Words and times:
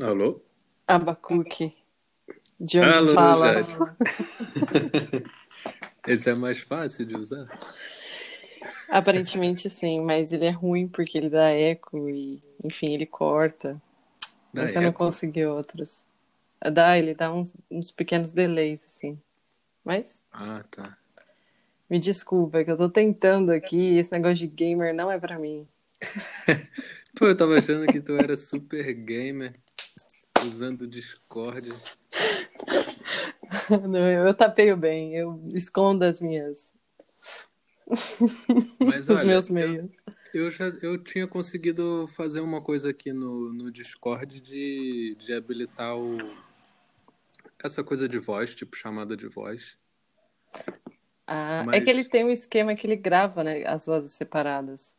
Alô? 0.00 0.40
Abacuque. 0.86 1.74
De 2.58 2.80
onde 2.80 2.92
Alô, 2.92 3.14
fala? 3.14 3.54
Esse 6.06 6.30
é 6.30 6.34
mais 6.34 6.58
fácil 6.58 7.06
de 7.06 7.14
usar? 7.14 7.48
Aparentemente 8.90 9.70
sim, 9.70 10.00
mas 10.00 10.32
ele 10.32 10.46
é 10.46 10.50
ruim 10.50 10.88
porque 10.88 11.18
ele 11.18 11.30
dá 11.30 11.50
eco 11.50 12.08
e, 12.08 12.42
enfim, 12.64 12.92
ele 12.92 13.06
corta. 13.06 13.80
Dá 14.52 14.62
Você 14.62 14.80
não 14.80 14.88
eco? 14.88 15.04
conseguiu 15.04 15.50
outros. 15.50 16.06
Dá, 16.72 16.98
ele 16.98 17.14
dá 17.14 17.32
uns, 17.32 17.52
uns 17.70 17.90
pequenos 17.90 18.32
delays, 18.32 18.84
assim. 18.84 19.18
Mas 19.84 20.20
Ah, 20.32 20.64
tá. 20.70 20.96
me 21.88 21.98
desculpa, 21.98 22.58
é 22.58 22.64
que 22.64 22.70
eu 22.70 22.76
tô 22.76 22.88
tentando 22.88 23.52
aqui, 23.52 23.96
esse 23.98 24.12
negócio 24.12 24.36
de 24.36 24.46
gamer 24.48 24.94
não 24.94 25.10
é 25.10 25.18
pra 25.18 25.38
mim. 25.38 25.66
Pô, 27.14 27.26
eu 27.26 27.36
tava 27.36 27.58
achando 27.58 27.88
que 27.88 28.00
tu 28.00 28.12
era 28.12 28.36
super 28.36 28.92
gamer, 28.92 29.52
usando 30.44 30.82
o 30.82 30.86
Discord. 30.86 31.70
Não, 33.88 34.08
eu, 34.08 34.26
eu 34.26 34.34
tapeio 34.34 34.76
bem, 34.76 35.14
eu 35.14 35.40
escondo 35.54 36.04
as 36.04 36.20
minhas, 36.20 36.72
Mas 38.84 39.08
os 39.10 39.18
olha, 39.20 39.26
meus 39.26 39.48
eu, 39.48 39.54
meios. 39.54 39.90
eu 40.32 40.50
já 40.50 40.66
eu 40.82 40.96
tinha 41.02 41.26
conseguido 41.26 42.06
fazer 42.08 42.40
uma 42.40 42.62
coisa 42.62 42.90
aqui 42.90 43.12
no, 43.12 43.52
no 43.52 43.70
Discord 43.70 44.40
de, 44.40 45.16
de 45.18 45.32
habilitar 45.34 45.96
o, 45.96 46.16
essa 47.62 47.84
coisa 47.84 48.08
de 48.08 48.18
voz, 48.18 48.54
tipo 48.54 48.76
chamada 48.76 49.16
de 49.16 49.26
voz. 49.28 49.76
Ah, 51.26 51.66
é 51.72 51.80
que 51.80 51.88
ele 51.90 52.04
Mas, 52.04 52.08
tem 52.08 52.24
um 52.24 52.30
esquema 52.30 52.74
que 52.74 52.86
ele 52.86 52.96
grava, 52.96 53.42
né, 53.44 53.64
as 53.66 53.86
vozes 53.86 54.12
separadas. 54.12 54.96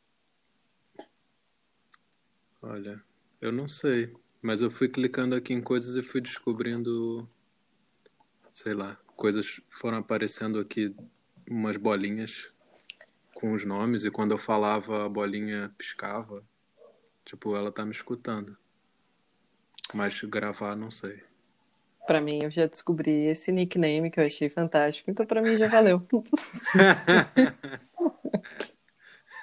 olha, 2.62 3.04
eu 3.41 3.52
não 3.52 3.68
sei. 3.68 4.13
Mas 4.44 4.62
eu 4.62 4.70
fui 4.70 4.90
clicando 4.90 5.36
aqui 5.36 5.54
em 5.54 5.62
coisas 5.62 5.96
e 5.96 6.02
fui 6.02 6.20
descobrindo, 6.20 7.26
sei 8.52 8.74
lá, 8.74 8.98
coisas 9.16 9.62
foram 9.70 10.00
aparecendo 10.00 10.60
aqui, 10.60 10.94
umas 11.50 11.77
bolinhas 11.77 12.52
com 13.34 13.54
os 13.54 13.63
nomes, 13.63 14.04
e 14.04 14.12
quando 14.12 14.32
eu 14.32 14.38
falava, 14.38 15.05
a 15.05 15.10
bolinha 15.10 15.74
piscava. 15.77 16.44
Tipo, 17.24 17.55
ela 17.55 17.72
tá 17.72 17.85
me 17.85 17.91
escutando. 17.91 18.58
Mas 19.94 20.22
gravar, 20.24 20.76
não 20.76 20.91
sei. 20.91 21.24
Pra 22.05 22.22
mim, 22.22 22.41
eu 22.44 22.52
já 22.52 22.68
descobri 22.68 23.28
esse 23.28 23.50
nickname 23.50 24.12
que 24.12 24.20
eu 24.20 24.26
achei 24.26 24.50
fantástico, 24.50 25.10
então 25.10 25.26
pra 25.26 25.41
mim 25.41 25.55
já 25.55 25.70
valeu. 25.70 26.05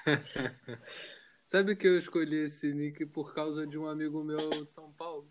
Sabe 1.50 1.74
que 1.74 1.84
eu 1.84 1.98
escolhi 1.98 2.44
esse 2.44 2.72
nick 2.72 3.04
por 3.06 3.34
causa 3.34 3.66
de 3.66 3.76
um 3.76 3.84
amigo 3.84 4.22
meu 4.22 4.36
de 4.50 4.70
São 4.70 4.92
Paulo? 4.92 5.28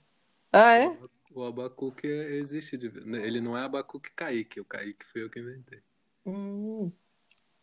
Ah, 0.51 0.73
é? 0.77 0.89
O 1.33 1.45
Abacuque 1.45 2.07
existe. 2.07 2.77
de- 2.77 2.91
Ele 3.23 3.39
não 3.39 3.57
é 3.57 3.63
Abacuque 3.63 4.11
Kaique, 4.11 4.59
o 4.59 4.65
Kaique 4.65 5.05
foi 5.05 5.23
eu 5.23 5.29
que 5.29 5.39
inventei. 5.39 5.81
Hum, 6.25 6.91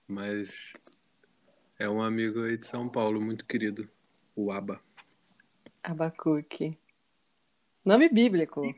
Mas 0.09 0.73
é 1.79 1.87
um 1.87 2.01
amigo 2.01 2.45
aí 2.45 2.57
de 2.57 2.67
São 2.67 2.89
Paulo, 2.89 3.21
muito 3.21 3.45
querido. 3.45 3.91
O 4.35 4.51
Aba. 4.51 4.81
Abacuque. 5.83 6.79
Nome 7.85 8.09
bíblico. 8.09 8.75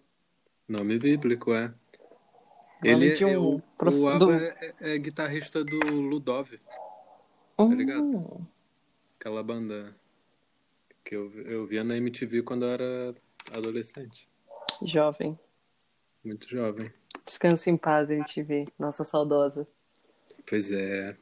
Nome 0.67 0.99
bíblico, 0.99 1.55
é. 1.55 1.69
Nome 1.69 3.07
Ele 3.07 3.23
é, 3.23 3.39
o, 3.39 3.63
prof... 3.79 3.97
o 3.97 4.09
Aba 4.09 4.19
do... 4.19 4.33
é, 4.33 4.49
é- 4.61 4.95
é 4.95 4.99
guitarrista 4.99 5.63
do 5.63 5.79
Ludov, 6.01 6.51
tá 7.57 7.65
ligado? 7.77 8.03
Hum, 8.03 8.47
Aquela 9.19 9.43
banda 9.43 9.97
que 11.05 11.17
eu, 11.17 11.31
eu 11.43 11.67
via 11.67 11.83
na 11.83 11.97
MTV 11.97 12.43
quando 12.43 12.65
eu 12.65 12.71
era 12.71 13.15
adolescente. 13.53 14.29
jovem. 14.83 15.39
Muito 16.25 16.49
jovem. 16.49 16.93
Descanse 17.25 17.69
em 17.71 17.77
paz, 17.77 18.11
MTV. 18.11 18.67
Nossa 18.79 19.05
saudosa. 19.05 19.67
Pois 20.49 20.71
é, 20.71 21.17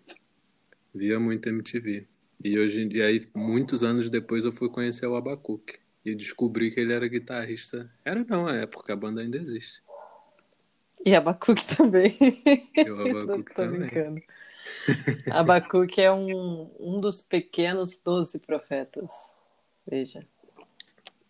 via 0.95 1.19
muito 1.19 1.49
MTV. 1.49 2.07
E 2.43 2.59
hoje 2.59 2.83
em 2.83 2.89
dia, 2.89 3.07
aí, 3.07 3.21
muitos 3.35 3.83
anos 3.83 4.11
depois, 4.11 4.45
eu 4.45 4.53
fui 4.53 4.69
conhecer 4.69 5.07
o 5.07 5.17
Abacuque. 5.17 5.79
E 6.05 6.15
descobri 6.15 6.71
que 6.71 6.79
ele 6.79 6.93
era 6.93 7.09
guitarrista. 7.09 7.91
Era 8.05 8.25
não, 8.25 8.49
é, 8.49 8.67
porque 8.67 8.93
a 8.93 8.97
banda 8.97 9.21
ainda 9.23 9.39
existe. 9.39 9.83
E 11.05 11.15
Abacuque 11.15 11.65
também. 11.77 12.13
E 12.77 12.91
o 12.91 13.01
Abacuque 13.11 13.55
tô 13.55 13.63
também. 13.63 13.81
brincando. 13.81 14.23
Abacuque 15.31 16.01
é 16.01 16.13
um, 16.13 16.71
um 16.79 17.01
dos 17.01 17.21
pequenos 17.23 17.97
doze 17.97 18.39
profetas. 18.39 19.13
Veja. 19.87 20.27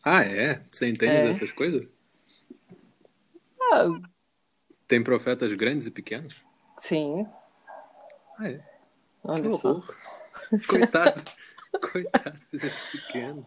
Ah, 0.04 0.22
é? 0.22 0.62
Você 0.70 0.88
entende 0.88 1.16
É. 1.16 1.22
dessas 1.22 1.50
coisas? 1.52 1.86
Ah, 3.72 3.86
Tem 4.86 5.02
profetas 5.02 5.52
grandes 5.52 5.86
e 5.86 5.90
pequenos? 5.90 6.34
sim, 6.78 7.26
Ah, 8.38 8.48
é. 8.50 8.58
Que 8.58 8.64
olha 9.24 9.50
só. 9.52 9.70
horror. 9.72 9.96
Coitado. 10.68 11.22
Coitado 11.92 12.38
desses 12.52 12.90
pequenos. 12.90 13.46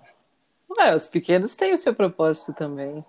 Ué, 0.78 0.96
os 0.96 1.08
pequenos 1.08 1.56
têm 1.56 1.74
o 1.74 1.78
seu 1.78 1.96
propósito 1.96 2.54
também. 2.54 3.04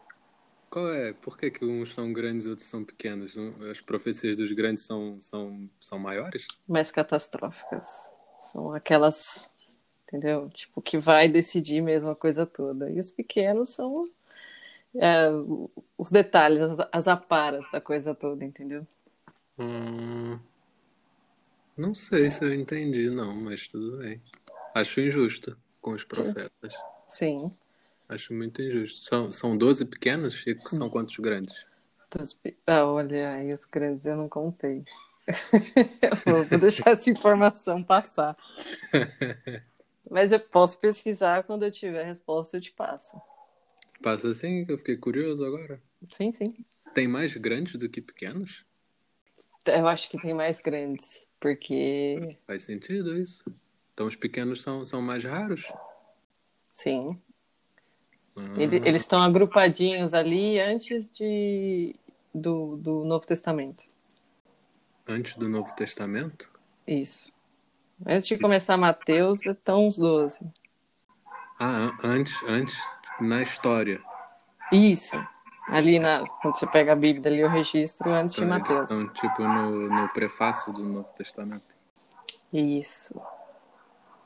Qual 0.71 0.89
é? 0.89 1.13
Por 1.13 1.37
que, 1.37 1.51
que 1.51 1.65
uns 1.65 1.93
são 1.93 2.13
grandes 2.13 2.47
e 2.47 2.49
outros 2.49 2.69
são 2.69 2.85
pequenos? 2.85 3.37
As 3.71 3.81
profecias 3.81 4.37
dos 4.37 4.53
grandes 4.53 4.85
são, 4.85 5.21
são, 5.21 5.69
são 5.81 5.99
maiores? 5.99 6.47
mais 6.69 6.93
catastróficas. 6.93 8.09
São 8.45 8.73
aquelas, 8.73 9.51
entendeu? 10.05 10.49
Tipo, 10.51 10.81
que 10.81 10.97
vai 10.99 11.29
decidir 11.29 11.81
mesmo 11.81 12.11
a 12.11 12.17
coisa 12.17 12.47
toda. 12.47 12.89
E 12.89 13.01
os 13.01 13.11
pequenos 13.11 13.71
são 13.71 14.09
é, 14.95 15.29
os 15.99 16.11
detalhes, 16.11 16.61
as, 16.61 16.89
as 16.93 17.09
aparas 17.09 17.69
da 17.73 17.81
coisa 17.81 18.15
toda, 18.15 18.45
entendeu? 18.45 18.87
Hum, 19.59 20.39
não 21.77 21.95
sei 21.95 22.31
se 22.31 22.45
eu 22.45 22.55
entendi, 22.55 23.11
não, 23.11 23.35
mas 23.35 23.67
tudo 23.67 23.99
bem. 23.99 24.21
Acho 24.75 25.01
injusto 25.01 25.57
com 25.81 25.93
os 25.93 26.03
Sim. 26.03 26.07
profetas. 26.07 26.75
Sim. 27.09 27.53
Acho 28.11 28.35
muito 28.35 28.61
injusto. 28.61 29.03
São, 29.03 29.31
são 29.31 29.57
12 29.57 29.85
pequenos 29.85 30.45
e 30.45 30.59
são 30.69 30.91
quantos 30.91 31.17
grandes? 31.19 31.65
Ah, 32.67 32.85
olha, 32.85 33.35
aí 33.35 33.53
os 33.53 33.65
grandes 33.67 34.05
eu 34.05 34.17
não 34.17 34.29
contei. 34.29 34.85
Eu 36.27 36.45
vou, 36.49 36.59
deixar 36.59 36.91
essa 36.91 37.09
informação 37.09 37.85
passar. 37.85 38.37
Mas 40.11 40.33
eu 40.33 40.41
posso 40.41 40.77
pesquisar 40.81 41.45
quando 41.45 41.63
eu 41.63 41.71
tiver 41.71 42.03
a 42.03 42.05
resposta, 42.05 42.57
eu 42.57 42.61
te 42.61 42.73
passo. 42.73 43.17
Passa 44.03 44.29
assim 44.29 44.65
que 44.65 44.73
eu 44.73 44.79
fiquei 44.79 44.97
curioso 44.97 45.45
agora. 45.45 45.81
Sim, 46.09 46.33
sim. 46.33 46.53
Tem 46.93 47.07
mais 47.07 47.37
grandes 47.37 47.77
do 47.77 47.89
que 47.89 48.01
pequenos? 48.01 48.65
Eu 49.67 49.87
acho 49.87 50.11
que 50.11 50.19
tem 50.19 50.35
mais 50.35 50.59
grandes, 50.59 51.29
porque 51.39 52.37
Faz 52.45 52.65
sentido 52.65 53.17
isso. 53.17 53.45
Então 53.95 54.09
os 54.09 54.17
pequenos 54.17 54.63
são, 54.63 54.85
são 54.85 55.01
mais 55.01 55.23
raros? 55.23 55.71
sim, 56.73 57.09
Ele- 58.57 58.79
Ah, 58.85 58.89
Eles 58.89 59.03
estão 59.03 59.23
agrupadinhos 59.23 60.13
ali 60.15 60.59
antes 60.61 61.09
de, 61.09 61.95
do, 62.35 62.77
do 62.77 63.05
Novo 63.05 63.27
Testamento. 63.27 63.85
antes 65.09 65.37
do 65.37 65.49
Novo 65.49 65.75
Testamento? 65.75 66.51
Isso. 66.87 67.33
Antes 68.07 68.27
de 68.29 68.39
começar 68.39 68.77
Mateus, 68.77 69.45
estão 69.45 69.89
os 69.89 69.97
12. 69.99 70.41
Ah, 71.59 71.67
an- 71.67 71.99
antes, 72.03 72.43
antes 72.45 72.89
na 73.21 73.43
história. 73.43 74.01
Isso. 74.73 75.17
Ali 75.69 75.99
na, 75.99 76.25
quando 76.41 76.57
você 76.57 76.67
pega 76.67 76.93
a 76.93 76.97
Bíblia 76.97 77.31
ali, 77.31 77.45
o 77.45 77.49
registro 77.49 78.11
antes 78.11 78.35
de 78.35 78.43
Então, 78.43 78.57
eles 78.57 78.69
Mateus. 78.69 78.91
estão 78.91 79.09
tipo 79.13 79.43
no, 79.43 79.89
no 79.89 80.09
prefácio 80.09 80.73
do 80.73 80.83
Novo 80.83 81.13
Testamento. 81.13 81.77
Isso. 82.53 83.21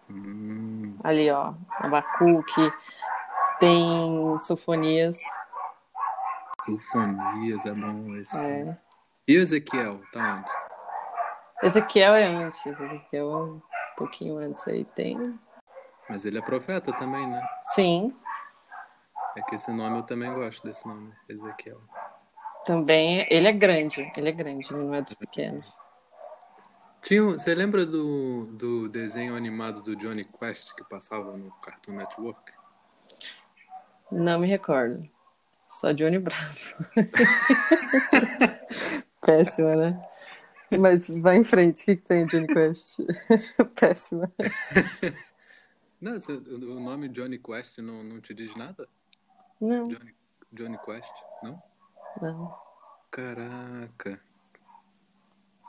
Hum, 0.09 0.97
Ali, 1.03 1.31
ó. 1.31 1.55
Abacuque. 1.79 2.73
Tem 3.65 4.39
Sofonias. 4.41 5.19
Sulfonias 6.67 7.65
é 7.65 7.73
bom 7.73 8.15
esse. 8.17 8.37
É. 8.37 8.77
E 9.27 9.39
o 9.39 9.41
Ezequiel, 9.41 10.03
tá 10.13 10.37
onde? 10.37 11.67
Ezequiel 11.67 12.15
é 12.15 12.27
antes. 12.27 12.67
Ezequiel 12.67 13.33
é 13.33 13.37
um 13.37 13.63
pouquinho 13.97 14.37
antes 14.37 14.69
aí. 14.69 14.85
Tem. 14.85 15.41
Mas 16.11 16.27
ele 16.27 16.37
é 16.37 16.43
profeta 16.43 16.93
também, 16.93 17.27
né? 17.27 17.43
Sim. 17.65 18.15
É 19.35 19.41
que 19.41 19.55
esse 19.55 19.73
nome 19.73 19.97
eu 19.97 20.03
também 20.03 20.35
gosto 20.35 20.63
desse 20.63 20.87
nome, 20.87 21.11
Ezequiel. 21.27 21.81
Também. 22.67 23.27
Ele 23.31 23.49
é 23.49 23.53
grande. 23.53 24.13
Ele 24.15 24.29
é 24.29 24.33
grande. 24.33 24.75
Ele 24.75 24.85
não 24.85 24.95
é 24.95 25.01
dos 25.01 25.15
pequenos. 25.15 25.67
Tinha, 27.01 27.23
você 27.23 27.55
lembra 27.55 27.87
do, 27.87 28.45
do 28.45 28.91
desenho 28.91 29.35
animado 29.35 29.83
do 29.83 29.97
Johnny 29.97 30.27
Quest 30.27 30.75
que 30.75 30.85
passava 30.85 31.35
no 31.35 31.51
Cartoon 31.63 31.93
Network? 31.93 32.53
Não 34.15 34.39
me 34.39 34.47
recordo. 34.47 35.01
Só 35.69 35.93
Johnny 35.93 36.21
Bravo. 36.21 36.61
Péssima, 39.21 39.75
né? 39.75 40.09
Mas 40.79 41.09
vai 41.09 41.37
em 41.37 41.45
frente. 41.45 41.83
O 41.83 41.85
que, 41.85 41.97
que 41.97 42.03
tem 42.03 42.25
Johnny 42.27 42.47
Quest? 42.47 42.97
Péssima. 43.75 44.33
Não, 46.01 46.17
o 46.17 46.81
nome 46.81 47.09
Johnny 47.09 47.39
Quest 47.39 47.79
não, 47.79 48.05
não 48.05 48.21
te 48.21 48.33
diz 48.33 48.55
nada? 48.55 48.89
Não. 49.61 49.89
Johnny, 49.89 50.15
Johnny 50.53 50.79
Quest, 50.79 51.13
não? 51.43 51.61
Não. 52.23 52.57
Caraca. 53.11 54.21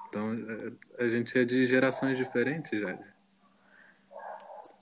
Então 0.07 0.33
é, 0.33 1.03
a 1.03 1.07
gente 1.07 1.37
é 1.39 1.43
de 1.43 1.65
gerações 1.65 2.15
diferentes, 2.15 2.79
Jade. 2.79 3.11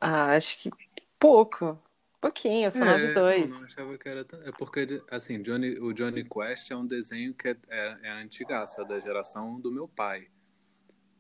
Ah, 0.01 0.35
acho 0.35 0.59
que 0.59 0.69
pouco. 1.17 1.79
Pouquinho, 2.23 2.71
sou 2.71 2.81
É, 2.83 2.85
92. 2.85 3.51
não, 3.51 3.59
não 3.59 3.65
achava 3.65 3.97
que 3.97 4.07
era 4.07 4.23
tão... 4.23 4.41
É 4.43 4.51
porque, 4.53 5.01
assim, 5.11 5.41
Johnny, 5.41 5.77
o 5.77 5.91
Johnny 5.91 6.23
Quest 6.23 6.71
é 6.71 6.75
um 6.77 6.87
desenho 6.87 7.33
que 7.33 7.49
é, 7.49 7.57
é, 7.69 7.97
é 8.03 8.11
antigaço, 8.11 8.79
é 8.81 8.85
da 8.85 8.97
geração 9.01 9.59
do 9.59 9.69
meu 9.69 9.89
pai. 9.89 10.29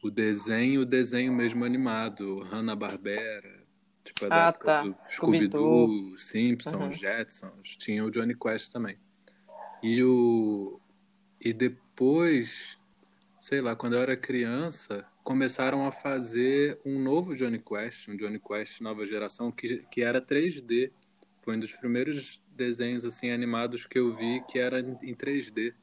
O 0.01 0.09
desenho, 0.09 0.79
o 0.81 0.85
desenho 0.85 1.33
mesmo 1.33 1.65
animado, 1.65 2.39
Hanna-Barbera, 2.43 3.65
tipo, 4.01 4.25
é 4.25 4.29
da 4.29 4.47
Ah, 4.47 4.53
tá. 4.53 4.83
do 4.83 4.95
Scooby-Doo. 5.05 5.87
Scooby-Doo, 5.87 6.17
Simpsons, 6.17 6.73
Uhum. 6.81 6.91
Jetsons, 6.93 7.75
tinha 7.75 8.05
o 8.05 8.09
Johnny 8.09 8.33
Quest 8.33 8.71
também. 8.71 8.97
E 9.83 10.01
o... 10.05 10.79
E 11.41 11.51
depois, 11.51 12.77
sei 13.41 13.59
lá, 13.59 13.75
quando 13.75 13.95
eu 13.97 14.01
era 14.01 14.15
criança, 14.15 15.05
começaram 15.23 15.87
a 15.87 15.91
fazer 15.91 16.79
um 16.85 16.99
novo 16.99 17.35
Johnny 17.35 17.59
Quest, 17.59 18.09
um 18.09 18.17
Johnny 18.17 18.39
Quest 18.39 18.81
nova 18.81 19.05
geração, 19.05 19.51
que, 19.51 19.77
que 19.89 20.01
era 20.01 20.21
3D. 20.21 20.91
Foi 21.41 21.55
um 21.55 21.59
dos 21.59 21.73
primeiros 21.73 22.41
desenhos 22.49 23.05
assim 23.05 23.31
animados 23.31 23.85
que 23.85 23.97
eu 23.97 24.15
vi 24.15 24.43
que 24.47 24.59
era 24.59 24.79
em 24.79 25.15
3D. 25.15 25.73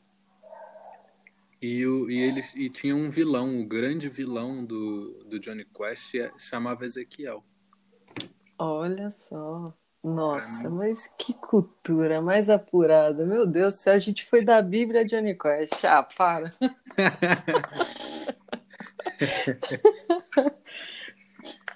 E, 1.60 1.86
o, 1.86 2.10
e 2.10 2.18
eles 2.18 2.54
e 2.54 2.70
tinha 2.70 2.96
um 2.96 3.10
vilão, 3.10 3.60
o 3.60 3.66
grande 3.66 4.08
vilão 4.08 4.64
do, 4.64 5.24
do 5.24 5.38
Johnny 5.38 5.64
Quest 5.64 6.14
é- 6.14 6.32
chamava 6.38 6.84
Ezequiel. 6.84 7.44
Olha 8.58 9.10
só. 9.10 9.74
Nossa, 10.02 10.70
mas 10.70 11.06
que 11.18 11.34
cultura 11.34 12.22
mais 12.22 12.48
apurada. 12.48 13.26
Meu 13.26 13.46
Deus 13.46 13.74
do 13.74 13.78
céu, 13.78 13.92
a 13.92 13.98
gente 13.98 14.24
foi 14.24 14.42
da 14.42 14.62
Bíblia 14.62 15.04
Johnny 15.04 15.36
Quest. 15.36 15.84
Ah, 15.84 16.02
para. 16.02 16.50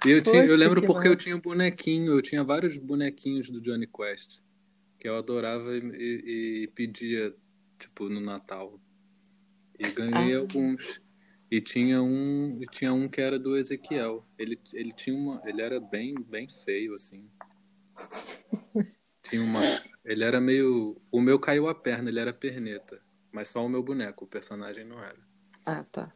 Eu, 0.07 0.23
tinha, 0.23 0.45
eu 0.45 0.57
lembro 0.57 0.81
que 0.81 0.87
porque 0.87 1.09
eu 1.09 1.17
tinha 1.17 1.35
um 1.37 1.41
bonequinho, 1.41 2.13
eu 2.13 2.21
tinha 2.23 2.45
vários 2.45 2.77
bonequinhos 2.77 3.49
do 3.49 3.61
Johnny 3.61 3.87
Quest 3.87 4.43
que 4.99 5.09
eu 5.09 5.17
adorava 5.17 5.77
e, 5.77 5.81
e- 5.81 6.63
e 6.65 6.69
pedia, 6.69 7.35
tipo, 7.79 8.09
no 8.09 8.21
Natal. 8.21 8.81
E 9.79 9.91
ganhei 9.91 10.35
Ah. 10.35 10.39
alguns. 10.39 11.01
E 11.51 11.61
tinha 11.61 12.03
um, 12.03 12.59
e 12.63 12.67
tinha 12.67 12.93
um 12.93 13.09
que 13.09 13.21
era 13.21 13.39
do 13.39 13.57
Ezequiel. 13.57 14.27
Ele, 14.39 14.59
ele 14.73 14.93
tinha 14.93 15.15
uma, 15.17 15.43
ele 15.45 15.61
era 15.63 15.79
bem, 15.81 16.15
bem 16.15 16.49
feio 16.49 16.95
assim. 16.95 17.29
Tinha 19.23 19.43
uma, 19.43 19.61
ele 20.05 20.25
era 20.25 20.41
meio, 20.41 21.01
o 21.13 21.21
meu 21.21 21.39
caiu 21.39 21.69
a 21.69 21.75
perna, 21.75 22.09
ele 22.11 22.19
era 22.21 22.33
perneta, 22.33 23.01
mas 23.33 23.49
só 23.49 23.65
o 23.65 23.69
meu 23.69 23.83
boneco, 23.83 24.25
o 24.25 24.29
personagem 24.29 24.85
não 24.85 25.03
era. 25.03 25.19
Ah, 25.65 25.85
tá. 25.85 26.13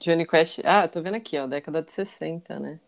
Johnny 0.00 0.26
Quest. 0.26 0.60
Ah, 0.64 0.88
tô 0.88 1.00
vendo 1.02 1.14
aqui, 1.16 1.38
ó, 1.38 1.46
década 1.46 1.82
de 1.82 1.92
60, 1.92 2.58
né? 2.58 2.80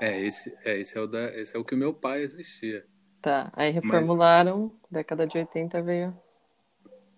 É, 0.00 0.20
esse, 0.20 0.56
é, 0.64 0.78
esse 0.78 0.96
é 0.96 1.00
o 1.00 1.06
da, 1.06 1.24
esse 1.36 1.56
é 1.56 1.58
o 1.58 1.64
que 1.64 1.74
o 1.74 1.78
meu 1.78 1.92
pai 1.92 2.22
assistia. 2.22 2.86
Tá. 3.20 3.50
Aí 3.54 3.70
reformularam, 3.70 4.72
década 4.90 5.26
de 5.26 5.36
80 5.38 5.82
veio 5.82 6.16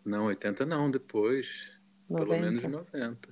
Não, 0.05 0.25
80 0.27 0.65
não, 0.65 0.91
depois. 0.91 1.79
Pelo 2.09 2.35
90. 2.37 2.41
menos 2.43 2.63
90. 2.65 3.29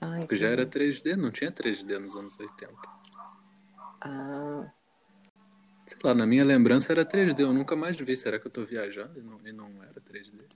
Ah, 0.00 0.18
Porque 0.20 0.36
já 0.36 0.48
era 0.48 0.62
entendi. 0.62 1.00
3D, 1.00 1.16
não 1.16 1.30
tinha 1.30 1.50
3D 1.50 1.98
nos 1.98 2.16
anos 2.16 2.38
80. 2.38 2.72
Ah, 4.00 4.70
Sei 5.86 5.98
lá, 6.04 6.14
na 6.14 6.26
minha 6.26 6.44
lembrança 6.44 6.92
era 6.92 7.04
3D, 7.04 7.40
eu 7.40 7.52
nunca 7.52 7.74
mais 7.76 7.96
vi. 7.98 8.16
Será 8.16 8.38
que 8.38 8.46
eu 8.46 8.50
tô 8.50 8.64
viajando 8.64 9.18
e 9.18 9.22
não, 9.22 9.40
e 9.46 9.52
não 9.52 9.82
era 9.82 10.00
3D? 10.00 10.46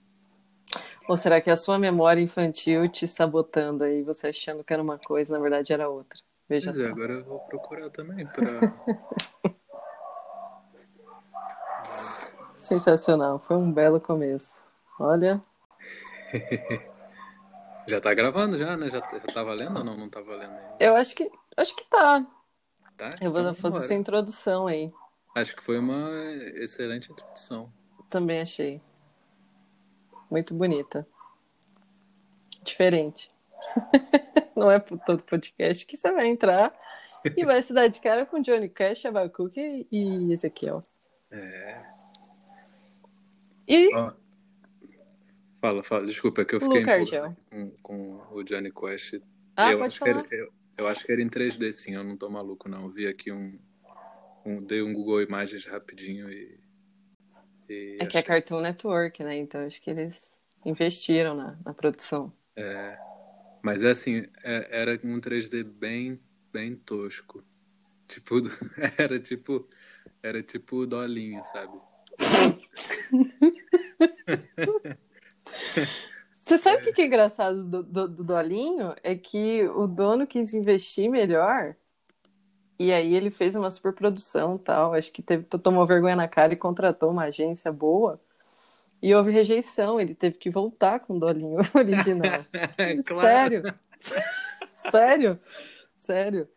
Ou 1.07 1.17
será 1.17 1.39
que 1.41 1.49
é 1.49 1.53
a 1.53 1.57
sua 1.57 1.77
memória 1.79 2.21
infantil 2.21 2.87
te 2.89 3.07
sabotando 3.07 3.83
aí, 3.83 4.03
você 4.03 4.27
achando 4.27 4.63
que 4.63 4.73
era 4.73 4.81
uma 4.81 4.97
coisa, 4.97 5.33
na 5.33 5.39
verdade 5.39 5.73
era 5.73 5.89
outra? 5.89 6.19
Veja 6.49 6.71
Pois 6.71 6.79
é, 6.81 6.87
só. 6.87 6.91
agora 6.93 7.13
eu 7.13 7.25
vou 7.25 7.39
procurar 7.41 7.89
também 7.89 8.25
pra. 8.27 8.47
Sensacional, 12.55 13.39
foi 13.39 13.55
um 13.57 13.71
belo 13.71 13.99
começo. 13.99 14.65
Olha, 14.99 15.41
já 17.87 18.01
tá 18.01 18.13
gravando 18.13 18.57
já, 18.57 18.75
né? 18.75 18.89
Já, 18.89 18.99
já 18.99 19.19
tá 19.33 19.43
valendo 19.43 19.77
ou 19.77 19.83
não? 19.83 19.95
Não 19.95 20.09
tá 20.09 20.21
valendo 20.21 20.51
ainda. 20.51 20.75
eu 20.79 20.95
acho 20.95 21.15
que 21.15 21.31
acho 21.55 21.75
que 21.75 21.85
tá. 21.85 22.25
Tá? 22.97 23.11
Eu 23.21 23.31
vou 23.31 23.41
Então 23.41 23.53
fazer 23.53 23.77
essa 23.77 23.93
introdução 23.93 24.65
aí. 24.67 24.91
Acho 25.35 25.55
que 25.55 25.63
foi 25.63 25.77
uma 25.77 26.09
excelente 26.55 27.11
introdução. 27.11 27.71
Também 28.09 28.41
achei. 28.41 28.81
Muito 30.29 30.53
bonita. 30.53 31.07
Diferente. 32.63 33.31
Não 34.55 34.71
é 34.71 34.79
por 34.79 34.99
todo 34.99 35.23
podcast 35.23 35.85
que 35.85 35.95
você 35.95 36.11
vai 36.11 36.27
entrar 36.27 36.73
e 37.35 37.45
vai 37.45 37.61
se 37.61 37.73
dar 37.73 37.87
de 37.87 37.99
cara 37.99 38.25
com 38.25 38.41
Johnny 38.41 38.69
Cash, 38.69 39.05
Abacuque 39.05 39.87
e 39.91 40.31
Ezequiel. 40.31 40.83
É. 41.31 41.83
E 43.67 43.93
Ó, 43.95 44.13
Fala, 45.59 45.83
fala. 45.83 46.05
Desculpa, 46.05 46.41
é 46.41 46.45
que 46.45 46.55
eu 46.55 46.61
fiquei 46.61 46.83
com, 47.49 47.71
com 47.81 48.21
o 48.31 48.43
Johnny 48.43 48.71
Quest. 48.71 49.19
Ah, 49.55 49.71
eu, 49.71 49.83
acho 49.83 50.07
era, 50.07 50.21
eu, 50.31 50.53
eu 50.77 50.87
acho 50.87 51.03
que 51.03 51.11
era 51.11 51.21
em 51.21 51.29
3D, 51.29 51.71
sim. 51.71 51.95
Eu 51.95 52.03
não 52.03 52.15
tô 52.15 52.29
maluco, 52.29 52.69
não. 52.69 52.83
Eu 52.83 52.89
vi 52.89 53.07
aqui 53.07 53.31
um, 53.31 53.57
um... 54.45 54.57
Dei 54.57 54.81
um 54.81 54.93
Google 54.93 55.21
Imagens 55.21 55.65
rapidinho 55.65 56.31
e... 56.31 56.59
e 57.69 57.97
É 57.99 58.05
que 58.05 58.17
é 58.17 58.21
Cartoon 58.23 58.61
Network, 58.61 59.23
né? 59.23 59.37
Então 59.37 59.65
acho 59.65 59.81
que 59.81 59.89
eles 59.89 60.39
investiram 60.65 61.35
na, 61.35 61.57
na 61.65 61.73
produção. 61.73 62.31
É, 62.55 62.97
mas 63.61 63.83
é 63.83 63.91
assim, 63.91 64.23
é- 64.43 64.67
era 64.81 64.99
um 65.03 65.19
3D 65.19 65.63
bem, 65.63 66.19
bem 66.51 66.75
tosco. 66.75 67.43
Tipo, 68.07 68.35
era 68.97 69.19
tipo... 69.19 69.67
Era 70.23 70.41
tipo 70.41 70.77
o 70.77 70.87
Dolinho, 70.87 71.43
sabe? 71.43 71.77
Você 76.45 76.57
sabe 76.57 76.77
o 76.77 76.81
que 76.85 76.93
que 76.93 77.01
é 77.01 77.05
engraçado 77.05 77.63
do, 77.63 77.83
do, 77.83 78.07
do 78.07 78.23
Dolinho? 78.23 78.95
É 79.03 79.15
que 79.15 79.67
o 79.67 79.85
dono 79.85 80.25
quis 80.25 80.53
investir 80.53 81.09
melhor 81.09 81.75
e 82.79 82.93
aí 82.93 83.15
ele 83.15 83.31
fez 83.31 83.55
uma 83.55 83.71
superprodução 83.71 84.55
e 84.55 84.59
tal. 84.59 84.93
Acho 84.93 85.11
que 85.11 85.21
teve, 85.21 85.43
tomou 85.43 85.85
vergonha 85.85 86.15
na 86.15 86.27
cara 86.27 86.53
e 86.53 86.57
contratou 86.57 87.11
uma 87.11 87.23
agência 87.23 87.71
boa. 87.71 88.21
E 89.01 89.13
houve 89.13 89.31
rejeição, 89.31 89.99
ele 89.99 90.15
teve 90.15 90.37
que 90.37 90.49
voltar 90.49 90.99
com 90.99 91.15
o 91.15 91.19
Dolinho 91.19 91.59
original. 91.73 92.45
É, 92.77 93.01
Sério? 93.01 93.63
Sério? 94.75 95.39
Sério? 95.95 96.47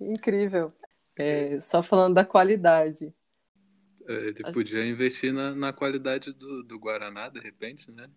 Incrível. 0.00 0.72
É, 1.16 1.60
só 1.60 1.82
falando 1.82 2.14
da 2.14 2.24
qualidade. 2.24 3.12
É, 4.08 4.12
Ele 4.12 4.52
podia 4.52 4.86
investir 4.86 5.32
na, 5.32 5.54
na 5.54 5.72
qualidade 5.72 6.32
do, 6.32 6.62
do 6.62 6.78
Guaraná, 6.78 7.28
de 7.28 7.40
repente, 7.40 7.90
né? 7.92 8.08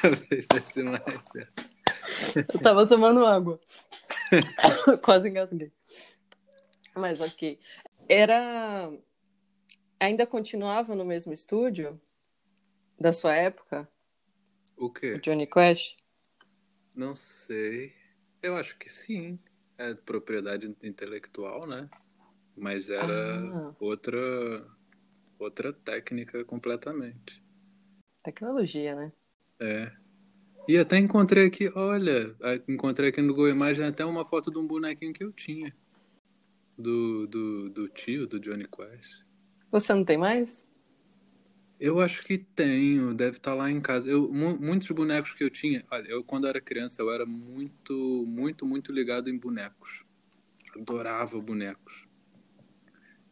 Talvez 0.00 0.46
desse 0.46 0.82
mais 0.82 1.02
certo. 1.32 1.69
Eu 2.36 2.60
tava 2.60 2.86
tomando 2.86 3.24
água. 3.26 3.60
Quase 5.02 5.28
engasguei. 5.28 5.72
Mas 6.94 7.20
ok. 7.20 7.58
Era. 8.08 8.90
Ainda 9.98 10.26
continuava 10.26 10.94
no 10.94 11.04
mesmo 11.04 11.32
estúdio 11.32 12.00
da 12.98 13.12
sua 13.12 13.34
época, 13.34 13.88
O 14.76 14.86
o 14.86 14.90
quê? 14.92 15.18
Johnny 15.18 15.46
Quest? 15.46 15.96
Não 16.94 17.14
sei. 17.14 17.92
Eu 18.42 18.56
acho 18.56 18.76
que 18.78 18.88
sim. 18.88 19.38
É 19.78 19.94
propriedade 19.94 20.74
intelectual, 20.82 21.66
né? 21.66 21.88
Mas 22.56 22.88
era 22.90 23.38
Ah. 23.40 23.74
outra 23.80 24.18
outra 25.38 25.72
técnica 25.72 26.44
completamente. 26.44 27.42
Tecnologia, 28.22 28.94
né? 28.94 29.12
É. 29.58 29.92
E 30.70 30.78
até 30.78 30.96
encontrei 30.98 31.46
aqui, 31.46 31.68
olha, 31.74 32.32
encontrei 32.68 33.08
aqui 33.08 33.20
no 33.20 33.34
Google 33.34 33.48
Imagens 33.48 33.88
até 33.88 34.04
uma 34.04 34.24
foto 34.24 34.52
de 34.52 34.58
um 34.58 34.64
bonequinho 34.64 35.12
que 35.12 35.24
eu 35.24 35.32
tinha. 35.32 35.74
Do, 36.78 37.26
do, 37.26 37.68
do 37.70 37.88
tio, 37.88 38.24
do 38.24 38.38
Johnny 38.38 38.68
Quest. 38.68 39.24
Você 39.72 39.92
não 39.92 40.04
tem 40.04 40.16
mais? 40.16 40.64
Eu 41.80 41.98
acho 41.98 42.22
que 42.22 42.38
tenho, 42.38 43.12
deve 43.12 43.38
estar 43.38 43.52
lá 43.52 43.68
em 43.68 43.80
casa. 43.80 44.08
Eu, 44.08 44.32
mu- 44.32 44.60
muitos 44.60 44.88
bonecos 44.92 45.34
que 45.34 45.42
eu 45.42 45.50
tinha. 45.50 45.84
Olha, 45.90 46.06
eu 46.06 46.22
quando 46.22 46.46
era 46.46 46.60
criança 46.60 47.02
eu 47.02 47.10
era 47.10 47.26
muito, 47.26 48.24
muito, 48.28 48.64
muito 48.64 48.92
ligado 48.92 49.28
em 49.28 49.36
bonecos. 49.36 50.04
Adorava 50.76 51.40
bonecos. 51.40 52.06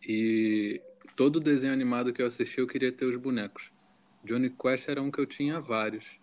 E 0.03 0.83
todo 1.15 1.39
desenho 1.39 1.73
animado 1.73 2.13
que 2.13 2.21
eu 2.21 2.27
assistia 2.27 2.65
eu 2.65 2.67
queria 2.67 2.91
ter 2.91 3.05
os 3.05 3.15
bonecos. 3.15 3.71
Johnny 4.25 4.51
Quest 4.51 4.89
era 4.89 5.01
um 5.01 5.09
que 5.09 5.21
eu 5.21 5.27
tinha 5.27 5.61
vários. 5.61 6.18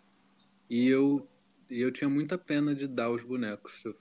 E 0.69 0.87
eu, 0.87 1.27
e 1.69 1.79
eu 1.79 1.91
tinha 1.91 2.09
muita 2.09 2.37
pena 2.37 2.73
de 2.73 2.87
dar 2.87 3.09
os 3.11 3.23
bonecos. 3.23 3.83
Eu 3.85 3.95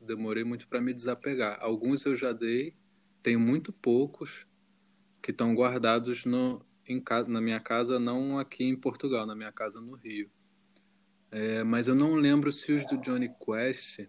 demorei 0.00 0.44
muito 0.44 0.68
para 0.68 0.80
me 0.80 0.92
desapegar. 0.92 1.58
Alguns 1.60 2.04
eu 2.04 2.14
já 2.14 2.32
dei, 2.32 2.74
tenho 3.22 3.40
muito 3.40 3.72
poucos. 3.72 4.46
que 5.22 5.30
estão 5.30 5.54
guardados 5.54 6.26
no, 6.26 6.64
em 6.86 7.00
casa, 7.00 7.30
na 7.30 7.40
minha 7.40 7.60
casa, 7.60 7.98
não 7.98 8.38
aqui 8.38 8.64
em 8.64 8.76
Portugal, 8.76 9.26
na 9.26 9.34
minha 9.34 9.52
casa 9.52 9.80
no 9.80 9.94
Rio. 9.96 10.30
É, 11.30 11.64
mas 11.64 11.88
eu 11.88 11.94
não 11.94 12.14
lembro 12.14 12.52
se 12.52 12.72
os 12.72 12.86
do 12.86 12.98
Johnny 12.98 13.28
Quest 13.28 14.06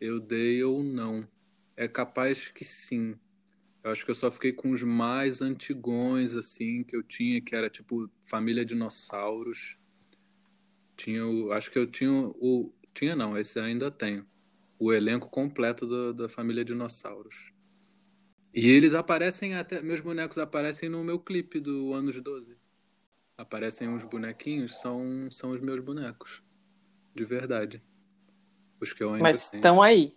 eu 0.00 0.18
dei 0.18 0.62
ou 0.64 0.82
não. 0.82 1.26
É 1.76 1.86
capaz 1.86 2.48
que 2.48 2.64
sim. 2.64 3.16
Eu 3.84 3.90
acho 3.92 4.04
que 4.04 4.10
eu 4.10 4.14
só 4.14 4.30
fiquei 4.30 4.52
com 4.52 4.70
os 4.70 4.82
mais 4.82 5.40
antigões, 5.40 6.34
assim, 6.34 6.82
que 6.82 6.96
eu 6.96 7.02
tinha, 7.02 7.40
que 7.40 7.54
era 7.54 7.70
tipo 7.70 8.10
Família 8.24 8.64
Dinossauros. 8.64 9.76
Tinha 10.96 11.26
o. 11.26 11.52
Acho 11.52 11.70
que 11.70 11.78
eu 11.78 11.86
tinha 11.86 12.12
o. 12.12 12.72
Tinha 12.94 13.16
não, 13.16 13.36
esse 13.36 13.58
ainda 13.58 13.90
tenho. 13.90 14.24
O 14.78 14.92
elenco 14.92 15.28
completo 15.30 15.86
do, 15.86 16.12
da 16.12 16.28
Família 16.28 16.64
Dinossauros. 16.64 17.52
E 18.54 18.68
eles 18.68 18.94
aparecem 18.94 19.54
até. 19.54 19.80
Meus 19.80 20.00
bonecos 20.00 20.38
aparecem 20.38 20.88
no 20.88 21.02
meu 21.02 21.18
clipe 21.18 21.60
do 21.60 21.94
Anos 21.94 22.20
12 22.20 22.62
aparecem 23.36 23.88
uns 23.88 24.04
bonequinhos, 24.04 24.78
são, 24.80 25.30
são 25.30 25.50
os 25.50 25.60
meus 25.60 25.80
bonecos. 25.80 26.42
De 27.14 27.24
verdade. 27.24 27.82
Os 28.80 28.92
que 28.92 29.02
eu 29.02 29.10
ainda 29.10 29.22
Mas 29.22 29.52
estão 29.52 29.82
aí. 29.82 30.16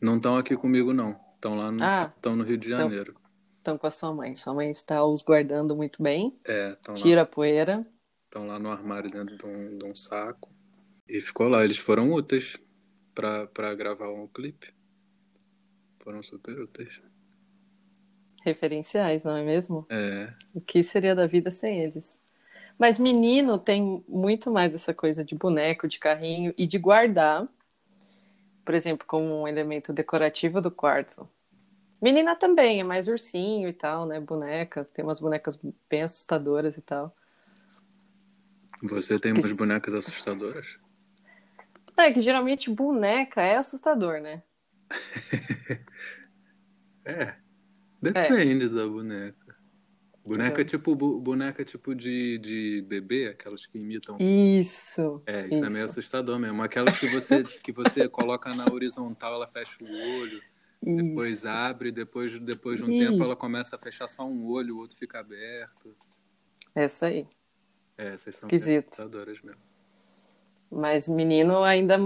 Não 0.00 0.16
estão 0.16 0.36
aqui 0.36 0.56
comigo, 0.56 0.92
não. 0.92 1.18
Estão 1.34 1.56
lá 1.56 1.70
no, 1.70 1.78
ah, 1.82 2.12
estão 2.14 2.36
no 2.36 2.44
Rio 2.44 2.56
de 2.56 2.68
Janeiro. 2.68 3.16
Estão 3.58 3.76
com 3.76 3.86
a 3.86 3.90
sua 3.90 4.14
mãe. 4.14 4.34
Sua 4.34 4.54
mãe 4.54 4.70
está 4.70 5.04
os 5.04 5.22
guardando 5.22 5.74
muito 5.74 6.02
bem. 6.02 6.38
É, 6.44 6.76
Tira 6.94 7.20
lá, 7.20 7.22
a 7.22 7.26
poeira. 7.26 7.86
Estão 8.32 8.46
lá 8.46 8.58
no 8.58 8.70
armário 8.70 9.10
dentro 9.10 9.36
de 9.36 9.44
um, 9.44 9.76
de 9.76 9.84
um 9.84 9.94
saco. 9.94 10.50
E 11.06 11.20
ficou 11.20 11.48
lá. 11.48 11.62
Eles 11.62 11.76
foram 11.76 12.10
úteis 12.10 12.58
para 13.14 13.74
gravar 13.74 14.10
um 14.10 14.26
clipe. 14.26 14.72
Foram 16.02 16.22
super 16.22 16.58
úteis 16.58 16.98
referenciais, 18.42 19.22
não 19.22 19.36
é 19.36 19.44
mesmo? 19.44 19.86
É. 19.88 20.32
O 20.52 20.60
que 20.62 20.82
seria 20.82 21.14
da 21.14 21.26
vida 21.26 21.50
sem 21.50 21.80
eles? 21.80 22.20
Mas 22.78 22.98
menino 22.98 23.58
tem 23.58 24.02
muito 24.08 24.50
mais 24.50 24.74
essa 24.74 24.92
coisa 24.92 25.22
de 25.22 25.34
boneco, 25.34 25.86
de 25.86 25.98
carrinho 25.98 26.52
e 26.58 26.66
de 26.66 26.78
guardar, 26.78 27.46
por 28.64 28.74
exemplo, 28.74 29.06
como 29.06 29.42
um 29.42 29.46
elemento 29.46 29.92
decorativo 29.92 30.60
do 30.60 30.70
quarto. 30.70 31.28
Menina 32.00 32.34
também, 32.34 32.80
é 32.80 32.84
mais 32.84 33.06
ursinho 33.06 33.68
e 33.68 33.72
tal, 33.72 34.06
né? 34.06 34.18
Boneca, 34.18 34.84
tem 34.92 35.04
umas 35.04 35.20
bonecas 35.20 35.60
bem 35.88 36.02
assustadoras 36.02 36.76
e 36.76 36.80
tal. 36.80 37.14
Você 38.82 39.18
tem 39.18 39.32
umas 39.32 39.56
bonecas 39.56 39.94
assustadoras? 39.94 40.66
É 41.96 42.12
que 42.12 42.20
geralmente 42.20 42.70
boneca 42.70 43.40
é 43.40 43.56
assustador, 43.56 44.20
né? 44.20 44.42
é. 47.04 47.36
Depende 48.00 48.64
é. 48.64 48.68
da 48.68 48.86
boneca. 48.88 49.62
Boneca 50.24 50.62
então. 50.62 50.64
tipo 50.64 50.94
boneca 51.20 51.64
tipo 51.64 51.94
de, 51.94 52.38
de 52.38 52.84
bebê, 52.88 53.28
aquelas 53.28 53.66
que 53.66 53.78
imitam. 53.78 54.16
Isso. 54.20 55.22
É, 55.26 55.46
isso, 55.46 55.54
isso. 55.54 55.64
é 55.64 55.70
meio 55.70 55.84
assustador 55.84 56.38
mesmo. 56.38 56.62
Aquelas 56.62 56.98
que 56.98 57.06
você 57.08 57.42
que 57.62 57.72
você 57.72 58.08
coloca 58.08 58.50
na 58.50 58.66
horizontal, 58.72 59.34
ela 59.34 59.48
fecha 59.48 59.76
o 59.80 60.20
olho, 60.20 60.40
isso. 60.84 61.08
depois 61.08 61.44
abre, 61.44 61.90
depois 61.90 62.38
depois 62.38 62.78
de 62.78 62.84
um 62.84 62.90
isso. 62.90 63.10
tempo 63.10 63.22
ela 63.22 63.34
começa 63.34 63.74
a 63.74 63.78
fechar 63.78 64.08
só 64.08 64.24
um 64.24 64.46
olho, 64.46 64.76
o 64.76 64.78
outro 64.78 64.96
fica 64.96 65.18
aberto. 65.18 65.94
Essa 66.74 67.06
aí. 67.06 67.26
É, 67.96 68.08
essas 68.08 68.36
são 68.36 68.48
Esquisito. 68.48 68.96
mesmo. 69.44 69.60
Mas 70.70 71.06
menino 71.06 71.62
ainda, 71.62 71.98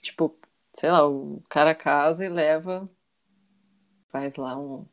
tipo, 0.00 0.38
sei 0.72 0.90
lá, 0.90 1.06
o 1.08 1.42
cara 1.48 1.74
casa 1.74 2.24
e 2.24 2.28
leva, 2.28 2.88
faz 4.08 4.36
lá 4.36 4.56
um 4.56 4.86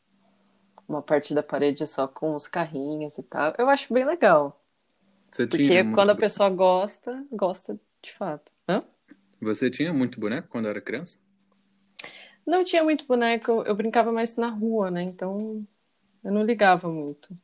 uma 0.87 1.01
parte 1.01 1.33
da 1.33 1.41
parede 1.41 1.85
só 1.87 2.07
com 2.07 2.35
os 2.35 2.47
carrinhos 2.47 3.17
e 3.17 3.23
tal. 3.23 3.53
Eu 3.57 3.69
acho 3.69 3.93
bem 3.93 4.05
legal. 4.05 4.61
Você 5.31 5.47
Porque 5.47 5.83
quando 5.85 6.11
a 6.11 6.15
pessoa 6.15 6.49
gosta, 6.49 7.25
gosta 7.31 7.79
de 8.01 8.11
fato. 8.11 8.51
Hã? 8.67 8.83
Você 9.41 9.69
tinha 9.69 9.93
muito 9.93 10.19
boneco 10.19 10.47
quando 10.49 10.67
era 10.67 10.81
criança? 10.81 11.17
Não 12.45 12.63
tinha 12.63 12.83
muito 12.83 13.05
boneco, 13.05 13.63
eu 13.65 13.75
brincava 13.75 14.11
mais 14.11 14.35
na 14.35 14.49
rua, 14.49 14.91
né? 14.91 15.01
Então 15.01 15.65
eu 16.23 16.31
não 16.31 16.43
ligava 16.43 16.89
muito. 16.89 17.37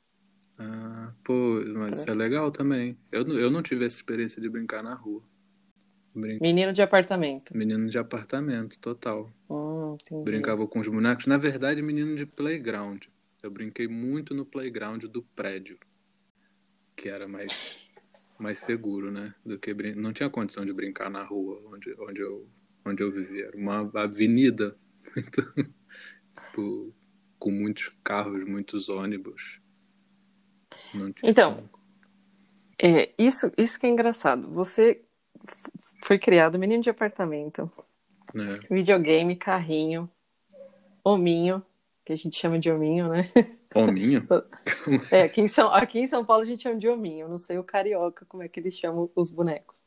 Ah, 0.60 1.14
pô, 1.24 1.62
mas 1.76 2.00
isso 2.00 2.12
é 2.12 2.14
legal 2.14 2.52
também. 2.52 2.98
Eu, 3.12 3.26
eu 3.38 3.50
não 3.50 3.64
tive 3.64 3.86
essa 3.86 3.96
experiência 3.96 4.42
de 4.42 4.50
brincar 4.50 4.84
na 4.84 4.94
rua. 4.94 5.24
Brin... 6.14 6.38
Menino 6.42 6.74
de 6.74 6.82
apartamento. 6.82 7.56
Menino 7.56 7.90
de 7.90 7.98
apartamento, 7.98 8.78
total. 8.80 9.32
Hum, 9.50 9.96
Brincava 10.24 10.68
com 10.68 10.80
os 10.80 10.88
bonecos. 10.88 11.28
Na 11.28 11.38
verdade, 11.38 11.82
menino 11.82 12.16
de 12.16 12.26
playground. 12.26 13.06
Eu 13.42 13.50
brinquei 13.50 13.88
muito 13.88 14.34
no 14.34 14.46
playground 14.46 15.06
do 15.06 15.24
prédio, 15.24 15.80
que 16.94 17.08
era 17.08 17.26
mais, 17.26 17.80
mais 18.38 18.58
seguro, 18.58 19.12
né? 19.12 19.34
Do 19.46 19.58
que 19.58 19.74
brin... 19.74 19.96
não 19.96 20.12
tinha 20.12 20.30
condição 20.30 20.66
de 20.66 20.74
brincar 20.74 21.10
na 21.10 21.24
rua 21.24 21.62
onde, 21.68 21.96
onde, 22.02 22.20
eu, 22.20 22.50
onde 22.84 23.02
eu 23.02 23.10
vivia. 23.12 23.46
Era 23.46 23.58
uma 23.58 23.90
avenida 23.96 24.76
tipo, 26.36 26.94
com 27.38 27.50
muitos 27.50 27.90
carros, 28.04 28.44
muitos 28.44 28.90
ônibus. 28.90 29.59
Então, 31.24 31.70
é, 32.82 33.12
isso, 33.18 33.52
isso 33.58 33.80
que 33.80 33.86
é 33.86 33.90
engraçado. 33.90 34.50
Você 34.52 35.02
foi 36.04 36.18
criado 36.18 36.58
menino 36.58 36.82
de 36.82 36.90
apartamento, 36.90 37.70
é. 38.36 38.74
videogame, 38.74 39.36
carrinho, 39.36 40.10
hominho, 41.04 41.64
que 42.06 42.14
a 42.14 42.16
gente 42.16 42.38
chama 42.38 42.58
de 42.58 42.72
hominho, 42.72 43.10
né? 43.10 43.30
Hominho? 43.76 44.28
é, 45.12 45.24
aqui 45.24 45.42
em, 45.42 45.48
São, 45.48 45.72
aqui 45.72 46.00
em 46.00 46.08
São 46.08 46.26
Paulo 46.26 46.44
a 46.44 46.46
gente 46.46 46.64
chama 46.64 46.80
de 46.80 46.88
hominho. 46.88 47.28
Não 47.28 47.38
sei 47.38 47.58
o 47.58 47.64
carioca 47.64 48.26
como 48.26 48.42
é 48.42 48.48
que 48.48 48.60
eles 48.60 48.76
chamam 48.76 49.10
os 49.16 49.30
bonecos. 49.30 49.86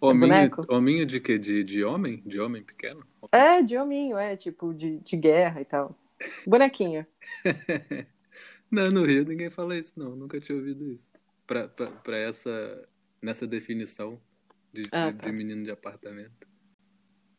É 0.00 0.06
hominho, 0.06 0.32
é 0.32 0.74
hominho 0.74 1.04
de 1.04 1.20
quê? 1.20 1.38
De, 1.38 1.64
de 1.64 1.84
homem? 1.84 2.22
De 2.24 2.40
homem 2.40 2.62
pequeno? 2.62 3.04
É, 3.32 3.60
de 3.60 3.76
hominho, 3.76 4.16
é, 4.16 4.36
tipo, 4.36 4.72
de, 4.72 4.98
de 5.00 5.16
guerra 5.16 5.60
e 5.60 5.64
tal. 5.64 5.98
Bonequinho. 6.46 7.04
não, 8.70 8.90
no 8.90 9.04
Rio 9.04 9.24
ninguém 9.24 9.50
fala 9.50 9.76
isso, 9.76 9.92
não. 9.96 10.14
Nunca 10.14 10.40
tinha 10.40 10.56
ouvido 10.56 10.90
isso. 10.90 11.10
Pra, 11.46 11.68
pra, 11.68 11.86
pra 11.86 12.18
essa, 12.18 12.88
nessa 13.22 13.46
definição 13.46 14.20
de, 14.72 14.82
ah, 14.92 15.12
tá. 15.12 15.28
de 15.28 15.32
menino 15.32 15.62
de 15.62 15.70
apartamento. 15.70 16.46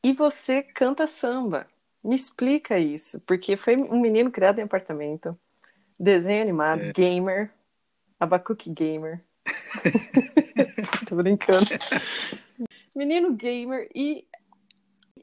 E 0.03 0.13
você 0.13 0.63
canta 0.63 1.07
samba. 1.07 1.67
Me 2.03 2.15
explica 2.15 2.79
isso, 2.79 3.19
porque 3.21 3.57
foi 3.57 3.75
um 3.75 3.99
menino 3.99 4.31
criado 4.31 4.59
em 4.59 4.63
apartamento, 4.63 5.37
desenho 5.99 6.41
animado, 6.41 6.81
é. 6.81 6.93
gamer, 6.93 7.51
abacuque 8.17 8.69
gamer. 8.69 9.21
Tô 11.07 11.15
brincando. 11.15 11.65
Menino 12.95 13.33
gamer 13.33 13.89
e, 13.93 14.25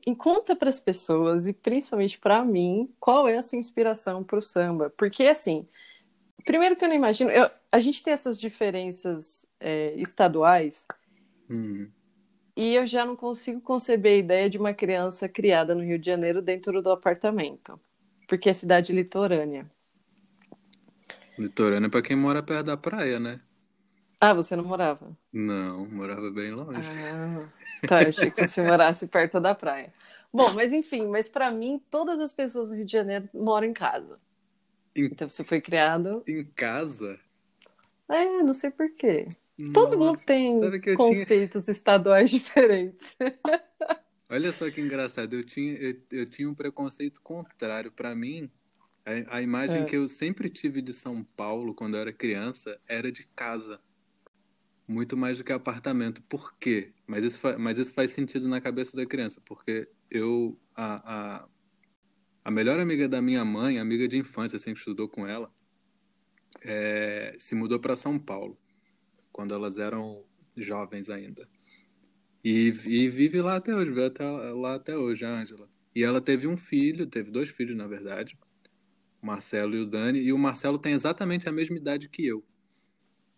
e 0.07 0.15
conta 0.15 0.55
para 0.55 0.69
as 0.69 0.79
pessoas 0.79 1.47
e 1.47 1.55
principalmente 1.55 2.19
para 2.19 2.45
mim 2.45 2.93
qual 3.01 3.27
é 3.27 3.39
a 3.39 3.43
sua 3.43 3.59
inspiração 3.59 4.23
para 4.23 4.39
o 4.39 4.43
samba, 4.43 4.93
porque 4.99 5.25
assim, 5.25 5.67
primeiro 6.47 6.77
que 6.77 6.85
eu 6.85 6.89
não 6.89 6.95
imagino, 6.95 7.29
eu, 7.31 7.51
a 7.71 7.81
gente 7.81 8.03
tem 8.03 8.15
essas 8.15 8.41
diferenças 8.41 9.47
é, 9.61 9.93
estaduais. 9.97 10.87
Hum. 11.51 11.91
E 12.57 12.75
eu 12.75 12.87
já 12.87 13.05
não 13.05 13.15
consigo 13.15 13.61
conceber 13.61 14.13
a 14.13 14.17
ideia 14.17 14.49
de 14.49 14.57
uma 14.57 14.73
criança 14.73 15.29
criada 15.29 15.75
no 15.75 15.83
Rio 15.83 15.99
de 15.99 16.07
Janeiro 16.07 16.41
dentro 16.41 16.81
do 16.81 16.91
apartamento, 16.91 17.79
porque 18.27 18.49
é 18.49 18.53
cidade 18.55 18.95
litorânea. 18.95 19.67
Litorânea 21.39 21.91
para 21.91 22.01
quem 22.01 22.17
mora 22.17 22.43
perto 22.43 22.67
da 22.67 22.77
praia, 22.77 23.21
né? 23.21 23.41
Ah, 24.19 24.33
você 24.33 24.57
não 24.57 24.65
morava? 24.65 25.15
Não, 25.31 25.87
morava 25.87 26.31
bem 26.31 26.51
longe. 26.53 26.81
Ah, 26.81 27.53
tá, 27.87 28.03
eu 28.03 28.09
achei 28.09 28.31
que 28.31 28.47
você 28.47 28.63
morasse 28.63 29.07
perto 29.07 29.39
da 29.39 29.55
praia. 29.55 29.93
Bom, 30.33 30.55
mas 30.55 30.73
enfim, 30.73 31.07
mas 31.07 31.29
para 31.29 31.51
mim, 31.51 31.83
todas 31.91 32.19
as 32.21 32.33
pessoas 32.33 32.71
no 32.71 32.77
Rio 32.77 32.87
de 32.87 32.93
Janeiro 32.93 33.29
moram 33.35 33.67
em 33.67 33.75
casa. 33.75 34.19
Em... 34.97 35.05
Então 35.05 35.29
você 35.29 35.45
foi 35.45 35.61
criado. 35.61 36.25
Em 36.27 36.45
casa? 36.45 37.21
É, 38.09 38.43
não 38.43 38.55
sei 38.55 38.71
porquê. 38.71 39.29
Todo 39.73 39.99
mundo 39.99 40.19
tem 40.25 40.61
conceitos 40.97 41.65
tinha... 41.65 41.73
estaduais 41.73 42.31
diferentes. 42.31 43.17
Olha 44.29 44.53
só 44.53 44.71
que 44.71 44.81
engraçado, 44.81 45.35
eu 45.35 45.45
tinha, 45.45 45.73
eu, 45.75 45.97
eu 46.11 46.27
tinha 46.27 46.51
um 46.51 46.55
preconceito 46.55 47.23
contrário. 47.23 47.93
Para 47.93 48.15
mim, 48.15 48.51
a, 49.05 49.37
a 49.37 49.43
imagem 49.43 49.83
é. 49.83 49.85
que 49.85 49.97
eu 49.97 50.09
sempre 50.09 50.49
tive 50.49 50.83
de 50.83 50.93
São 50.93 51.23
Paulo 51.37 51.75
quando 51.75 51.95
eu 51.95 52.01
era 52.01 52.13
criança 52.13 52.79
era 52.89 53.11
de 53.11 53.25
casa. 53.35 53.81
Muito 54.87 55.17
mais 55.17 55.39
do 55.39 55.45
que 55.45 55.53
apartamento. 55.53 56.23
Por 56.23 56.55
quê? 56.59 56.93
Mas 57.07 57.25
isso, 57.25 57.41
mas 57.59 57.79
isso 57.79 57.93
faz 57.93 58.11
sentido 58.11 58.49
na 58.49 58.61
cabeça 58.61 58.97
da 58.97 59.07
criança, 59.07 59.41
porque 59.45 59.89
eu. 60.11 60.59
A, 60.75 61.15
a, 61.15 61.49
a 62.47 62.51
melhor 62.53 62.79
amiga 62.79 63.09
da 63.09 63.21
minha 63.21 63.45
mãe, 63.45 63.81
amiga 63.81 64.07
de 64.07 64.17
infância, 64.17 64.57
sempre 64.57 64.79
estudou 64.79 65.09
com 65.09 65.27
ela, 65.27 65.53
é, 66.65 67.35
se 67.41 67.57
mudou 67.57 67.81
para 67.81 67.97
São 67.97 68.21
Paulo 68.21 68.57
quando 69.33 69.53
elas 69.53 69.79
eram 69.79 70.25
jovens 70.57 71.11
ainda. 71.11 71.49
E, 72.45 72.69
e 72.87 73.09
vive 73.09 73.43
lá 73.43 73.57
até 73.57 73.75
hoje, 73.75 73.91
vive 73.91 74.05
até, 74.05 74.25
lá 74.25 74.77
até 74.77 74.97
hoje, 74.97 75.25
a 75.25 75.41
Ângela. 75.41 75.69
E 75.93 76.05
ela 76.05 76.21
teve 76.21 76.47
um 76.47 76.57
filho, 76.57 77.05
teve 77.05 77.33
dois 77.33 77.51
filhos, 77.51 77.77
na 77.77 77.89
verdade. 77.89 78.39
o 79.21 79.27
Marcelo 79.27 79.75
e 79.75 79.81
o 79.81 79.85
Dani, 79.85 80.21
e 80.21 80.33
o 80.33 80.39
Marcelo 80.39 80.79
tem 80.79 80.93
exatamente 80.93 81.49
a 81.49 81.53
mesma 81.53 81.77
idade 81.77 82.09
que 82.09 82.25
eu. 82.25 82.45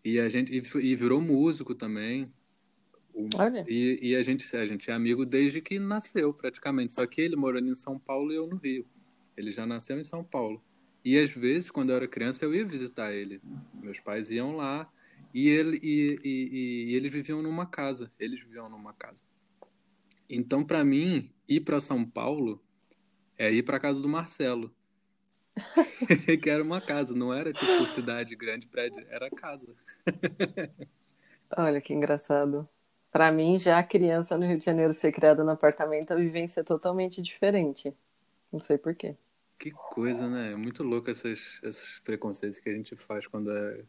E 0.04 0.20
a 0.20 0.28
gente 0.28 0.52
e, 0.52 0.78
e 0.82 0.94
virou 0.94 1.22
músico 1.22 1.74
também. 1.74 2.30
Olha. 3.38 3.64
E, 3.66 4.10
e, 4.10 4.16
a 4.16 4.22
gente 4.22 4.54
a 4.54 4.66
gente 4.66 4.90
é 4.90 4.92
amigo 4.92 5.24
desde 5.24 5.62
que 5.62 5.78
nasceu, 5.78 6.34
praticamente. 6.34 6.92
Só 6.92 7.06
que 7.06 7.22
ele 7.22 7.36
morando 7.36 7.70
em 7.70 7.74
São 7.74 7.98
Paulo 7.98 8.30
e 8.30 8.36
eu 8.36 8.46
no 8.46 8.58
Rio. 8.58 8.86
Ele 9.38 9.52
já 9.52 9.64
nasceu 9.64 9.98
em 10.00 10.04
São 10.04 10.24
Paulo. 10.24 10.60
E 11.04 11.16
às 11.16 11.30
vezes, 11.30 11.70
quando 11.70 11.90
eu 11.90 11.96
era 11.96 12.08
criança, 12.08 12.44
eu 12.44 12.52
ia 12.52 12.66
visitar 12.66 13.12
ele. 13.12 13.40
Meus 13.72 14.00
pais 14.00 14.32
iam 14.32 14.56
lá 14.56 14.90
e, 15.32 15.48
ele, 15.48 15.78
e, 15.80 16.18
e, 16.24 16.84
e 16.90 16.94
eles 16.96 17.12
viviam 17.12 17.40
numa 17.40 17.64
casa. 17.64 18.10
Eles 18.18 18.42
viviam 18.42 18.68
numa 18.68 18.92
casa. 18.92 19.24
Então, 20.28 20.64
para 20.64 20.84
mim, 20.84 21.32
ir 21.48 21.60
para 21.60 21.80
São 21.80 22.04
Paulo 22.04 22.60
é 23.38 23.50
ir 23.52 23.62
para 23.62 23.78
casa 23.78 24.02
do 24.02 24.08
Marcelo. 24.08 24.74
que 26.42 26.50
era 26.50 26.62
uma 26.62 26.80
casa, 26.80 27.14
não 27.14 27.32
era 27.32 27.52
tipo 27.52 27.86
cidade 27.86 28.34
grande, 28.34 28.66
prédio, 28.66 29.06
era 29.08 29.30
casa. 29.30 29.72
Olha 31.56 31.80
que 31.80 31.94
engraçado. 31.94 32.68
Para 33.10 33.30
mim, 33.32 33.58
já 33.58 33.82
criança 33.82 34.36
no 34.36 34.46
Rio 34.46 34.58
de 34.58 34.64
Janeiro 34.64 34.92
ser 34.92 35.12
criada 35.12 35.42
no 35.44 35.50
apartamento, 35.50 36.12
a 36.12 36.16
vivência 36.16 36.60
é 36.60 36.64
totalmente 36.64 37.22
diferente. 37.22 37.94
Não 38.52 38.60
sei 38.60 38.76
porquê. 38.76 39.16
Que 39.58 39.72
coisa, 39.72 40.28
né? 40.28 40.52
É 40.52 40.56
muito 40.56 40.84
louco 40.84 41.10
esses, 41.10 41.60
esses 41.64 41.98
preconceitos 42.00 42.60
que 42.60 42.68
a 42.68 42.72
gente 42.72 42.94
faz 42.94 43.26
quando 43.26 43.50
é. 43.50 43.84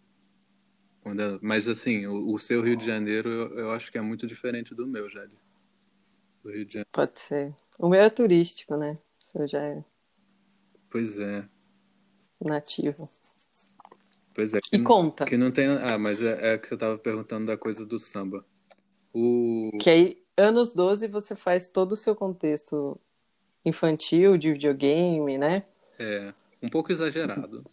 Quando 1.02 1.22
é... 1.22 1.40
Mas 1.42 1.68
assim, 1.68 2.08
o, 2.08 2.34
o 2.34 2.40
seu 2.40 2.62
Rio 2.64 2.76
de 2.76 2.86
Janeiro 2.86 3.30
eu, 3.30 3.60
eu, 3.60 3.72
acho 3.72 3.92
que 3.92 3.98
é 3.98 4.02
muito 4.02 4.26
diferente 4.26 4.74
do 4.74 4.88
meu, 4.88 5.08
Jade. 5.08 5.38
Do 6.44 6.52
Rio 6.52 6.66
de 6.66 6.74
Janeiro. 6.74 6.90
Pode 6.92 7.20
ser. 7.20 7.56
O 7.78 7.88
meu 7.88 8.02
é 8.02 8.10
turístico, 8.10 8.76
né? 8.76 8.98
O 9.20 9.24
seu 9.24 9.48
já 9.48 9.62
é. 9.62 9.84
Pois 10.90 11.20
é. 11.20 11.48
Nativo. 12.42 13.08
Pois 14.34 14.56
é. 14.56 14.60
e 14.74 14.78
não, 14.78 14.86
conta. 14.86 15.26
Que 15.26 15.38
não 15.38 15.52
tem. 15.52 15.68
Ah, 15.68 16.00
mas 16.00 16.22
é, 16.22 16.54
é 16.54 16.58
que 16.58 16.68
você 16.68 16.74
estava 16.74 16.98
perguntando 16.98 17.46
da 17.46 17.58
coisa 17.58 17.86
do 17.86 18.00
samba. 18.00 18.44
O... 19.14 19.70
Que 19.80 19.90
aí, 19.90 20.24
anos 20.36 20.74
12, 20.74 21.08
você 21.08 21.36
faz 21.36 21.70
todo 21.70 21.92
o 21.92 21.98
seu 21.98 22.16
contexto 22.16 23.00
infantil, 23.66 24.38
de 24.38 24.54
videogame, 24.54 25.38
né? 25.38 25.64
É, 26.00 26.34
um 26.62 26.70
pouco 26.70 26.92
exagerado. 26.92 27.66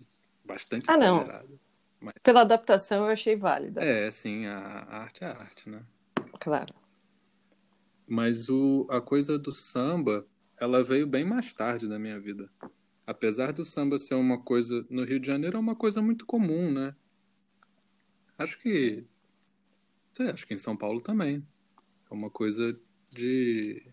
Bastante 0.45 0.85
ah, 0.89 0.97
exagerado. 0.97 1.49
Não. 1.49 1.59
Mas... 2.01 2.15
Pela 2.23 2.43
adaptação 2.43 3.07
eu 3.07 3.13
achei 3.13 3.37
válida. 3.37 3.83
É, 3.83 4.11
sim, 4.11 4.47
a, 4.47 4.59
a 4.59 5.03
arte 5.03 5.25
é 5.25 5.27
arte, 5.29 5.71
né? 5.71 5.83
Claro. 6.41 6.75
Mas 8.07 8.49
o, 8.49 8.87
a 8.91 9.01
coisa 9.01 9.39
do 9.39 9.53
samba, 9.53 10.27
ela 10.61 10.83
veio 10.83 11.07
bem 11.07 11.25
mais 11.25 11.53
tarde 11.53 11.89
na 11.89 11.99
minha 11.99 12.21
vida. 12.21 12.49
Apesar 13.07 13.53
do 13.53 13.65
samba 13.65 13.99
ser 13.99 14.15
uma 14.15 14.41
coisa. 14.41 14.85
No 14.91 15.05
Rio 15.05 15.21
de 15.21 15.27
Janeiro 15.27 15.57
é 15.57 15.61
uma 15.61 15.77
coisa 15.77 16.03
muito 16.03 16.27
comum, 16.27 16.73
né? 16.73 16.95
Acho 18.39 18.59
que. 18.59 19.07
Sei, 20.13 20.31
acho 20.31 20.47
que 20.47 20.55
em 20.55 20.59
São 20.59 20.77
Paulo 20.77 21.01
também. 21.01 21.47
É 22.11 22.15
uma 22.15 22.31
coisa 22.31 22.73
de 23.11 23.85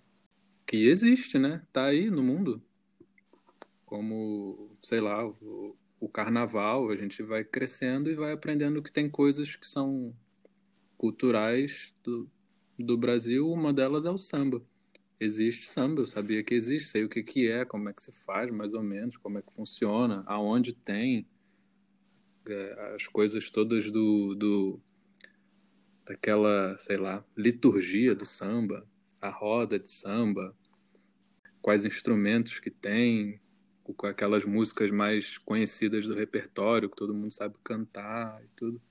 que 0.65 0.87
existe, 0.87 1.37
né? 1.37 1.61
Tá 1.71 1.85
aí 1.85 2.09
no 2.09 2.23
mundo. 2.23 2.61
Como, 3.85 4.75
sei 4.81 4.99
lá, 5.01 5.25
o, 5.25 5.75
o 5.99 6.09
carnaval, 6.09 6.89
a 6.89 6.95
gente 6.95 7.21
vai 7.23 7.43
crescendo 7.43 8.09
e 8.09 8.15
vai 8.15 8.33
aprendendo 8.33 8.81
que 8.81 8.91
tem 8.91 9.09
coisas 9.09 9.55
que 9.55 9.67
são 9.67 10.15
culturais 10.97 11.93
do, 12.03 12.29
do 12.77 12.97
Brasil, 12.97 13.49
uma 13.49 13.73
delas 13.73 14.05
é 14.05 14.09
o 14.09 14.17
samba. 14.17 14.63
Existe 15.19 15.65
samba, 15.67 16.01
eu 16.01 16.07
sabia 16.07 16.43
que 16.43 16.53
existe, 16.53 16.89
sei 16.89 17.03
o 17.03 17.09
que, 17.09 17.23
que 17.23 17.49
é, 17.49 17.63
como 17.63 17.87
é 17.87 17.93
que 17.93 18.01
se 18.01 18.11
faz, 18.11 18.51
mais 18.51 18.73
ou 18.73 18.83
menos, 18.83 19.15
como 19.15 19.37
é 19.37 19.41
que 19.41 19.53
funciona, 19.53 20.23
aonde 20.25 20.73
tem 20.73 21.27
é, 22.47 22.93
as 22.95 23.07
coisas 23.07 23.49
todas 23.49 23.89
do, 23.89 24.35
do 24.35 24.81
daquela, 26.05 26.77
sei 26.77 26.97
lá, 26.97 27.23
liturgia 27.37 28.13
do 28.13 28.25
samba, 28.25 28.85
a 29.23 29.29
roda 29.29 29.79
de 29.79 29.89
samba, 29.89 30.53
quais 31.61 31.85
instrumentos 31.85 32.59
que 32.59 32.69
tem, 32.69 33.39
com 33.81 34.05
aquelas 34.05 34.45
músicas 34.45 34.91
mais 34.91 35.37
conhecidas 35.37 36.05
do 36.05 36.13
repertório, 36.13 36.89
que 36.89 36.95
todo 36.95 37.13
mundo 37.13 37.33
sabe 37.33 37.55
cantar 37.63 38.43
e 38.43 38.47
tudo. 38.53 38.81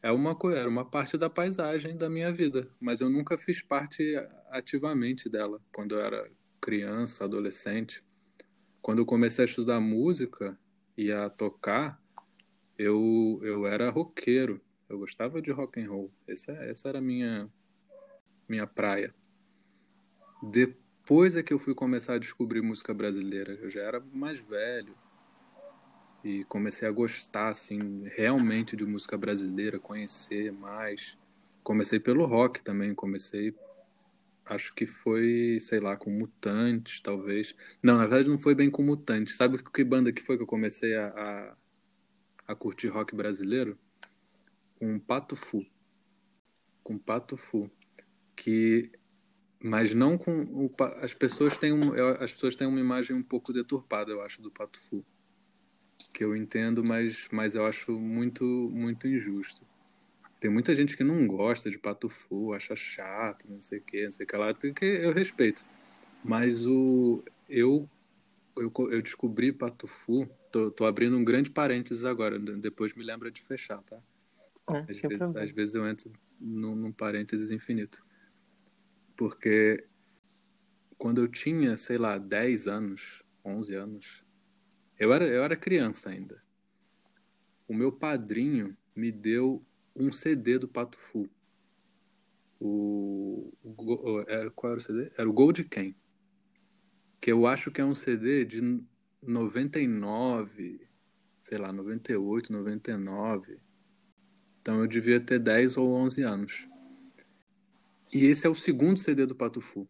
É 0.00 0.12
uma 0.12 0.38
era 0.52 0.68
uma 0.68 0.84
parte 0.84 1.16
da 1.16 1.28
paisagem 1.28 1.96
da 1.96 2.08
minha 2.08 2.32
vida, 2.32 2.70
mas 2.80 3.00
eu 3.00 3.10
nunca 3.10 3.36
fiz 3.36 3.60
parte 3.60 4.14
ativamente 4.50 5.28
dela 5.28 5.60
quando 5.72 5.96
eu 5.96 6.00
era 6.00 6.30
criança, 6.60 7.24
adolescente. 7.24 8.04
Quando 8.80 9.00
eu 9.00 9.06
comecei 9.06 9.44
a 9.44 9.48
estudar 9.48 9.80
música 9.80 10.56
e 10.96 11.10
a 11.10 11.28
tocar, 11.28 12.00
eu 12.78 13.40
eu 13.42 13.66
era 13.66 13.90
roqueiro. 13.90 14.60
Eu 14.88 14.98
gostava 14.98 15.42
de 15.42 15.50
rock 15.50 15.80
and 15.80 15.90
roll. 15.90 16.12
Essa 16.28 16.52
essa 16.52 16.88
era 16.88 16.98
a 16.98 17.02
minha 17.02 17.50
minha 18.48 18.66
praia. 18.66 19.12
Depois 20.50 21.36
é 21.36 21.42
que 21.42 21.52
eu 21.52 21.58
fui 21.58 21.74
começar 21.74 22.14
a 22.14 22.18
descobrir 22.18 22.62
música 22.62 22.92
brasileira. 22.92 23.52
Eu 23.54 23.70
já 23.70 23.82
era 23.82 24.00
mais 24.12 24.38
velho 24.38 24.94
e 26.24 26.44
comecei 26.44 26.88
a 26.88 26.90
gostar 26.90 27.48
assim 27.48 28.04
realmente 28.16 28.76
de 28.76 28.86
música 28.86 29.16
brasileira, 29.16 29.78
conhecer 29.78 30.52
mais. 30.52 31.18
Comecei 31.62 32.00
pelo 32.00 32.24
rock 32.26 32.62
também, 32.62 32.94
comecei 32.94 33.54
acho 34.46 34.74
que 34.74 34.86
foi, 34.86 35.58
sei 35.60 35.80
lá, 35.80 35.96
com 35.96 36.10
Mutantes, 36.10 37.00
talvez. 37.00 37.54
Não, 37.82 37.96
na 37.96 38.06
verdade 38.06 38.28
não 38.28 38.38
foi 38.38 38.54
bem 38.54 38.70
com 38.70 38.82
Mutantes. 38.82 39.36
Sabe 39.36 39.62
que 39.62 39.84
banda 39.84 40.12
que 40.12 40.22
foi 40.22 40.36
que 40.36 40.42
eu 40.42 40.46
comecei 40.46 40.94
a, 40.94 41.08
a, 41.08 41.56
a 42.48 42.54
curtir 42.54 42.88
rock 42.88 43.14
brasileiro? 43.14 43.78
Com 44.78 44.98
Pato 44.98 45.36
Fu. 45.36 45.64
Com 46.82 46.98
Pato 46.98 47.36
Fu. 47.36 47.70
Que 48.36 48.92
mas 49.64 49.94
não 49.94 50.18
com 50.18 50.42
o, 50.42 50.70
as 51.00 51.14
pessoas 51.14 51.56
têm 51.56 51.72
um, 51.72 51.94
as 52.20 52.34
pessoas 52.34 52.54
têm 52.54 52.66
uma 52.66 52.78
imagem 52.78 53.16
um 53.16 53.22
pouco 53.22 53.50
deturpada 53.50 54.12
eu 54.12 54.20
acho 54.20 54.42
do 54.42 54.50
Pato 54.50 54.78
Fu. 54.78 55.02
Que 56.12 56.22
eu 56.22 56.36
entendo 56.36 56.84
mas 56.84 57.28
mas 57.32 57.54
eu 57.54 57.64
acho 57.64 57.98
muito 57.98 58.44
muito 58.44 59.08
injusto. 59.08 59.66
Tem 60.38 60.50
muita 60.50 60.74
gente 60.74 60.94
que 60.94 61.02
não 61.02 61.26
gosta 61.26 61.70
de 61.70 61.78
Pato 61.78 62.10
Fu 62.10 62.52
acha 62.52 62.76
chato 62.76 63.46
não 63.48 63.58
sei 63.58 63.78
o 63.78 63.82
que 63.82 64.04
não 64.04 64.12
sei 64.12 64.24
o 64.24 64.26
que 64.26 64.36
lá 64.36 64.52
que 64.52 64.84
eu 64.84 65.14
respeito. 65.14 65.64
Mas 66.22 66.66
o 66.66 67.24
eu 67.48 67.88
eu, 68.58 68.70
eu 68.90 69.00
descobri 69.00 69.50
Pato 69.50 69.88
Fu 69.88 70.28
tô, 70.52 70.70
tô 70.70 70.84
abrindo 70.84 71.16
um 71.16 71.24
grande 71.24 71.48
parênteses 71.48 72.04
agora 72.04 72.38
depois 72.38 72.92
me 72.92 73.02
lembra 73.02 73.30
de 73.30 73.40
fechar 73.40 73.82
tá? 73.82 73.98
É, 74.70 74.84
às, 74.90 75.00
vezes, 75.00 75.36
às 75.36 75.50
vezes 75.52 75.74
eu 75.74 75.88
entro 75.88 76.12
num, 76.38 76.76
num 76.76 76.92
parênteses 76.92 77.50
infinito 77.50 78.04
porque 79.16 79.86
quando 80.96 81.20
eu 81.20 81.28
tinha, 81.28 81.76
sei 81.76 81.98
lá, 81.98 82.18
10 82.18 82.66
anos, 82.66 83.22
11 83.44 83.74
anos, 83.74 84.24
eu 84.98 85.12
era, 85.12 85.26
eu 85.26 85.42
era 85.42 85.56
criança 85.56 86.10
ainda. 86.10 86.42
O 87.66 87.74
meu 87.74 87.90
padrinho 87.90 88.76
me 88.94 89.10
deu 89.10 89.62
um 89.94 90.12
CD 90.12 90.58
do 90.58 90.68
Pato 90.68 90.98
Fu. 90.98 91.28
O, 92.60 93.52
o, 93.62 94.24
era, 94.28 94.50
qual 94.50 94.72
era 94.72 94.80
o 94.80 94.82
CD? 94.82 95.10
Era 95.16 95.28
o 95.28 95.32
Gold 95.32 95.64
Ken. 95.64 95.94
Que 97.20 97.32
eu 97.32 97.46
acho 97.46 97.70
que 97.70 97.80
é 97.80 97.84
um 97.84 97.94
CD 97.94 98.44
de 98.44 98.82
99, 99.22 100.88
sei 101.40 101.58
lá, 101.58 101.72
98, 101.72 102.52
99. 102.52 103.58
Então 104.60 104.80
eu 104.80 104.86
devia 104.86 105.20
ter 105.20 105.38
10 105.38 105.76
ou 105.76 105.92
11 105.94 106.22
anos. 106.22 106.68
E 108.14 108.26
esse 108.26 108.46
é 108.46 108.48
o 108.48 108.54
segundo 108.54 108.96
CD 108.96 109.26
do 109.26 109.34
Patufu. 109.34 109.88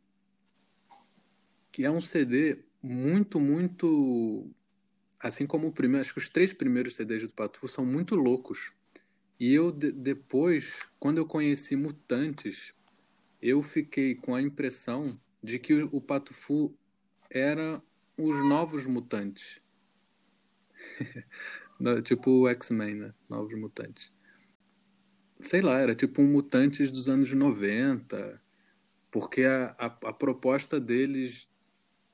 Que 1.70 1.84
é 1.84 1.90
um 1.90 2.00
CD 2.00 2.64
muito, 2.82 3.38
muito. 3.38 4.50
Assim 5.20 5.46
como 5.46 5.66
o 5.66 5.72
primeiro, 5.72 6.00
acho 6.00 6.14
que 6.14 6.18
os 6.18 6.30
três 6.30 6.54
primeiros 6.54 6.96
CDs 6.96 7.22
do 7.22 7.28
Patufu 7.28 7.68
são 7.68 7.84
muito 7.84 8.14
loucos. 8.14 8.72
E 9.38 9.52
eu, 9.52 9.70
de, 9.70 9.92
depois, 9.92 10.88
quando 10.98 11.18
eu 11.18 11.26
conheci 11.26 11.76
Mutantes, 11.76 12.72
eu 13.42 13.62
fiquei 13.62 14.14
com 14.14 14.34
a 14.34 14.40
impressão 14.40 15.20
de 15.42 15.58
que 15.58 15.74
o, 15.74 15.88
o 15.92 16.00
Patufu 16.00 16.74
era 17.28 17.82
os 18.16 18.42
novos 18.48 18.86
mutantes. 18.86 19.60
tipo 22.04 22.30
o 22.30 22.48
X-Men, 22.48 22.94
né? 22.94 23.14
Novos 23.28 23.54
mutantes 23.58 24.13
sei 25.44 25.60
lá, 25.60 25.78
era 25.78 25.94
tipo 25.94 26.22
um 26.22 26.26
Mutantes 26.26 26.90
dos 26.90 27.08
anos 27.08 27.32
90, 27.32 28.42
porque 29.10 29.44
a, 29.44 29.74
a, 29.78 29.86
a 29.86 30.12
proposta 30.12 30.80
deles 30.80 31.48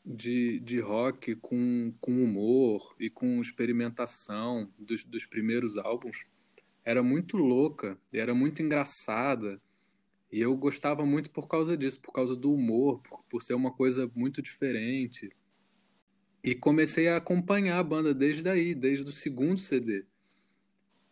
de, 0.04 0.58
de 0.60 0.80
rock 0.80 1.36
com, 1.36 1.94
com 2.00 2.22
humor 2.24 2.94
e 2.98 3.08
com 3.08 3.40
experimentação 3.40 4.72
dos, 4.78 5.04
dos 5.04 5.26
primeiros 5.26 5.78
álbuns 5.78 6.26
era 6.84 7.02
muito 7.02 7.36
louca 7.36 7.98
e 8.12 8.18
era 8.18 8.34
muito 8.34 8.62
engraçada. 8.62 9.60
E 10.32 10.40
eu 10.40 10.56
gostava 10.56 11.04
muito 11.04 11.30
por 11.30 11.48
causa 11.48 11.76
disso, 11.76 12.00
por 12.00 12.12
causa 12.12 12.36
do 12.36 12.52
humor, 12.52 13.00
por, 13.02 13.22
por 13.24 13.42
ser 13.42 13.54
uma 13.54 13.72
coisa 13.72 14.10
muito 14.14 14.42
diferente. 14.42 15.30
e 16.42 16.54
comecei 16.54 17.08
a 17.08 17.16
acompanhar 17.16 17.78
a 17.78 17.82
banda 17.82 18.14
desde 18.14 18.42
daí, 18.42 18.74
desde 18.74 19.04
o 19.08 19.12
segundo 19.12 19.58
CD. 19.58 20.06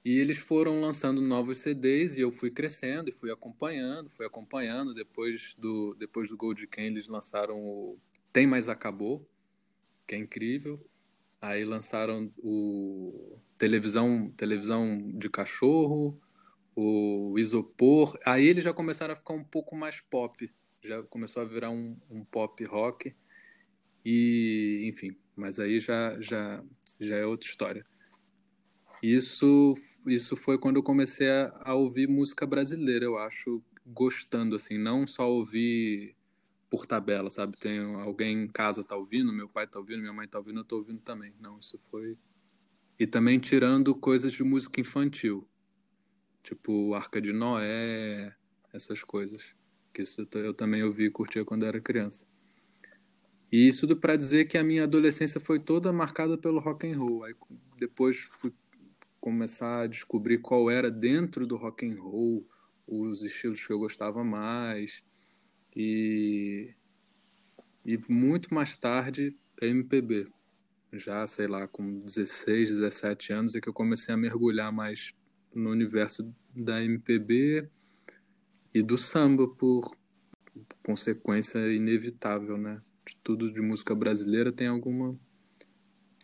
E 0.09 0.21
eles 0.21 0.39
foram 0.39 0.81
lançando 0.81 1.21
novos 1.21 1.59
CDs 1.59 2.17
e 2.17 2.23
eu 2.23 2.33
fui 2.33 2.51
crescendo 2.51 3.11
e 3.11 3.13
fui 3.13 3.31
acompanhando, 3.31 4.09
fui 4.09 4.25
acompanhando. 4.25 4.95
Depois 4.95 5.55
do, 5.59 5.95
depois 5.99 6.31
do 6.31 6.37
Gold 6.39 6.67
Can, 6.67 6.85
eles 6.85 7.09
lançaram 7.09 7.61
o 7.61 7.99
Tem 8.33 8.47
Mais 8.47 8.71
Acabou, 8.71 9.29
que 10.07 10.15
é 10.15 10.19
incrível. 10.19 10.83
Aí 11.43 11.63
lançaram 11.63 12.33
o 12.39 13.39
televisão, 13.59 14.33
televisão 14.35 15.13
de 15.13 15.29
cachorro, 15.29 16.19
o 16.75 17.39
isopor. 17.39 18.19
Aí 18.25 18.47
eles 18.47 18.65
já 18.65 18.73
começaram 18.73 19.13
a 19.13 19.17
ficar 19.17 19.35
um 19.35 19.45
pouco 19.45 19.77
mais 19.77 20.01
pop. 20.01 20.51
Já 20.83 21.03
começou 21.03 21.43
a 21.43 21.45
virar 21.45 21.69
um, 21.69 21.99
um 22.09 22.25
pop 22.25 22.65
rock. 22.65 23.15
E, 24.03 24.89
enfim, 24.89 25.15
mas 25.37 25.61
aí 25.61 25.79
já, 25.79 26.19
já, 26.19 26.65
já 26.99 27.15
é 27.15 27.27
outra 27.27 27.47
história. 27.47 27.85
Isso, 29.03 29.77
isso 30.11 30.37
foi 30.37 30.59
quando 30.59 30.77
eu 30.77 30.83
comecei 30.83 31.29
a, 31.31 31.53
a 31.65 31.75
ouvir 31.75 32.09
música 32.09 32.47
brasileira, 32.47 33.05
eu 33.05 33.19
acho, 33.19 33.63
gostando, 33.87 34.57
assim, 34.57 34.79
não 34.79 35.07
só 35.07 35.31
ouvir 35.31 36.17
por 36.71 36.87
tabela, 36.87 37.31
sabe? 37.31 37.57
Tem 37.57 37.79
alguém 37.79 38.45
em 38.45 38.49
casa 38.49 38.85
tá 38.85 38.97
ouvindo, 38.97 39.33
meu 39.33 39.49
pai 39.49 39.67
tá 39.67 39.79
ouvindo, 39.79 40.01
minha 40.01 40.13
mãe 40.13 40.29
tá 40.29 40.39
ouvindo, 40.39 40.61
eu 40.61 40.65
tô 40.65 40.77
ouvindo 40.77 41.01
também. 41.01 41.33
Não, 41.41 41.59
isso 41.59 41.81
foi. 41.91 42.17
E 42.99 43.07
também 43.07 43.39
tirando 43.39 43.95
coisas 43.95 44.33
de 44.33 44.43
música 44.45 44.81
infantil, 44.81 45.49
tipo 46.43 46.95
Arca 46.95 47.21
de 47.21 47.33
Noé, 47.33 48.35
essas 48.73 49.03
coisas. 49.03 49.55
Que 49.93 50.03
isso 50.03 50.29
eu 50.35 50.53
também 50.53 50.83
ouvi 50.83 51.05
e 51.05 51.11
curtia 51.11 51.45
quando 51.45 51.65
era 51.65 51.81
criança. 51.81 52.27
E 53.51 53.67
isso 53.67 53.87
tudo 53.87 53.97
para 54.01 54.17
dizer 54.17 54.45
que 54.45 54.59
a 54.59 54.65
minha 54.65 54.85
adolescência 54.85 55.41
foi 55.41 55.59
toda 55.59 55.93
marcada 55.93 56.37
pelo 56.37 56.61
rock 56.61 56.87
and 56.87 56.99
roll. 56.99 57.25
Aí 57.25 57.35
depois 57.79 58.29
fui 58.35 58.53
começar 59.21 59.83
a 59.83 59.87
descobrir 59.87 60.39
qual 60.39 60.71
era 60.71 60.91
dentro 60.91 61.47
do 61.47 61.57
rock 61.57 61.87
and 61.87 62.01
roll 62.01 62.47
os 62.87 63.23
estilos 63.23 63.67
que 63.67 63.73
eu 63.73 63.79
gostava 63.79 64.25
mais 64.25 65.03
e, 65.77 66.75
e 67.85 67.99
muito 68.09 68.53
mais 68.53 68.77
tarde 68.77 69.37
MPB. 69.61 70.27
Já, 70.93 71.27
sei 71.27 71.47
lá, 71.47 71.69
com 71.69 72.01
16, 72.01 72.71
17 72.71 73.33
anos 73.33 73.55
é 73.55 73.61
que 73.61 73.69
eu 73.69 73.75
comecei 73.75 74.15
a 74.15 74.17
mergulhar 74.17 74.73
mais 74.73 75.15
no 75.55 75.71
universo 75.71 76.35
da 76.55 76.83
MPB 76.83 77.69
e 78.73 78.83
do 78.83 78.97
samba 78.97 79.47
por 79.47 79.97
consequência 80.83 81.59
inevitável, 81.73 82.57
né? 82.57 82.81
De 83.07 83.17
tudo 83.23 83.53
de 83.53 83.61
música 83.61 83.95
brasileira 83.95 84.53
tem 84.53 84.67
alguma 84.67 85.19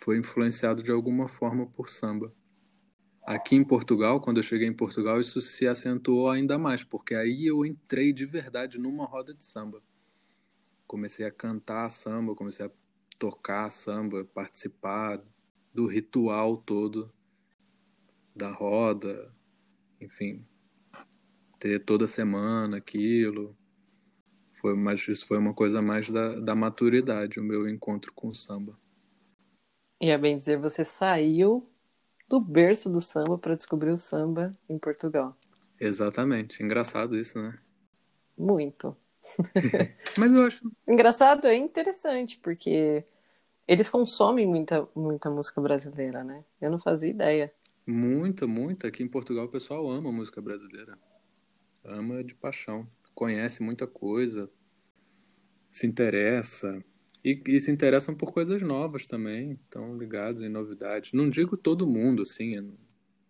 foi 0.00 0.18
influenciado 0.18 0.82
de 0.82 0.90
alguma 0.90 1.26
forma 1.26 1.66
por 1.66 1.88
samba. 1.88 2.32
Aqui 3.26 3.56
em 3.56 3.64
Portugal, 3.64 4.20
quando 4.20 4.36
eu 4.36 4.42
cheguei 4.42 4.68
em 4.68 4.72
Portugal, 4.74 5.18
isso 5.18 5.40
se 5.40 5.66
acentuou 5.66 6.28
ainda 6.28 6.58
mais, 6.58 6.84
porque 6.84 7.14
aí 7.14 7.46
eu 7.46 7.64
entrei 7.64 8.12
de 8.12 8.26
verdade 8.26 8.78
numa 8.78 9.06
roda 9.06 9.32
de 9.32 9.44
samba. 9.46 9.82
Comecei 10.86 11.24
a 11.24 11.30
cantar 11.30 11.88
samba, 11.88 12.34
comecei 12.34 12.66
a 12.66 12.70
tocar 13.18 13.70
samba, 13.70 14.26
participar 14.26 15.22
do 15.72 15.86
ritual 15.86 16.58
todo 16.58 17.10
da 18.36 18.50
roda, 18.50 19.34
enfim, 19.98 20.44
ter 21.58 21.82
toda 21.82 22.06
semana 22.06 22.76
aquilo. 22.76 23.56
Foi, 24.60 24.76
mas 24.76 25.08
isso 25.08 25.26
foi 25.26 25.38
uma 25.38 25.54
coisa 25.54 25.80
mais 25.80 26.10
da, 26.10 26.38
da 26.40 26.54
maturidade, 26.54 27.40
o 27.40 27.44
meu 27.44 27.66
encontro 27.66 28.12
com 28.12 28.28
o 28.28 28.34
samba. 28.34 28.78
E 29.98 30.10
é 30.10 30.18
bem 30.18 30.36
dizer, 30.36 30.58
você 30.58 30.84
saiu 30.84 31.70
do 32.28 32.40
berço 32.40 32.88
do 32.88 33.00
samba 33.00 33.38
para 33.38 33.54
descobrir 33.54 33.90
o 33.90 33.98
samba 33.98 34.56
em 34.68 34.78
Portugal. 34.78 35.36
Exatamente. 35.78 36.62
Engraçado 36.62 37.16
isso, 37.16 37.40
né? 37.40 37.58
Muito. 38.36 38.96
Mas 40.18 40.32
eu 40.32 40.46
acho. 40.46 40.72
Engraçado 40.86 41.46
é 41.46 41.54
interessante, 41.54 42.38
porque 42.38 43.04
eles 43.66 43.88
consomem 43.88 44.46
muita, 44.46 44.86
muita 44.94 45.30
música 45.30 45.60
brasileira, 45.60 46.22
né? 46.22 46.44
Eu 46.60 46.70
não 46.70 46.78
fazia 46.78 47.10
ideia. 47.10 47.52
Muita, 47.86 48.46
muita. 48.46 48.88
Aqui 48.88 49.02
em 49.02 49.08
Portugal 49.08 49.46
o 49.46 49.50
pessoal 49.50 49.88
ama 49.90 50.12
música 50.12 50.40
brasileira. 50.40 50.98
Ama 51.84 52.24
de 52.24 52.34
paixão. 52.34 52.86
Conhece 53.14 53.62
muita 53.62 53.86
coisa. 53.86 54.50
Se 55.70 55.86
interessa. 55.86 56.82
E, 57.24 57.42
e, 57.46 57.58
se 57.58 57.70
interessam 57.70 58.14
por 58.14 58.32
coisas 58.32 58.60
novas 58.60 59.06
também, 59.06 59.52
estão 59.52 59.96
ligados 59.96 60.42
em 60.42 60.48
novidades. 60.50 61.12
Não 61.14 61.30
digo 61.30 61.56
todo 61.56 61.86
mundo, 61.86 62.22
assim, 62.22 62.60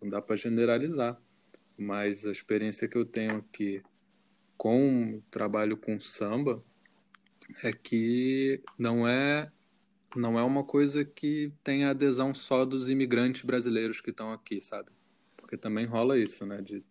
não 0.01 0.09
dá 0.09 0.21
para 0.21 0.35
generalizar, 0.35 1.17
mas 1.77 2.25
a 2.25 2.31
experiência 2.31 2.89
que 2.89 2.97
eu 2.97 3.05
tenho 3.05 3.37
aqui 3.37 3.81
com 4.57 5.21
trabalho 5.31 5.77
com 5.77 5.99
samba 5.99 6.61
é 7.63 7.71
que 7.71 8.61
não 8.77 9.07
é 9.07 9.51
não 10.15 10.39
é 10.39 10.43
uma 10.43 10.63
coisa 10.63 11.03
que 11.03 11.51
tem 11.61 11.83
adesão 11.83 12.33
só 12.33 12.63
dos 12.63 12.89
imigrantes 12.89 13.41
brasileiros 13.41 13.99
que 13.99 14.11
estão 14.11 14.31
aqui, 14.31 14.61
sabe? 14.61 14.89
Porque 15.35 15.57
também 15.57 15.85
rola 15.85 16.17
isso, 16.17 16.45
né? 16.45 16.61
De 16.61 16.81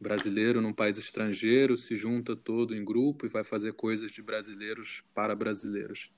brasileiro 0.00 0.60
num 0.60 0.72
país 0.72 0.96
estrangeiro 0.96 1.76
se 1.76 1.96
junta 1.96 2.36
todo 2.36 2.74
em 2.74 2.84
grupo 2.84 3.26
e 3.26 3.28
vai 3.28 3.42
fazer 3.42 3.72
coisas 3.72 4.12
de 4.12 4.22
brasileiros 4.22 5.02
para 5.12 5.34
brasileiros. 5.34 6.12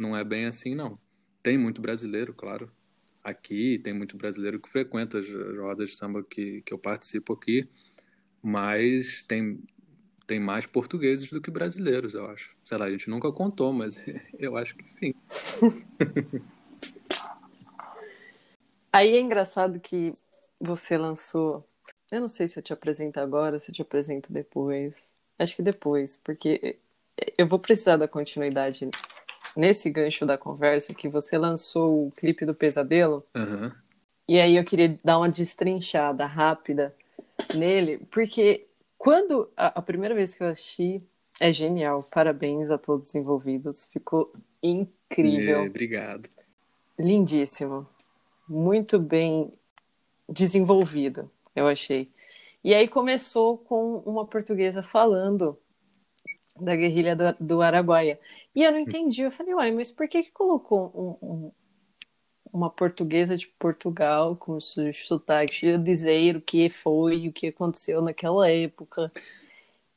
Não 0.00 0.16
é 0.16 0.24
bem 0.24 0.46
assim, 0.46 0.74
não. 0.74 0.98
Tem 1.42 1.58
muito 1.58 1.78
brasileiro, 1.82 2.32
claro. 2.32 2.66
Aqui 3.22 3.78
tem 3.78 3.92
muito 3.92 4.16
brasileiro 4.16 4.58
que 4.58 4.66
frequenta 4.66 5.18
as 5.18 5.28
rodas 5.58 5.90
de 5.90 5.96
samba 5.96 6.24
que, 6.24 6.62
que 6.62 6.72
eu 6.72 6.78
participo 6.78 7.34
aqui, 7.34 7.68
mas 8.42 9.22
tem, 9.22 9.62
tem 10.26 10.40
mais 10.40 10.64
portugueses 10.64 11.28
do 11.28 11.38
que 11.38 11.50
brasileiros, 11.50 12.14
eu 12.14 12.24
acho. 12.30 12.56
Sei 12.64 12.78
lá, 12.78 12.86
a 12.86 12.90
gente 12.90 13.10
nunca 13.10 13.30
contou, 13.30 13.74
mas 13.74 14.00
eu 14.40 14.56
acho 14.56 14.74
que 14.74 14.88
sim. 14.88 15.12
Aí 18.90 19.14
é 19.14 19.20
engraçado 19.20 19.78
que 19.78 20.12
você 20.58 20.96
lançou. 20.96 21.68
Eu 22.10 22.22
não 22.22 22.28
sei 22.28 22.48
se 22.48 22.58
eu 22.58 22.62
te 22.62 22.72
apresento 22.72 23.20
agora, 23.20 23.58
se 23.58 23.70
eu 23.70 23.74
te 23.74 23.82
apresento 23.82 24.32
depois. 24.32 25.14
Acho 25.38 25.56
que 25.56 25.62
depois, 25.62 26.16
porque 26.16 26.78
eu 27.36 27.46
vou 27.46 27.58
precisar 27.58 27.98
da 27.98 28.08
continuidade 28.08 28.88
nesse 29.60 29.90
gancho 29.90 30.24
da 30.24 30.38
conversa 30.38 30.94
que 30.94 31.08
você 31.08 31.36
lançou 31.36 32.08
o 32.08 32.10
clipe 32.12 32.44
do 32.44 32.54
Pesadelo. 32.54 33.24
Uhum. 33.34 33.70
E 34.26 34.40
aí 34.40 34.56
eu 34.56 34.64
queria 34.64 34.96
dar 35.04 35.18
uma 35.18 35.28
destrinchada 35.28 36.24
rápida 36.24 36.94
nele, 37.54 37.98
porque 38.10 38.66
quando 38.96 39.50
a, 39.56 39.78
a, 39.78 39.82
primeira 39.82 40.14
vez 40.14 40.34
que 40.34 40.42
eu 40.42 40.48
assisti 40.48 41.02
é 41.40 41.52
genial. 41.52 42.02
Parabéns 42.02 42.70
a 42.70 42.76
todos 42.76 43.08
os 43.08 43.14
envolvidos. 43.14 43.88
Ficou 43.90 44.30
incrível. 44.62 45.60
É, 45.60 45.66
obrigado. 45.66 46.28
Lindíssimo. 46.98 47.88
Muito 48.46 48.98
bem 48.98 49.50
desenvolvido, 50.28 51.30
eu 51.56 51.66
achei. 51.66 52.10
E 52.62 52.74
aí 52.74 52.86
começou 52.86 53.56
com 53.56 53.96
uma 54.04 54.26
portuguesa 54.26 54.82
falando 54.82 55.58
da 56.60 56.76
guerrilha 56.76 57.16
do, 57.16 57.34
do 57.40 57.62
Araguaia. 57.62 58.18
E 58.54 58.62
eu 58.62 58.72
não 58.72 58.78
entendi. 58.78 59.22
Eu 59.22 59.30
falei, 59.30 59.54
uai, 59.54 59.72
mas 59.72 59.90
por 59.90 60.08
que, 60.08 60.22
que 60.22 60.30
colocou 60.30 61.18
um, 61.22 61.26
um, 61.26 61.52
uma 62.52 62.70
portuguesa 62.70 63.36
de 63.36 63.46
Portugal 63.46 64.36
com 64.36 64.56
o 64.56 64.60
sotaque 64.60 65.78
dizer 65.78 66.36
o 66.36 66.40
que 66.40 66.68
foi, 66.68 67.28
o 67.28 67.32
que 67.32 67.48
aconteceu 67.48 68.02
naquela 68.02 68.50
época? 68.50 69.12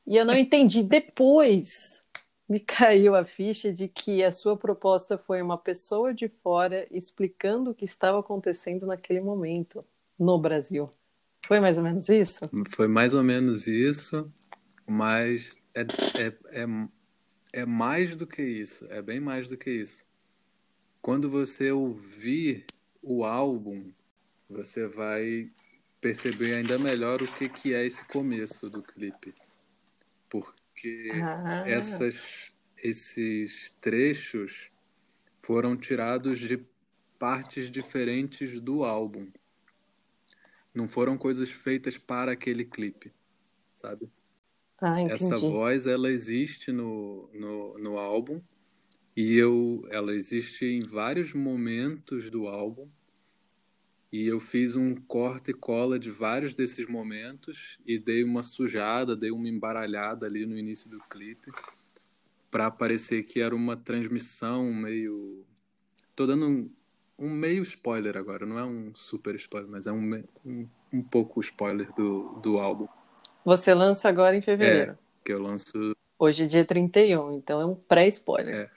E 0.05 0.15
eu 0.15 0.25
não 0.25 0.35
entendi. 0.35 0.83
Depois 0.83 2.03
me 2.47 2.59
caiu 2.59 3.15
a 3.15 3.23
ficha 3.23 3.71
de 3.71 3.87
que 3.87 4.23
a 4.23 4.31
sua 4.31 4.55
proposta 4.55 5.17
foi 5.17 5.41
uma 5.41 5.57
pessoa 5.57 6.13
de 6.13 6.27
fora 6.27 6.85
explicando 6.91 7.71
o 7.71 7.73
que 7.73 7.85
estava 7.85 8.19
acontecendo 8.19 8.85
naquele 8.85 9.21
momento 9.21 9.83
no 10.19 10.37
Brasil. 10.37 10.89
Foi 11.47 11.59
mais 11.59 11.77
ou 11.77 11.83
menos 11.83 12.09
isso? 12.09 12.41
Foi 12.69 12.87
mais 12.87 13.13
ou 13.13 13.23
menos 13.23 13.65
isso, 13.65 14.31
mas 14.87 15.62
é, 15.75 15.81
é, 15.81 16.63
é 16.63 16.67
é 17.53 17.67
mais 17.67 18.15
do 18.15 18.25
que 18.25 18.41
isso, 18.41 18.85
é 18.89 18.99
bem 18.99 19.19
mais 19.19 19.47
do 19.47 19.55
que 19.55 19.69
isso. 19.69 20.03
Quando 20.99 21.29
você 21.29 21.71
ouvir 21.71 22.65
o 23.01 23.23
álbum, 23.23 23.93
você 24.49 24.87
vai 24.87 25.51
perceber 26.01 26.55
ainda 26.55 26.79
melhor 26.79 27.21
o 27.21 27.31
que, 27.35 27.47
que 27.47 27.73
é 27.73 27.85
esse 27.85 28.03
começo 28.05 28.69
do 28.69 28.81
clipe. 28.81 29.35
Porque 30.27 31.11
ah. 31.23 31.63
essas, 31.67 32.51
esses 32.75 33.69
trechos 33.79 34.71
foram 35.37 35.77
tirados 35.77 36.39
de 36.39 36.59
partes 37.19 37.69
diferentes 37.69 38.59
do 38.59 38.83
álbum. 38.83 39.31
Não 40.73 40.87
foram 40.87 41.19
coisas 41.19 41.51
feitas 41.51 41.99
para 41.99 42.31
aquele 42.31 42.65
clipe, 42.65 43.13
sabe? 43.75 44.09
Ah, 44.83 45.01
Essa 45.01 45.37
voz, 45.37 45.87
ela 45.87 46.11
existe 46.11 46.71
no, 46.71 47.29
no, 47.33 47.77
no 47.77 47.97
álbum, 47.97 48.41
E 49.15 49.35
eu, 49.35 49.87
ela 49.89 50.13
existe 50.13 50.65
em 50.65 50.81
vários 50.83 51.33
momentos 51.33 52.29
do 52.29 52.47
álbum. 52.47 52.89
E 54.11 54.27
eu 54.27 54.39
fiz 54.39 54.75
um 54.75 54.93
corte 54.93 55.51
e 55.51 55.53
cola 55.53 55.97
de 55.97 56.11
vários 56.11 56.53
desses 56.53 56.85
momentos 56.87 57.79
e 57.85 57.97
dei 57.97 58.23
uma 58.23 58.43
sujada, 58.43 59.15
dei 59.15 59.31
uma 59.31 59.47
embaralhada 59.47 60.25
ali 60.25 60.45
no 60.45 60.57
início 60.57 60.89
do 60.89 60.99
clipe 61.09 61.51
para 62.51 62.69
parecer 62.69 63.23
que 63.23 63.39
era 63.39 63.55
uma 63.55 63.75
transmissão 63.75 64.71
meio. 64.71 65.43
Tô 66.15 66.27
dando 66.27 66.45
um, 66.45 66.69
um, 67.17 67.29
meio 67.31 67.63
spoiler 67.63 68.15
agora, 68.15 68.45
não 68.45 68.59
é 68.59 68.63
um 68.63 68.93
super 68.93 69.33
spoiler, 69.35 69.71
mas 69.71 69.87
é 69.87 69.91
um, 69.91 70.23
um, 70.45 70.67
um 70.91 71.01
pouco 71.01 71.41
spoiler 71.41 71.91
do, 71.93 72.39
do 72.41 72.59
álbum. 72.59 72.87
Você 73.45 73.73
lança 73.73 74.07
agora 74.07 74.35
em 74.35 74.41
fevereiro. 74.41 74.93
É, 74.93 74.97
que 75.25 75.33
eu 75.33 75.41
lanço. 75.41 75.95
Hoje 76.17 76.43
é 76.43 76.45
dia 76.47 76.63
31, 76.63 77.33
então 77.33 77.59
é 77.59 77.65
um 77.65 77.75
pré-spoiler. 77.75 78.71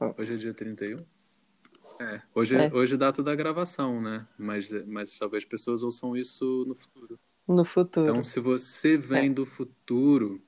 É. 0.00 0.14
Hoje 0.16 0.34
é 0.34 0.36
dia 0.36 0.54
31? 0.54 0.96
É. 2.00 2.22
Hoje 2.34 2.56
é, 2.56 2.72
hoje 2.72 2.94
é 2.94 2.96
data 2.96 3.22
da 3.22 3.34
gravação, 3.34 4.00
né? 4.00 4.26
Mas, 4.38 4.70
mas 4.86 5.18
talvez 5.18 5.44
pessoas 5.44 5.82
ouçam 5.82 6.16
isso 6.16 6.64
no 6.68 6.76
futuro. 6.76 7.20
No 7.48 7.64
futuro. 7.64 8.10
Então, 8.10 8.24
se 8.24 8.38
você 8.38 8.96
vem 8.96 9.26
é. 9.26 9.34
do 9.34 9.44
futuro, 9.44 10.40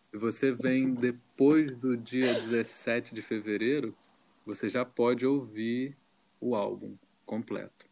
se 0.00 0.16
você 0.16 0.52
vem 0.52 0.94
depois 0.94 1.76
do 1.76 1.96
dia 1.96 2.32
17 2.32 3.14
de 3.14 3.20
fevereiro, 3.20 3.96
você 4.44 4.68
já 4.68 4.84
pode 4.84 5.26
ouvir 5.26 5.96
o 6.40 6.54
álbum 6.54 6.96
completo. 7.24 7.86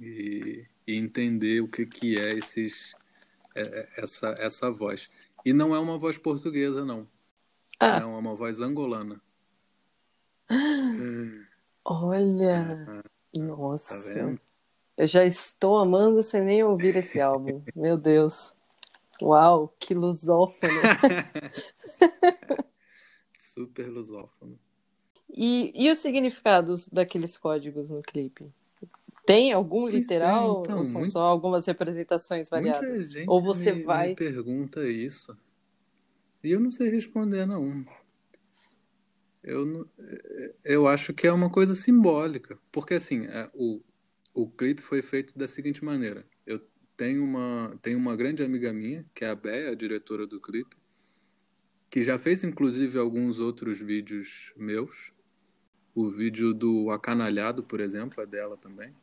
E, 0.00 0.64
e 0.86 0.96
entender 0.96 1.60
o 1.60 1.68
que, 1.68 1.84
que 1.84 2.18
é 2.18 2.32
esses 2.32 2.94
é, 2.94 2.96
é, 2.96 3.05
essa, 3.96 4.34
essa 4.38 4.70
voz. 4.70 5.08
E 5.44 5.52
não 5.52 5.74
é 5.74 5.78
uma 5.78 5.98
voz 5.98 6.18
portuguesa, 6.18 6.84
não. 6.84 7.06
Ah. 7.78 7.98
É 8.00 8.04
uma 8.04 8.34
voz 8.34 8.60
angolana. 8.60 9.20
Olha! 11.84 13.02
É, 13.34 13.38
Nossa! 13.38 14.14
Tá 14.14 14.38
eu 14.96 15.06
já 15.06 15.24
estou 15.24 15.76
amando 15.76 16.22
sem 16.22 16.42
nem 16.42 16.64
ouvir 16.64 16.96
esse 16.96 17.20
álbum. 17.20 17.62
Meu 17.76 17.98
Deus! 17.98 18.54
Uau, 19.20 19.74
que 19.78 19.94
lusófono! 19.94 20.72
Super 23.38 23.88
lusófono. 23.88 24.58
E, 25.28 25.72
e 25.74 25.90
os 25.90 25.98
significados 25.98 26.88
daqueles 26.88 27.36
códigos 27.36 27.90
no 27.90 28.02
clipe? 28.02 28.52
Tem 29.26 29.52
algum 29.52 29.88
é, 29.88 29.90
literal 29.90 30.58
é, 30.58 30.60
então, 30.60 30.78
ou 30.78 30.84
são 30.84 31.00
muito... 31.00 31.12
só 31.12 31.20
algumas 31.22 31.66
representações 31.66 32.48
variadas? 32.48 33.10
Ou 33.26 33.42
você 33.42 33.72
me, 33.72 33.82
vai 33.82 34.08
me 34.10 34.14
pergunta 34.14 34.88
isso. 34.88 35.36
E 36.44 36.52
eu 36.52 36.60
não 36.60 36.70
sei 36.70 36.88
responder 36.88 37.44
não. 37.44 37.84
Eu, 39.42 39.88
eu 40.64 40.86
acho 40.86 41.12
que 41.12 41.26
é 41.26 41.32
uma 41.32 41.50
coisa 41.50 41.74
simbólica, 41.74 42.58
porque 42.70 42.94
assim, 42.94 43.26
é, 43.26 43.50
o, 43.52 43.80
o 44.32 44.48
clipe 44.48 44.80
foi 44.80 45.02
feito 45.02 45.36
da 45.36 45.48
seguinte 45.48 45.84
maneira. 45.84 46.24
Eu 46.46 46.60
tenho 46.96 47.24
uma, 47.24 47.76
tenho 47.82 47.98
uma 47.98 48.16
grande 48.16 48.44
amiga 48.44 48.72
minha, 48.72 49.04
que 49.12 49.24
é 49.24 49.28
a 49.28 49.34
Bea, 49.34 49.70
a 49.70 49.74
diretora 49.74 50.26
do 50.26 50.40
clipe, 50.40 50.76
que 51.90 52.02
já 52.02 52.16
fez 52.16 52.44
inclusive 52.44 52.96
alguns 52.96 53.40
outros 53.40 53.80
vídeos 53.80 54.52
meus. 54.56 55.12
O 55.94 56.10
vídeo 56.10 56.52
do 56.52 56.90
Acanalhado, 56.90 57.62
por 57.64 57.80
exemplo, 57.80 58.22
é 58.22 58.26
dela 58.26 58.56
também. 58.56 58.94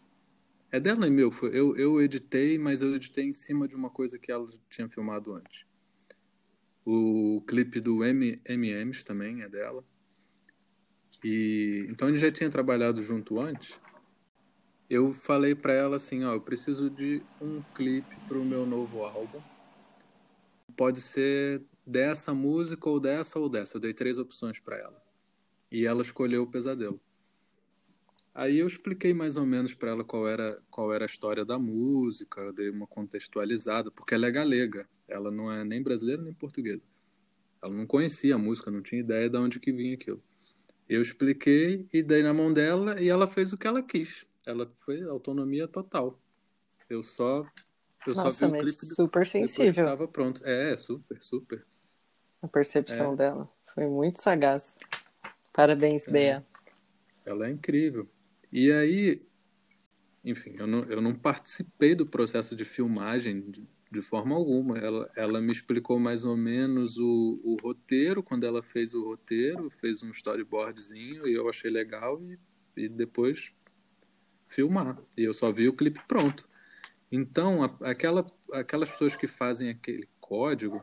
É 0.73 0.79
dela 0.79 1.05
e 1.05 1.12
meu. 1.12 1.29
Foi, 1.29 1.49
eu, 1.49 1.77
eu 1.77 2.01
editei, 2.01 2.57
mas 2.57 2.81
eu 2.81 2.95
editei 2.95 3.25
em 3.25 3.33
cima 3.33 3.67
de 3.67 3.75
uma 3.75 3.91
coisa 3.91 4.17
que 4.17 4.31
ela 4.31 4.47
tinha 4.71 4.89
filmado 4.89 5.31
antes. 5.31 5.67
O 6.83 7.43
clipe 7.47 7.79
do 7.79 7.99
MMs 8.03 9.05
também 9.05 9.43
é 9.43 9.47
dela. 9.47 9.86
E 11.23 11.86
então 11.88 12.09
gente 12.09 12.21
já 12.21 12.31
tinha 12.31 12.49
trabalhado 12.49 13.03
junto 13.03 13.39
antes. 13.39 13.79
Eu 14.89 15.13
falei 15.13 15.53
para 15.53 15.73
ela 15.73 15.97
assim, 15.97 16.23
ó, 16.23 16.33
eu 16.33 16.41
preciso 16.41 16.89
de 16.89 17.21
um 17.39 17.62
clipe 17.75 18.15
para 18.27 18.39
o 18.39 18.43
meu 18.43 18.65
novo 18.65 19.03
álbum. 19.03 19.43
Pode 20.75 21.01
ser 21.01 21.62
dessa 21.86 22.33
música 22.33 22.89
ou 22.89 22.99
dessa 22.99 23.38
ou 23.38 23.47
dessa. 23.47 23.77
Eu 23.77 23.81
dei 23.81 23.93
três 23.93 24.17
opções 24.17 24.59
para 24.59 24.77
ela. 24.77 24.99
E 25.71 25.86
ela 25.86 26.01
escolheu 26.01 26.41
o 26.41 26.47
Pesadelo. 26.49 26.99
Aí 28.34 28.58
eu 28.58 28.67
expliquei 28.67 29.13
mais 29.13 29.38
ou 29.38 29.46
menos 29.46 29.76
para 29.76 29.91
ela 29.91 30.04
qual 30.04 30.28
era, 30.28 30.60
qual 30.69 30.91
era 30.91 31.06
a 31.06 31.06
história 31.06 31.46
da 31.46 31.60
música, 31.60 32.41
eu 32.41 32.52
dei 32.52 32.69
uma 32.69 32.88
contextualizada, 32.88 33.91
porque 33.91 34.15
ela 34.15 34.26
é 34.26 34.32
galega, 34.32 34.88
ela 35.08 35.30
não 35.30 35.52
é 35.52 35.63
nem 35.63 35.84
brasileira 35.84 36.22
nem 36.22 36.34
portuguesa. 36.34 36.88
Ela 37.62 37.74
não 37.74 37.86
conhecia 37.86 38.36
a 38.36 38.38
música, 38.38 38.72
não 38.72 38.82
tinha 38.82 39.02
ideia 39.02 39.30
de 39.30 39.38
onde 39.38 39.60
que 39.60 39.72
vinha 39.72 39.93
aquilo. 39.93 40.22
Eu 40.89 41.02
expliquei 41.02 41.88
e 41.93 42.02
dei 42.02 42.24
na 42.24 42.34
mão 42.34 42.52
dela 42.52 43.00
e 43.00 43.08
ela 43.08 43.28
fez 43.28 43.54
o 43.54 43.58
que 43.58 43.67
ela 43.67 43.82
quis. 43.82 44.26
Ela 44.46 44.69
foi 44.78 45.02
autonomia 45.04 45.67
total. 45.67 46.19
Eu 46.89 47.02
só 47.04 47.46
eu 48.06 48.13
Nossa, 48.13 48.32
só 48.32 48.52
vi 48.52 48.58
o 48.58 48.62
clipe 48.62 48.86
super 48.86 49.26
sensível. 49.26 49.86
Estava 49.86 50.08
pronto. 50.08 50.46
É, 50.46 50.78
super, 50.78 51.22
super. 51.22 51.65
A 52.41 52.48
percepção 52.48 53.13
é. 53.13 53.15
dela 53.15 53.50
foi 53.74 53.88
muito 53.88 54.22
sagaz. 54.22 54.78
Parabéns, 55.54 56.08
é. 56.08 56.12
Bea. 56.12 56.46
Ela 57.26 57.48
é 57.48 57.52
incrível. 57.52 58.10
E 58.55 58.71
aí, 58.71 59.19
enfim, 60.23 60.53
eu 60.59 60.67
não, 60.67 60.83
eu 60.83 61.01
não 61.01 61.15
participei 61.15 61.95
do 61.95 62.05
processo 62.05 62.55
de 62.55 62.63
filmagem 62.63 63.49
de, 63.49 63.67
de 63.91 64.01
forma 64.03 64.35
alguma. 64.35 64.77
Ela, 64.77 65.11
ela 65.15 65.41
me 65.41 65.51
explicou 65.51 65.99
mais 65.99 66.23
ou 66.23 66.37
menos 66.37 66.99
o, 66.99 67.41
o 67.43 67.57
roteiro, 67.59 68.21
quando 68.21 68.43
ela 68.43 68.61
fez 68.61 68.93
o 68.93 69.03
roteiro, 69.03 69.71
fez 69.71 70.03
um 70.03 70.11
storyboardzinho 70.11 71.27
e 71.27 71.33
eu 71.33 71.49
achei 71.49 71.71
legal 71.71 72.21
e, 72.21 72.37
e 72.77 72.87
depois 72.87 73.51
filmar. 74.47 75.01
E 75.17 75.23
eu 75.23 75.33
só 75.33 75.51
vi 75.51 75.67
o 75.67 75.73
clipe 75.73 75.99
pronto. 76.07 76.47
Então, 77.11 77.63
a, 77.63 77.89
aquela, 77.89 78.23
aquelas 78.51 78.91
pessoas 78.91 79.15
que 79.15 79.25
fazem 79.25 79.71
aquele 79.71 80.07
código, 80.21 80.79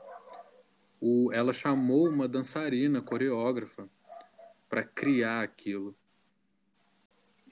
o, 1.00 1.33
ela 1.33 1.52
chamou 1.52 2.09
uma 2.09 2.26
dançarina, 2.26 3.00
coreógrafa, 3.00 3.88
para 4.68 4.83
criar 4.83 5.42
aquilo. 5.42 5.96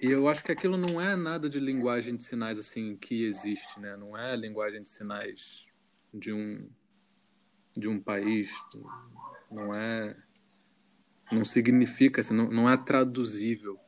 E 0.00 0.06
eu 0.06 0.28
acho 0.28 0.44
que 0.44 0.52
aquilo 0.52 0.76
não 0.76 1.00
é 1.00 1.16
nada 1.16 1.50
de 1.50 1.58
linguagem 1.58 2.14
de 2.14 2.22
sinais 2.22 2.58
assim 2.58 2.96
que 2.96 3.24
existe, 3.24 3.80
né? 3.80 3.96
Não 3.96 4.16
é 4.16 4.36
linguagem 4.36 4.80
de 4.80 4.88
sinais 4.88 5.66
de 6.14 6.32
um 6.32 6.68
de 7.76 7.88
um 7.88 8.00
país, 8.00 8.50
não 9.50 9.72
é 9.74 10.16
não 11.30 11.44
significa 11.44 12.20
assim, 12.20 12.34
não, 12.34 12.48
não 12.48 12.68
é 12.68 12.76
traduzível. 12.76 13.78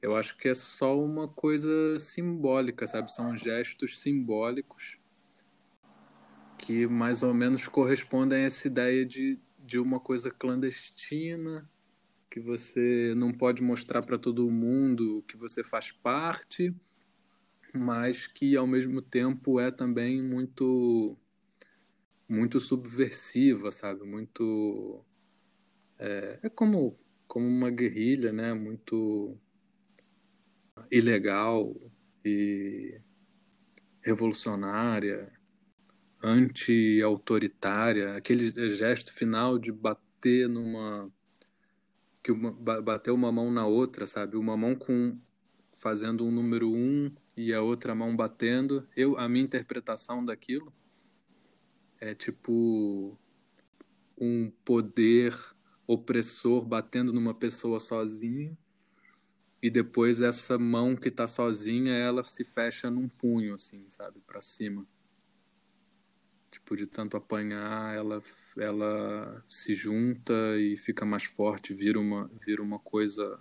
Eu 0.00 0.14
acho 0.14 0.36
que 0.36 0.48
é 0.48 0.54
só 0.54 0.98
uma 1.02 1.26
coisa 1.26 1.98
simbólica, 1.98 2.86
sabe? 2.86 3.12
São 3.12 3.36
gestos 3.36 3.98
simbólicos 4.00 4.98
que 6.58 6.86
mais 6.86 7.22
ou 7.22 7.32
menos 7.32 7.66
correspondem 7.66 8.38
a 8.38 8.46
essa 8.46 8.66
ideia 8.66 9.04
de, 9.04 9.38
de 9.58 9.78
uma 9.78 10.00
coisa 10.00 10.30
clandestina 10.30 11.68
que 12.36 12.40
você 12.40 13.14
não 13.16 13.32
pode 13.32 13.62
mostrar 13.62 14.02
para 14.02 14.18
todo 14.18 14.50
mundo 14.50 15.24
que 15.26 15.38
você 15.38 15.64
faz 15.64 15.90
parte, 15.90 16.70
mas 17.72 18.26
que 18.26 18.54
ao 18.54 18.66
mesmo 18.66 19.00
tempo 19.00 19.58
é 19.58 19.70
também 19.70 20.22
muito 20.22 21.16
muito 22.28 22.60
subversiva, 22.60 23.72
sabe? 23.72 24.04
Muito 24.04 25.02
é, 25.98 26.40
é 26.42 26.48
como 26.50 26.98
como 27.26 27.46
uma 27.46 27.70
guerrilha, 27.70 28.30
né? 28.34 28.52
Muito 28.52 29.38
ilegal 30.90 31.74
e 32.22 33.00
revolucionária, 34.02 35.32
anti-autoritária, 36.22 38.12
aquele 38.12 38.68
gesto 38.68 39.10
final 39.10 39.58
de 39.58 39.72
bater 39.72 40.50
numa 40.50 41.10
que 42.26 42.32
uma, 42.32 42.50
bateu 42.82 43.14
uma 43.14 43.30
mão 43.30 43.52
na 43.52 43.68
outra, 43.68 44.04
sabe? 44.04 44.36
Uma 44.36 44.56
mão 44.56 44.74
com 44.74 45.16
fazendo 45.72 46.26
um 46.26 46.30
número 46.32 46.68
um 46.68 47.08
e 47.36 47.54
a 47.54 47.62
outra 47.62 47.94
mão 47.94 48.16
batendo. 48.16 48.84
Eu 48.96 49.16
a 49.16 49.28
minha 49.28 49.44
interpretação 49.44 50.24
daquilo 50.24 50.72
é 52.00 52.16
tipo 52.16 53.16
um 54.18 54.50
poder 54.64 55.36
opressor 55.86 56.66
batendo 56.66 57.12
numa 57.12 57.32
pessoa 57.32 57.78
sozinha 57.78 58.58
e 59.62 59.70
depois 59.70 60.20
essa 60.20 60.58
mão 60.58 60.96
que 60.96 61.12
tá 61.12 61.28
sozinha 61.28 61.94
ela 61.94 62.24
se 62.24 62.42
fecha 62.42 62.90
num 62.90 63.08
punho 63.08 63.54
assim, 63.54 63.88
sabe, 63.88 64.20
para 64.26 64.40
cima 64.40 64.84
tipo, 66.56 66.74
de 66.74 66.86
tanto 66.86 67.16
apanhar, 67.16 67.94
ela, 67.94 68.22
ela 68.56 69.44
se 69.48 69.74
junta 69.74 70.32
e 70.58 70.76
fica 70.76 71.04
mais 71.04 71.24
forte, 71.24 71.74
vira 71.74 72.00
uma, 72.00 72.30
vira 72.44 72.62
uma 72.62 72.78
coisa, 72.78 73.38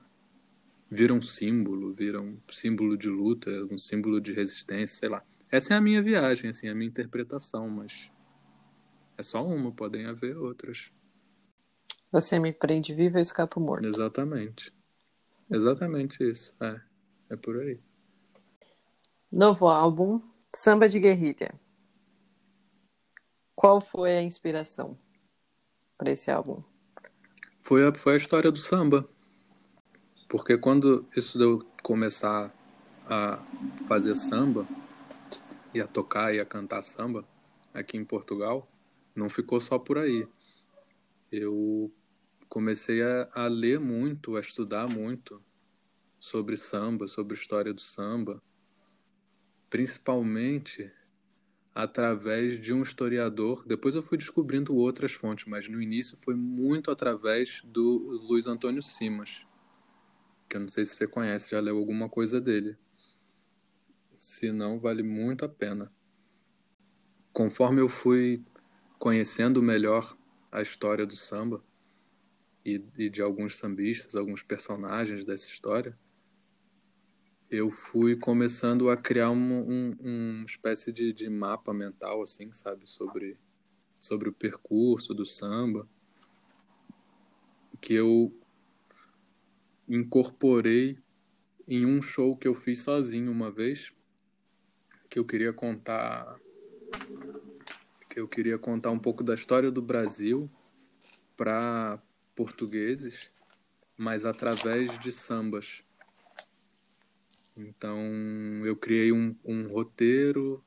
vira 0.89 1.13
um 1.13 1.21
símbolo, 1.21 1.93
vira 1.93 2.19
um 2.21 2.37
símbolo 2.51 2.97
de 2.97 3.09
luta, 3.09 3.49
um 3.71 3.79
símbolo 3.79 4.19
de 4.19 4.33
resistência, 4.33 4.97
sei 4.97 5.09
lá. 5.09 5.23
Essa 5.49 5.73
é 5.73 5.77
a 5.77 5.81
minha 5.81 6.01
viagem, 6.01 6.49
assim, 6.49 6.67
a 6.67 6.75
minha 6.75 6.89
interpretação, 6.89 7.69
mas 7.69 8.11
é 9.17 9.23
só 9.23 9.45
uma, 9.45 9.71
podem 9.71 10.05
haver 10.05 10.35
outras. 10.37 10.91
Você 12.11 12.37
me 12.37 12.51
prende 12.51 12.93
vivo, 12.93 13.17
eu 13.17 13.21
escapo 13.21 13.59
morto. 13.61 13.87
Exatamente. 13.87 14.73
Exatamente 15.49 16.23
isso. 16.23 16.53
É, 16.59 16.81
é 17.29 17.35
por 17.35 17.57
aí. 17.59 17.79
Novo 19.31 19.67
álbum, 19.67 20.21
Samba 20.53 20.87
de 20.87 20.99
Guerrilha. 20.99 21.53
Qual 23.55 23.79
foi 23.79 24.17
a 24.17 24.21
inspiração 24.21 24.97
para 25.97 26.11
esse 26.11 26.29
álbum? 26.29 26.61
Foi 27.59 27.87
a, 27.87 27.93
foi 27.93 28.13
a 28.13 28.17
história 28.17 28.51
do 28.51 28.59
samba. 28.59 29.07
Porque 30.27 30.57
quando 30.57 31.07
isso 31.15 31.37
deu 31.37 31.65
começar 31.81 32.53
a 33.07 33.39
fazer 33.87 34.15
samba, 34.15 34.67
e 35.75 35.81
a 35.81 35.85
tocar 35.85 36.33
e 36.33 36.39
a 36.39 36.45
cantar 36.45 36.81
samba 36.81 37.27
aqui 37.73 37.97
em 37.97 38.05
Portugal, 38.05 38.65
não 39.13 39.29
ficou 39.29 39.59
só 39.59 39.77
por 39.77 39.97
aí. 39.97 40.25
Eu 41.29 41.93
comecei 42.47 43.03
a, 43.03 43.29
a 43.33 43.47
ler 43.47 43.77
muito, 43.77 44.37
a 44.37 44.39
estudar 44.39 44.87
muito 44.87 45.43
sobre 46.17 46.55
samba, 46.55 47.09
sobre 47.09 47.35
história 47.35 47.73
do 47.73 47.81
samba, 47.81 48.41
principalmente 49.69 50.89
através 51.75 52.61
de 52.61 52.73
um 52.73 52.81
historiador. 52.81 53.65
Depois 53.67 53.95
eu 53.95 54.01
fui 54.01 54.17
descobrindo 54.17 54.73
outras 54.73 55.11
fontes, 55.11 55.43
mas 55.45 55.67
no 55.67 55.81
início 55.81 56.15
foi 56.15 56.33
muito 56.33 56.89
através 56.89 57.61
do 57.65 58.21
Luiz 58.23 58.47
Antônio 58.47 58.81
Simas, 58.81 59.45
que 60.47 60.55
eu 60.55 60.61
não 60.61 60.69
sei 60.69 60.85
se 60.85 60.95
você 60.95 61.05
conhece, 61.05 61.51
já 61.51 61.59
leu 61.59 61.77
alguma 61.77 62.07
coisa 62.07 62.39
dele. 62.39 62.77
Se 64.17 64.53
não, 64.53 64.79
vale 64.79 65.03
muito 65.03 65.43
a 65.43 65.49
pena. 65.49 65.91
Conforme 67.33 67.81
eu 67.81 67.89
fui 67.89 68.41
conhecendo 68.97 69.61
melhor 69.61 70.17
a 70.49 70.61
história 70.61 71.05
do 71.05 71.17
samba 71.17 71.61
e, 72.63 72.81
e 72.97 73.09
de 73.09 73.21
alguns 73.21 73.57
sambistas, 73.57 74.15
alguns 74.15 74.41
personagens 74.41 75.25
dessa 75.25 75.45
história, 75.45 75.99
eu 77.55 77.71
fui 77.71 78.15
começando 78.15 78.89
a 78.89 78.97
criar 78.97 79.31
um, 79.31 79.37
um, 79.37 79.95
uma 80.01 80.45
espécie 80.45 80.91
de, 80.91 81.13
de 81.13 81.29
mapa 81.29 81.73
mental, 81.73 82.21
assim, 82.21 82.51
sabe, 82.53 82.87
sobre, 82.87 83.37
sobre 83.99 84.29
o 84.29 84.33
percurso 84.33 85.13
do 85.13 85.25
samba, 85.25 85.87
que 87.79 87.93
eu 87.93 88.33
incorporei 89.87 90.97
em 91.67 91.85
um 91.85 92.01
show 92.01 92.35
que 92.35 92.47
eu 92.47 92.55
fiz 92.55 92.79
sozinho 92.79 93.31
uma 93.31 93.51
vez, 93.51 93.93
que 95.09 95.17
eu 95.17 95.25
queria 95.25 95.53
contar 95.53 96.39
que 98.09 98.19
eu 98.19 98.27
queria 98.27 98.57
contar 98.57 98.91
um 98.91 98.99
pouco 98.99 99.23
da 99.23 99.33
história 99.33 99.69
do 99.69 99.81
Brasil 99.81 100.49
para 101.35 102.01
portugueses, 102.33 103.29
mas 103.97 104.25
através 104.25 104.97
de 104.99 105.11
sambas. 105.11 105.84
Então 107.55 107.99
eu 108.65 108.75
criei 108.75 109.11
um, 109.11 109.35
um 109.43 109.67
roteiro, 109.67 110.63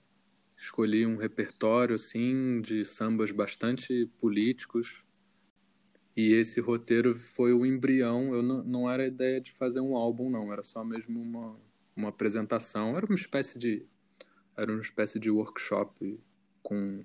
escolhi 0.56 1.06
um 1.06 1.16
repertório 1.16 1.94
assim 1.94 2.60
de 2.60 2.84
sambas 2.84 3.30
bastante 3.30 4.10
políticos 4.18 5.04
e 6.16 6.32
esse 6.32 6.60
roteiro 6.60 7.14
foi 7.14 7.52
o 7.52 7.66
embrião. 7.66 8.34
Eu 8.34 8.42
não, 8.42 8.64
não 8.64 8.90
era 8.90 9.02
a 9.02 9.06
ideia 9.06 9.40
de 9.40 9.52
fazer 9.52 9.80
um 9.80 9.96
álbum 9.96 10.30
não, 10.30 10.52
era 10.52 10.62
só 10.62 10.84
mesmo 10.84 11.20
uma 11.20 11.56
uma 11.98 12.10
apresentação, 12.10 12.96
era 12.96 13.04
uma 13.04 13.16
espécie 13.16 13.58
de 13.58 13.84
era 14.56 14.70
uma 14.70 14.80
espécie 14.80 15.18
de 15.18 15.30
workshop 15.30 16.20
com, 16.62 17.04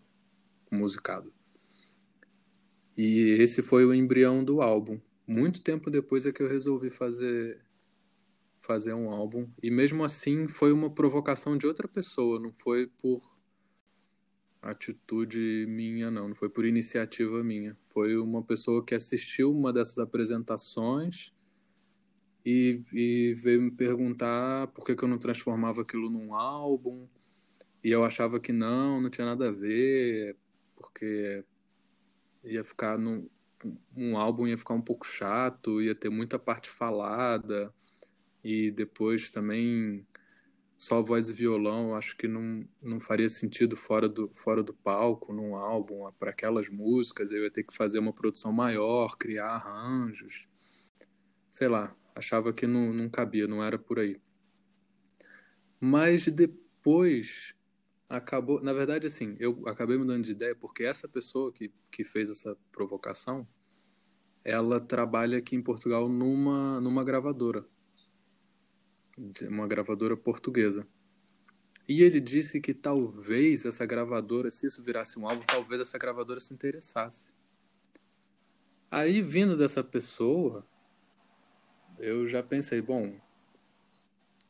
musicado. 0.72 1.34
E 2.96 3.38
esse 3.40 3.62
foi 3.62 3.86
o 3.86 3.94
embrião 3.94 4.44
do 4.44 4.62
álbum. 4.62 5.00
Muito 5.26 5.62
tempo 5.62 5.90
depois 5.90 6.26
é 6.26 6.32
que 6.32 6.42
eu 6.42 6.48
resolvi 6.48 6.90
fazer 6.90 7.60
fazer 8.64 8.94
um 8.94 9.10
álbum. 9.12 9.48
E 9.62 9.70
mesmo 9.70 10.04
assim 10.04 10.48
foi 10.48 10.72
uma 10.72 10.90
provocação 10.90 11.58
de 11.58 11.68
outra 11.68 11.88
pessoa, 11.88 12.40
não 12.40 12.52
foi 12.54 12.88
por 12.88 13.22
atitude 14.62 15.66
minha 15.68 16.10
não, 16.10 16.30
não 16.30 16.36
foi 16.36 16.50
por 16.50 16.66
iniciativa 16.66 17.44
minha. 17.44 17.78
Foi 17.86 18.18
uma 18.18 18.42
pessoa 18.42 18.84
que 18.84 18.96
assistiu 18.96 19.52
uma 19.52 19.74
dessas 19.74 20.00
apresentações 20.00 21.34
e, 22.46 22.82
e 22.94 23.34
veio 23.36 23.62
me 23.62 23.72
perguntar 23.72 24.68
por 24.68 24.86
que, 24.86 24.96
que 24.96 25.04
eu 25.04 25.10
não 25.10 25.18
transformava 25.18 25.82
aquilo 25.82 26.10
num 26.10 26.34
álbum. 26.34 27.08
E 27.84 27.92
eu 27.92 28.06
achava 28.06 28.40
que 28.40 28.54
não, 28.54 29.02
não 29.02 29.10
tinha 29.10 29.26
nada 29.26 29.50
a 29.50 29.52
ver, 29.52 30.38
porque 30.78 31.44
ia 32.46 32.64
ficar 32.64 32.98
num, 32.98 33.28
um 33.96 34.18
álbum 34.18 34.48
ia 34.48 34.58
ficar 34.58 34.74
um 34.74 34.82
pouco 34.82 35.06
chato, 35.06 35.82
ia 35.82 35.94
ter 35.94 36.10
muita 36.10 36.40
parte 36.40 36.70
falada 36.70 37.74
e 38.44 38.72
depois 38.72 39.30
também 39.30 40.06
só 40.78 41.02
voz 41.02 41.30
e 41.30 41.34
violão, 41.34 41.96
acho 41.96 42.18
que 42.18 42.28
não, 42.28 42.68
não 42.86 43.00
faria 43.00 43.30
sentido 43.30 43.78
fora 43.78 44.10
do, 44.10 44.30
fora 44.34 44.62
do 44.62 44.74
palco, 44.74 45.32
num 45.32 45.56
álbum, 45.56 46.12
para 46.20 46.32
aquelas 46.32 46.68
músicas, 46.68 47.32
eu 47.32 47.44
ia 47.44 47.52
ter 47.52 47.64
que 47.64 47.74
fazer 47.74 48.00
uma 48.00 48.12
produção 48.12 48.52
maior, 48.52 49.18
criar 49.18 49.48
arranjos, 49.48 50.50
sei 51.50 51.70
lá, 51.70 51.96
achava 52.14 52.52
que 52.52 52.68
não, 52.68 52.92
não 52.92 53.10
cabia, 53.10 53.48
não 53.48 53.64
era 53.64 53.80
por 53.80 53.98
aí. 53.98 54.20
Mas 55.80 56.26
depois 56.26 57.56
acabou, 58.10 58.62
na 58.62 58.74
verdade, 58.74 59.08
assim, 59.08 59.36
eu 59.40 59.64
acabei 59.68 59.98
mudando 59.98 60.26
de 60.26 60.32
ideia 60.32 60.56
porque 60.56 60.84
essa 60.84 61.08
pessoa 61.08 61.52
que, 61.52 61.72
que 61.90 62.04
fez 62.04 62.30
essa 62.30 62.58
provocação, 62.72 63.48
ela 64.44 64.80
trabalha 64.80 65.38
aqui 65.38 65.56
em 65.56 65.62
Portugal 65.62 66.10
numa, 66.10 66.82
numa 66.82 67.04
gravadora, 67.04 67.66
uma 69.50 69.68
gravadora 69.68 70.18
portuguesa. 70.18 70.88
E 71.88 72.02
ele 72.02 72.20
disse 72.20 72.62
que 72.62 72.74
talvez 72.74 73.66
essa 73.66 73.86
gravadora, 73.86 74.50
se 74.50 74.68
isso 74.68 74.82
virasse 74.82 75.20
um 75.20 75.28
álbum, 75.28 75.44
talvez 75.46 75.82
essa 75.82 75.98
gravadora 75.98 76.40
se 76.40 76.54
interessasse. 76.54 77.34
Aí, 78.90 79.22
vindo 79.22 79.58
dessa 79.58 79.84
pessoa, 79.84 80.66
eu 82.00 82.28
já 82.28 82.42
pensei, 82.42 82.82
bom, 82.82 83.20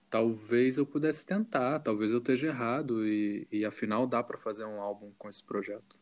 talvez 0.09 0.77
eu 0.77 0.85
pudesse 0.85 1.25
tentar, 1.25 1.79
talvez 1.79 2.11
eu 2.11 2.19
esteja 2.19 2.47
errado 2.47 3.07
e, 3.07 3.47
e 3.51 3.65
afinal 3.65 4.05
dá 4.05 4.21
para 4.21 4.37
fazer 4.37 4.65
um 4.65 4.79
álbum 4.79 5.11
com 5.17 5.27
esse 5.27 5.43
projeto. 5.43 5.99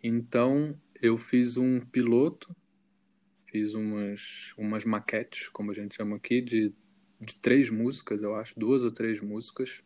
Então 0.00 0.78
eu 1.02 1.18
fiz 1.18 1.56
um 1.56 1.80
piloto, 1.80 2.54
fiz 3.50 3.74
umas, 3.74 4.52
umas 4.56 4.84
maquetes, 4.84 5.48
como 5.48 5.70
a 5.70 5.74
gente 5.74 5.96
chama 5.96 6.16
aqui, 6.16 6.40
de, 6.40 6.74
de 7.18 7.36
três 7.36 7.70
músicas, 7.70 8.22
eu 8.22 8.34
acho, 8.34 8.58
duas 8.58 8.82
ou 8.82 8.92
três 8.92 9.20
músicas, 9.20 9.82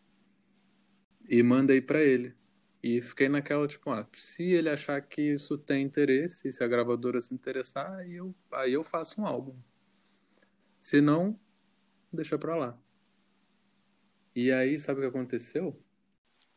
e 1.29 1.42
mandei 1.42 1.81
para 1.81 2.03
ele. 2.03 2.35
E 2.83 3.01
fiquei 3.01 3.29
naquela, 3.29 3.66
tipo, 3.68 3.90
ah, 3.90 4.09
se 4.12 4.42
ele 4.42 4.68
achar 4.68 5.01
que 5.01 5.22
isso 5.22 5.57
tem 5.57 5.85
interesse, 5.85 6.51
se 6.51 6.64
a 6.64 6.68
gravadora 6.68 7.20
se 7.20 7.33
interessar, 7.33 7.94
aí 7.94 8.14
eu, 8.14 8.35
aí 8.51 8.72
eu 8.72 8.83
faço 8.83 9.20
um 9.20 9.27
álbum. 9.27 9.57
Se 10.81 11.01
não, 11.01 11.38
deixa 12.12 12.37
pra 12.37 12.57
lá. 12.57 12.79
E 14.35 14.51
aí, 14.51 14.77
sabe 14.79 14.98
o 14.98 15.03
que 15.03 15.09
aconteceu? 15.09 15.81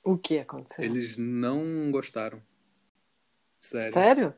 O 0.03 0.17
que 0.17 0.39
aconteceu? 0.39 0.83
Eles 0.83 1.15
não 1.15 1.91
gostaram. 1.91 2.41
Sério. 3.59 3.93
Sério? 3.93 4.33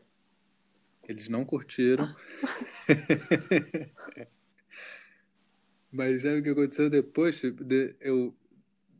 Eles 1.07 1.29
não 1.29 1.45
curtiram. 1.45 2.13
Mas 5.91 6.21
sabe 6.23 6.39
o 6.39 6.43
que 6.43 6.49
aconteceu 6.49 6.89
depois? 6.89 7.41
De, 7.41 7.95
eu, 8.01 8.35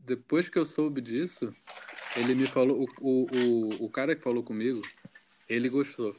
depois 0.06 0.48
que 0.48 0.58
eu 0.58 0.64
soube 0.64 1.02
disso, 1.02 1.54
ele 2.16 2.34
me 2.34 2.46
falou. 2.46 2.82
O, 2.82 2.86
o, 3.00 3.26
o, 3.26 3.84
o 3.84 3.90
cara 3.90 4.16
que 4.16 4.22
falou 4.22 4.42
comigo, 4.42 4.80
ele 5.48 5.68
gostou. 5.68 6.16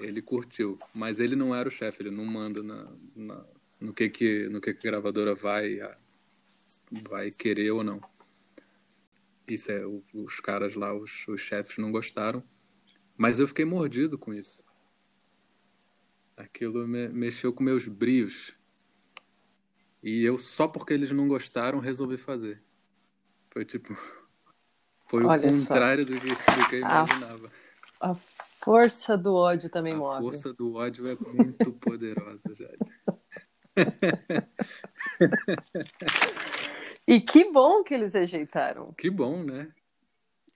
Ele 0.00 0.22
curtiu. 0.22 0.78
Mas 0.94 1.20
ele 1.20 1.36
não 1.36 1.54
era 1.54 1.68
o 1.68 1.72
chefe, 1.72 2.02
ele 2.02 2.10
não 2.10 2.24
manda 2.24 2.62
na, 2.62 2.84
na, 3.14 3.44
no 3.80 3.92
que 3.92 4.08
que 4.08 4.48
no 4.48 4.60
que, 4.60 4.72
que 4.72 4.88
a 4.88 4.90
gravadora 4.92 5.34
vai 5.34 5.78
vai 7.10 7.30
querer 7.30 7.70
ou 7.70 7.84
não. 7.84 8.00
Isso 9.48 9.70
é 9.70 9.84
os 9.86 10.40
caras 10.40 10.74
lá, 10.74 10.94
os, 10.94 11.28
os 11.28 11.40
chefes 11.42 11.76
não 11.76 11.92
gostaram, 11.92 12.42
mas 13.16 13.38
eu 13.38 13.46
fiquei 13.46 13.64
mordido 13.64 14.18
com 14.18 14.34
isso. 14.34 14.64
Aquilo 16.36 16.86
me, 16.86 17.08
mexeu 17.08 17.52
com 17.52 17.62
meus 17.62 17.86
brios. 17.86 18.54
E 20.02 20.22
eu 20.24 20.36
só 20.36 20.66
porque 20.66 20.92
eles 20.92 21.10
não 21.12 21.28
gostaram 21.28 21.78
resolvi 21.78 22.18
fazer. 22.18 22.62
Foi 23.50 23.64
tipo 23.64 23.96
foi 25.06 25.24
Olha 25.24 25.46
o 25.46 25.50
contrário 25.50 26.04
do 26.04 26.20
que, 26.20 26.28
do 26.28 26.68
que 26.68 26.76
eu 26.76 26.80
imaginava. 26.80 27.50
A, 28.00 28.10
a 28.10 28.14
força 28.64 29.16
do 29.16 29.34
ódio 29.34 29.70
também 29.70 29.94
a 29.94 29.96
move. 29.96 30.16
A 30.16 30.20
força 30.20 30.52
do 30.52 30.74
ódio 30.74 31.06
é 31.06 31.14
muito 31.34 31.72
poderosa, 31.78 32.52
Jade. 32.54 32.78
e 37.06 37.20
que 37.20 37.50
bom 37.52 37.84
que 37.84 37.94
eles 37.94 38.14
rejeitaram. 38.14 38.92
Que 38.94 39.08
bom, 39.08 39.42
né? 39.44 39.72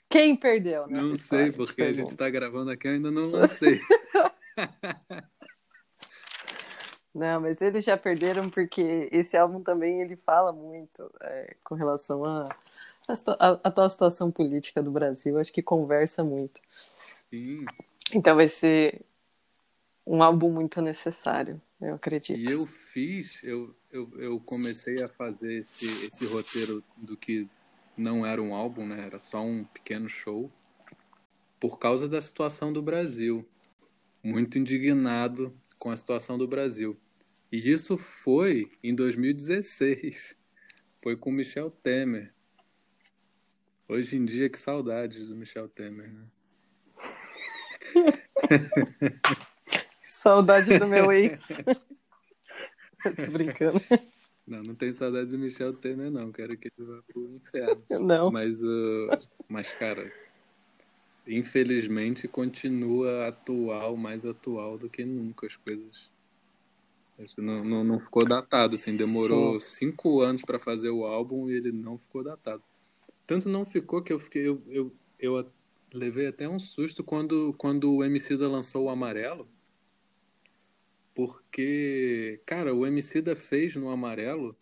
Quem 0.09 0.35
perdeu? 0.35 0.87
Não 0.89 1.15
sei, 1.17 1.53
porque 1.53 1.83
a 1.83 1.93
gente 1.93 2.11
está 2.11 2.31
gravando 2.31 2.71
aqui, 2.71 2.89
eu 2.89 2.93
ainda 2.93 3.11
não 3.11 3.29
lancei. 3.29 3.79
não, 7.15 7.43
mas 7.43 7.61
eles 7.61 7.85
já 7.85 7.97
perderam 7.97 8.49
porque 8.49 9.09
esse 9.13 9.37
álbum 9.37 9.63
também 9.63 10.01
ele 10.01 10.17
fala 10.17 10.51
muito 10.53 11.11
é, 11.21 11.57
com 11.63 11.75
relação 11.75 12.25
a, 12.25 12.49
a, 13.07 13.13
a 13.39 13.51
atual 13.65 13.91
situação 13.91 14.31
política 14.31 14.83
do 14.83 14.91
Brasil. 14.91 15.39
Acho 15.39 15.53
que 15.53 15.63
conversa 15.63 16.25
muito. 16.25 16.59
Sim. 16.73 17.67
Então 18.15 18.35
vai 18.35 18.49
ser 18.49 19.05
um 20.07 20.23
álbum 20.23 20.51
muito 20.51 20.81
necessário, 20.81 21.61
eu 21.79 21.95
acredito. 21.95 22.39
E 22.39 22.51
eu 22.51 22.67
fiz, 22.67 23.45
eu, 23.45 23.75
eu, 23.93 24.11
eu 24.17 24.41
comecei 24.41 25.03
a 25.03 25.09
fazer 25.09 25.61
esse, 25.61 25.85
esse 26.07 26.25
roteiro 26.25 26.83
do 26.97 27.15
que 27.15 27.47
não 27.99 28.25
era 28.25 28.41
um 28.41 28.55
álbum, 28.55 28.87
né? 28.87 29.03
Era 29.05 29.19
só 29.19 29.45
um 29.45 29.65
pequeno 29.65 30.09
show. 30.09 30.51
Por 31.61 31.79
causa 31.79 32.09
da 32.09 32.21
situação 32.21 32.73
do 32.73 32.81
Brasil. 32.81 33.47
Muito 34.23 34.59
indignado 34.59 35.55
com 35.79 35.91
a 35.91 35.97
situação 35.97 36.39
do 36.39 36.47
Brasil. 36.47 36.97
E 37.51 37.71
isso 37.71 37.99
foi 37.99 38.71
em 38.83 38.95
2016. 38.95 40.39
Foi 41.03 41.17
com 41.17 41.33
Michel 41.33 41.71
Temer. 41.71 42.33
Hoje 43.89 44.17
em 44.17 44.25
dia, 44.25 44.49
que 44.49 44.59
saudades 44.59 45.29
do 45.29 45.37
Michel 45.37 45.69
Temer, 45.69 46.13
né? 46.13 46.27
Saudade 50.05 50.79
do 50.79 50.87
meu 50.87 51.11
ex. 51.13 51.41
Tô 53.03 53.31
brincando. 53.31 53.81
Não, 54.49 54.63
não 54.63 54.75
tenho 54.75 54.95
saudade 54.95 55.29
do 55.29 55.39
Michel 55.39 55.75
Temer, 55.75 56.11
não. 56.11 56.33
Quero 56.33 56.57
que 56.57 56.71
ele 56.77 56.89
vá 56.89 57.03
pro 57.07 57.31
inferno. 57.31 57.83
Não. 58.01 58.31
Mas, 58.31 58.63
uh, 58.63 59.29
mas, 59.47 59.71
cara, 59.75 60.11
infelizmente 61.27 62.27
continua 62.27 63.29
atual, 63.29 63.95
mais 63.95 64.25
atual 64.25 64.79
do 64.79 64.89
que 64.89 65.05
nunca 65.05 65.47
as 65.47 65.55
coisas. 65.55 66.11
Não, 67.37 67.65
não, 67.65 67.85
não 67.85 68.01
ficou 68.01 68.27
datado, 68.27 68.77
assim. 68.77 68.97
Demorou 68.97 69.61
Sim. 69.61 69.91
cinco 69.91 70.21
anos 70.21 70.41
para 70.43 70.59
fazer 70.59 70.89
o 70.89 71.05
álbum 71.05 71.51
e 71.51 71.55
ele 71.55 71.73
não 71.73 71.99
ficou 71.99 72.23
datado. 72.23 72.63
Tanto 73.27 73.49
não 73.49 73.67
ficou 73.67 74.01
que 74.01 74.13
eu 74.13 74.19
fiquei. 74.19 74.49
Eu, 74.49 74.63
eu, 74.69 74.93
eu 75.19 75.53
levei 75.93 76.29
até 76.29 76.49
um 76.49 76.61
susto 76.61 77.05
quando, 77.05 77.53
quando 77.59 77.93
o 77.93 78.05
MC 78.05 78.37
da 78.37 78.49
lançou 78.49 78.85
o 78.85 78.89
Amarelo 78.89 79.47
porque, 81.19 82.41
cara, 82.47 82.73
o 82.73 82.87
Emicida 82.87 83.35
fez 83.35 83.75
no 83.75 83.91
Amarelo 83.91 84.57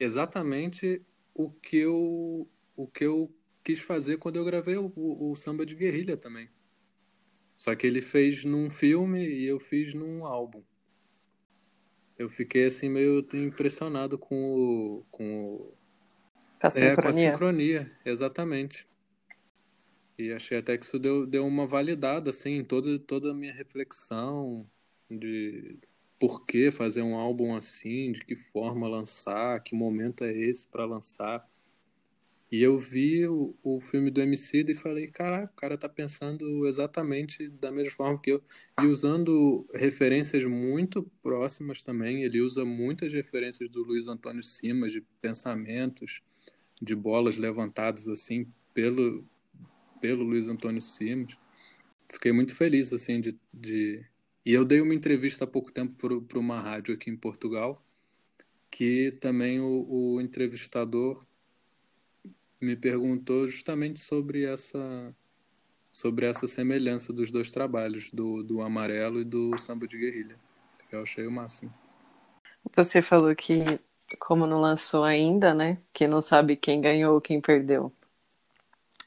exatamente 0.00 1.04
o 1.34 1.50
que 1.50 1.76
eu, 1.76 2.48
o 2.74 2.88
que 2.88 3.04
eu 3.04 3.30
quis 3.62 3.80
fazer 3.80 4.16
quando 4.16 4.36
eu 4.36 4.44
gravei 4.46 4.78
o, 4.78 4.90
o, 4.96 5.30
o 5.30 5.36
Samba 5.36 5.66
de 5.66 5.74
Guerrilha 5.74 6.16
também. 6.16 6.48
Só 7.58 7.74
que 7.74 7.86
ele 7.86 8.00
fez 8.00 8.42
num 8.42 8.70
filme 8.70 9.22
e 9.22 9.44
eu 9.44 9.60
fiz 9.60 9.92
num 9.92 10.24
álbum. 10.24 10.64
Eu 12.18 12.30
fiquei 12.30 12.64
assim 12.64 12.88
meio 12.88 13.22
impressionado 13.34 14.16
com 14.16 14.54
o. 14.54 15.04
Com, 15.10 15.56
o... 15.56 15.74
a 16.58 16.70
sincronia. 16.70 16.92
É, 16.92 17.02
com 17.02 17.08
a 17.08 17.12
sincronia, 17.12 17.98
exatamente. 18.02 18.88
E 20.16 20.32
achei 20.32 20.56
até 20.56 20.78
que 20.78 20.86
isso 20.86 20.98
deu, 20.98 21.26
deu 21.26 21.46
uma 21.46 21.66
validada, 21.66 22.30
assim, 22.30 22.52
em 22.52 22.64
toda, 22.64 22.98
toda 22.98 23.32
a 23.32 23.34
minha 23.34 23.52
reflexão 23.52 24.66
de, 25.10 25.78
por 26.18 26.44
que 26.44 26.70
fazer 26.70 27.02
um 27.02 27.14
álbum 27.14 27.54
assim, 27.54 28.12
de 28.12 28.24
que 28.24 28.34
forma 28.34 28.88
lançar, 28.88 29.62
que 29.62 29.74
momento 29.74 30.24
é 30.24 30.32
esse 30.36 30.66
para 30.66 30.84
lançar. 30.84 31.48
E 32.50 32.62
eu 32.62 32.78
vi 32.78 33.26
o, 33.26 33.54
o 33.62 33.78
filme 33.78 34.10
do 34.10 34.22
MC 34.22 34.64
e 34.66 34.74
falei, 34.74 35.06
caraca, 35.06 35.52
o 35.52 35.56
cara 35.56 35.76
tá 35.76 35.88
pensando 35.88 36.66
exatamente 36.66 37.46
da 37.48 37.70
mesma 37.70 37.92
forma 37.92 38.18
que 38.18 38.32
eu. 38.32 38.42
E 38.82 38.86
usando 38.86 39.68
referências 39.74 40.44
muito 40.44 41.02
próximas 41.22 41.82
também. 41.82 42.22
Ele 42.22 42.40
usa 42.40 42.64
muitas 42.64 43.12
referências 43.12 43.68
do 43.70 43.82
Luiz 43.82 44.08
Antônio 44.08 44.42
Simas, 44.42 44.92
de 44.92 45.02
pensamentos, 45.20 46.22
de 46.80 46.96
bolas 46.96 47.36
levantadas 47.36 48.08
assim 48.08 48.50
pelo, 48.72 49.24
pelo 50.00 50.24
Luiz 50.24 50.48
Antônio 50.48 50.80
Simas. 50.80 51.36
Fiquei 52.10 52.32
muito 52.32 52.56
feliz 52.56 52.94
assim 52.94 53.20
de, 53.20 53.38
de 53.52 54.02
e 54.44 54.52
eu 54.52 54.64
dei 54.64 54.80
uma 54.80 54.94
entrevista 54.94 55.44
há 55.44 55.46
pouco 55.46 55.70
tempo 55.70 55.94
para 56.22 56.38
uma 56.38 56.60
rádio 56.60 56.94
aqui 56.94 57.10
em 57.10 57.16
Portugal, 57.16 57.82
que 58.70 59.12
também 59.20 59.60
o, 59.60 59.86
o 59.88 60.20
entrevistador 60.20 61.24
me 62.60 62.76
perguntou 62.76 63.46
justamente 63.46 64.00
sobre 64.00 64.44
essa 64.44 65.14
sobre 65.90 66.26
essa 66.26 66.46
semelhança 66.46 67.12
dos 67.12 67.30
dois 67.30 67.50
trabalhos, 67.50 68.10
do, 68.12 68.42
do 68.42 68.62
Amarelo 68.62 69.20
e 69.20 69.24
do 69.24 69.58
Samba 69.58 69.86
de 69.86 69.98
Guerrilha. 69.98 70.36
Eu 70.92 71.02
achei 71.02 71.26
o 71.26 71.30
máximo. 71.30 71.72
Você 72.76 73.02
falou 73.02 73.34
que, 73.34 73.80
como 74.18 74.46
não 74.46 74.60
lançou 74.60 75.02
ainda, 75.02 75.52
né? 75.52 75.78
Que 75.92 76.06
não 76.06 76.20
sabe 76.20 76.54
quem 76.54 76.80
ganhou 76.80 77.14
ou 77.14 77.20
quem 77.20 77.40
perdeu. 77.40 77.92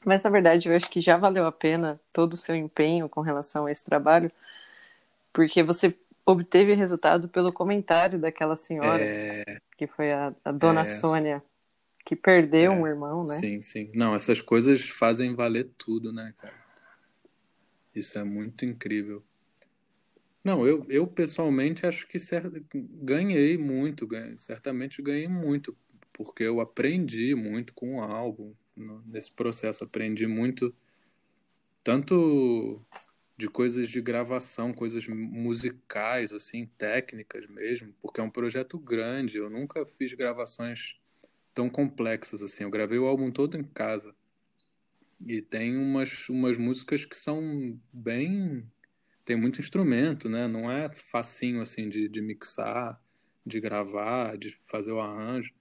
Mas, 0.04 0.22
na 0.24 0.30
verdade, 0.30 0.68
eu 0.68 0.76
acho 0.76 0.90
que 0.90 1.00
já 1.00 1.16
valeu 1.16 1.46
a 1.46 1.52
pena 1.52 2.00
todo 2.12 2.34
o 2.34 2.36
seu 2.36 2.54
empenho 2.54 3.08
com 3.08 3.20
relação 3.20 3.66
a 3.66 3.72
esse 3.72 3.84
trabalho, 3.84 4.30
porque 5.32 5.62
você 5.62 5.94
obteve 6.24 6.74
resultado 6.74 7.28
pelo 7.28 7.52
comentário 7.52 8.18
daquela 8.18 8.56
senhora, 8.56 9.02
é... 9.02 9.44
que 9.76 9.86
foi 9.86 10.12
a, 10.12 10.34
a 10.44 10.52
dona 10.52 10.82
é... 10.82 10.84
Sônia, 10.84 11.42
que 12.04 12.14
perdeu 12.14 12.72
é... 12.72 12.74
um 12.74 12.86
irmão, 12.86 13.24
né? 13.24 13.36
Sim, 13.36 13.62
sim. 13.62 13.90
Não, 13.94 14.14
essas 14.14 14.40
coisas 14.40 14.88
fazem 14.88 15.34
valer 15.34 15.70
tudo, 15.76 16.12
né, 16.12 16.34
cara? 16.38 16.62
Isso 17.94 18.18
é 18.18 18.24
muito 18.24 18.64
incrível. 18.64 19.22
Não, 20.44 20.66
eu, 20.66 20.84
eu 20.88 21.06
pessoalmente 21.06 21.86
acho 21.86 22.06
que 22.08 22.18
ganhei 22.74 23.56
muito, 23.56 24.06
ganhei, 24.06 24.36
certamente 24.38 25.00
ganhei 25.00 25.28
muito, 25.28 25.76
porque 26.12 26.42
eu 26.42 26.60
aprendi 26.60 27.34
muito 27.34 27.72
com 27.74 27.96
o 27.96 28.00
álbum, 28.00 28.52
nesse 29.06 29.30
processo, 29.30 29.84
aprendi 29.84 30.26
muito, 30.26 30.74
tanto 31.84 32.82
de 33.42 33.48
coisas 33.48 33.88
de 33.88 34.00
gravação, 34.00 34.72
coisas 34.72 35.08
musicais, 35.08 36.32
assim, 36.32 36.64
técnicas 36.78 37.44
mesmo, 37.48 37.92
porque 38.00 38.20
é 38.20 38.22
um 38.22 38.30
projeto 38.30 38.78
grande. 38.78 39.38
Eu 39.38 39.50
nunca 39.50 39.84
fiz 39.84 40.14
gravações 40.14 41.00
tão 41.52 41.68
complexas 41.68 42.40
assim. 42.40 42.62
Eu 42.62 42.70
gravei 42.70 43.00
o 43.00 43.06
álbum 43.06 43.32
todo 43.32 43.58
em 43.58 43.64
casa. 43.64 44.14
E 45.26 45.42
tem 45.42 45.76
umas, 45.76 46.28
umas 46.28 46.56
músicas 46.56 47.04
que 47.04 47.16
são 47.16 47.76
bem. 47.92 48.64
Tem 49.24 49.34
muito 49.34 49.60
instrumento, 49.60 50.28
né? 50.28 50.46
Não 50.46 50.70
é 50.70 50.88
facinho 50.94 51.60
assim 51.60 51.88
de, 51.88 52.08
de 52.08 52.22
mixar, 52.22 53.02
de 53.44 53.58
gravar, 53.58 54.38
de 54.38 54.50
fazer 54.70 54.92
o 54.92 55.00
arranjo. 55.00 55.52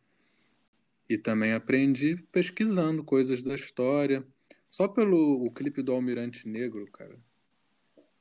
E 1.10 1.18
também 1.18 1.54
aprendi 1.54 2.16
pesquisando 2.32 3.04
coisas 3.04 3.42
da 3.42 3.56
história. 3.56 4.24
Só 4.70 4.88
pelo 4.88 5.44
o 5.44 5.52
clipe 5.52 5.82
do 5.82 5.92
Almirante 5.92 6.48
Negro, 6.48 6.86
cara 6.92 7.18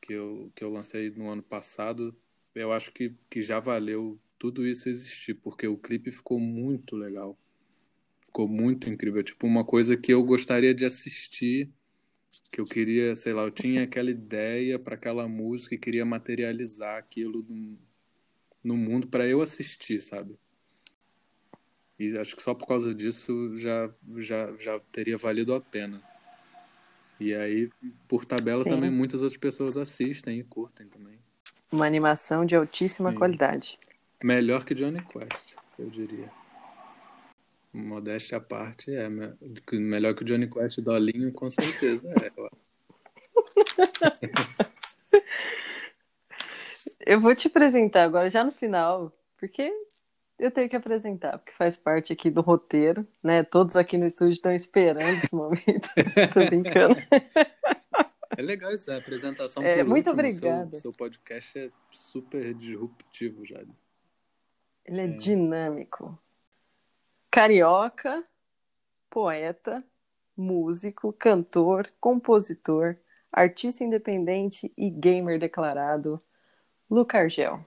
que 0.01 0.13
eu, 0.13 0.51
que 0.55 0.65
eu 0.65 0.71
lancei 0.71 1.11
no 1.11 1.29
ano 1.29 1.43
passado, 1.43 2.17
eu 2.55 2.73
acho 2.73 2.93
que, 2.93 3.15
que 3.29 3.43
já 3.43 3.61
valeu 3.61 4.19
tudo 4.39 4.67
isso 4.67 4.89
existir, 4.89 5.35
porque 5.35 5.67
o 5.67 5.77
clipe 5.77 6.11
ficou 6.11 6.41
muito 6.41 6.97
legal. 6.97 7.39
Ficou 8.25 8.49
muito 8.49 8.89
incrível. 8.89 9.23
Tipo, 9.23 9.47
uma 9.47 9.65
coisa 9.65 9.97
que 9.97 10.13
eu 10.13 10.25
gostaria 10.25 10.75
de 10.75 10.85
assistir, 10.85 11.71
que 12.53 12.61
eu 12.61 12.65
queria, 12.65 13.15
sei 13.15 13.33
lá, 13.33 13.43
eu 13.43 13.51
tinha 13.51 13.85
aquela 13.85 14.11
ideia 14.11 14.79
para 14.79 14.95
aquela 14.95 15.29
música 15.29 15.75
e 15.75 15.79
queria 15.79 16.05
materializar 16.05 16.99
aquilo 16.99 17.45
no, 17.49 17.79
no 18.65 18.77
mundo 18.77 19.09
para 19.09 19.27
eu 19.27 19.43
assistir, 19.43 20.01
sabe? 20.01 20.39
E 21.99 22.17
acho 22.17 22.35
que 22.35 22.43
só 22.43 22.55
por 22.55 22.67
causa 22.67 22.95
disso 22.95 23.55
já, 23.57 23.93
já, 24.17 24.57
já 24.57 24.81
teria 24.91 25.19
valido 25.19 25.53
a 25.53 25.61
pena. 25.61 26.03
E 27.21 27.35
aí, 27.35 27.71
por 28.09 28.25
tabela, 28.25 28.65
Sim. 28.65 28.71
também 28.71 28.91
muitas 28.91 29.21
outras 29.21 29.39
pessoas 29.39 29.77
assistem 29.77 30.39
e 30.39 30.43
curtem 30.43 30.87
também. 30.87 31.19
Uma 31.71 31.85
animação 31.85 32.47
de 32.47 32.57
altíssima 32.57 33.13
Sim. 33.13 33.19
qualidade. 33.19 33.79
Melhor 34.25 34.65
que 34.65 34.75
Johnny 34.75 35.03
Quest, 35.05 35.57
eu 35.79 35.91
diria. 35.91 36.33
Modéstia 37.73 38.39
à 38.39 38.41
parte, 38.41 38.91
é. 38.91 39.09
Melhor 39.73 40.15
que 40.15 40.23
o 40.23 40.27
Johnny 40.27 40.49
Quest 40.49 40.81
Dolinho, 40.81 41.31
com 41.31 41.51
certeza 41.51 42.13
é. 42.23 42.33
eu 47.07 47.21
vou 47.21 47.35
te 47.35 47.49
apresentar 47.49 48.05
agora, 48.05 48.31
já 48.31 48.43
no 48.43 48.51
final, 48.51 49.13
porque 49.39 49.73
eu 50.41 50.51
tenho 50.51 50.69
que 50.69 50.77
apresentar, 50.77 51.39
porque 51.39 51.53
faz 51.53 51.77
parte 51.77 52.13
aqui 52.13 52.31
do 52.31 52.41
roteiro, 52.41 53.07
né? 53.23 53.45
Todos 53.45 53.77
aqui 53.77 53.99
no 53.99 54.07
estúdio 54.07 54.33
estão 54.33 54.53
esperando 54.53 55.23
esse 55.23 55.35
momento. 55.35 55.89
Tô 56.33 56.47
brincando. 56.47 56.97
É 58.37 58.43
legal 58.43 58.73
isso, 58.73 58.91
a 58.91 58.97
apresentação 58.97 59.63
é, 59.63 59.85
Muito 59.85 60.09
obrigada. 60.11 60.71
Seu, 60.71 60.81
seu, 60.81 60.93
podcast 60.93 61.59
é 61.59 61.71
super 61.91 62.55
disruptivo, 62.55 63.45
já. 63.45 63.61
Ele 64.87 65.01
é, 65.01 65.05
é 65.05 65.09
dinâmico. 65.09 66.19
Carioca, 67.31 68.25
poeta, 69.11 69.85
músico, 70.35 71.13
cantor, 71.13 71.93
compositor, 72.01 72.97
artista 73.31 73.85
independente 73.85 74.73
e 74.75 74.89
gamer 74.89 75.39
declarado, 75.39 76.21
Luca 76.91 77.19
Argel. 77.19 77.65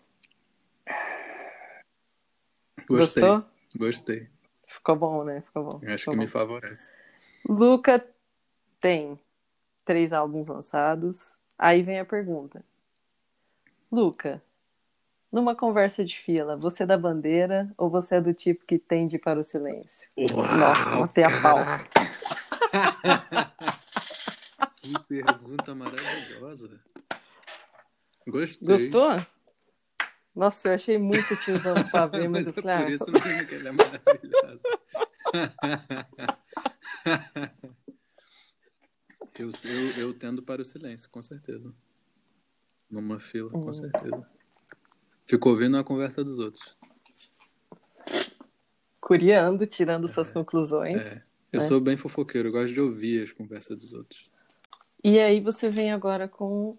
Gostei. 2.87 3.23
Gostou? 3.23 3.49
Gostei. 3.75 4.29
Ficou 4.67 4.95
bom, 4.95 5.23
né? 5.23 5.41
Ficou 5.41 5.63
bom. 5.63 5.81
Acho 5.87 5.97
Ficou 5.99 6.13
que 6.13 6.17
bom. 6.17 6.23
me 6.23 6.27
favorece. 6.27 6.91
Luca 7.47 8.05
tem 8.79 9.19
três 9.85 10.13
álbuns 10.13 10.47
lançados. 10.47 11.37
Aí 11.57 11.83
vem 11.83 11.99
a 11.99 12.05
pergunta. 12.05 12.63
Luca, 13.91 14.41
numa 15.31 15.55
conversa 15.55 16.03
de 16.03 16.17
fila, 16.17 16.57
você 16.57 16.83
é 16.83 16.85
da 16.85 16.97
bandeira 16.97 17.71
ou 17.77 17.89
você 17.89 18.15
é 18.15 18.21
do 18.21 18.33
tipo 18.33 18.65
que 18.65 18.79
tende 18.79 19.19
para 19.19 19.39
o 19.39 19.43
silêncio? 19.43 20.09
Nossa, 20.17 20.95
matei 20.95 21.23
a 21.23 21.41
pau. 21.41 21.59
Que 24.83 24.99
pergunta 25.07 25.73
maravilhosa. 25.73 26.77
Gostei. 28.27 28.67
Gostou? 28.67 29.25
Nossa, 30.35 30.69
eu 30.69 30.73
achei 30.73 30.97
muito 30.97 31.35
tiozão 31.37 31.75
do 31.75 31.89
pavê, 31.91 32.27
mas, 32.27 32.47
Mas 32.47 32.57
eu 32.57 32.59
é 32.59 32.61
falei, 32.61 32.77
por 32.77 32.91
ah, 32.91 32.95
isso 32.95 33.11
mesmo 33.11 33.47
que 33.47 33.55
ele 33.55 33.67
é 33.67 33.71
maravilhoso. 33.71 34.63
eu, 39.39 39.49
eu, 39.49 40.01
eu 40.07 40.13
tendo 40.13 40.41
para 40.41 40.61
o 40.61 40.65
silêncio, 40.65 41.09
com 41.09 41.21
certeza. 41.21 41.73
Numa 42.89 43.19
fila, 43.19 43.49
Hum. 43.53 43.61
com 43.61 43.73
certeza. 43.73 44.29
Fico 45.25 45.49
ouvindo 45.49 45.77
a 45.77 45.83
conversa 45.83 46.23
dos 46.23 46.37
outros. 46.39 46.75
curiando, 48.99 49.65
tirando 49.67 50.07
suas 50.07 50.31
conclusões. 50.31 51.05
É. 51.17 51.23
Eu 51.51 51.59
né? 51.59 51.67
sou 51.67 51.79
bem 51.79 51.95
fofoqueiro, 51.97 52.47
eu 52.47 52.51
gosto 52.51 52.73
de 52.73 52.81
ouvir 52.81 53.23
as 53.23 53.31
conversas 53.31 53.77
dos 53.77 53.93
outros. 53.93 54.25
E 55.03 55.19
aí 55.19 55.39
você 55.41 55.69
vem 55.69 55.91
agora 55.91 56.27
com, 56.27 56.77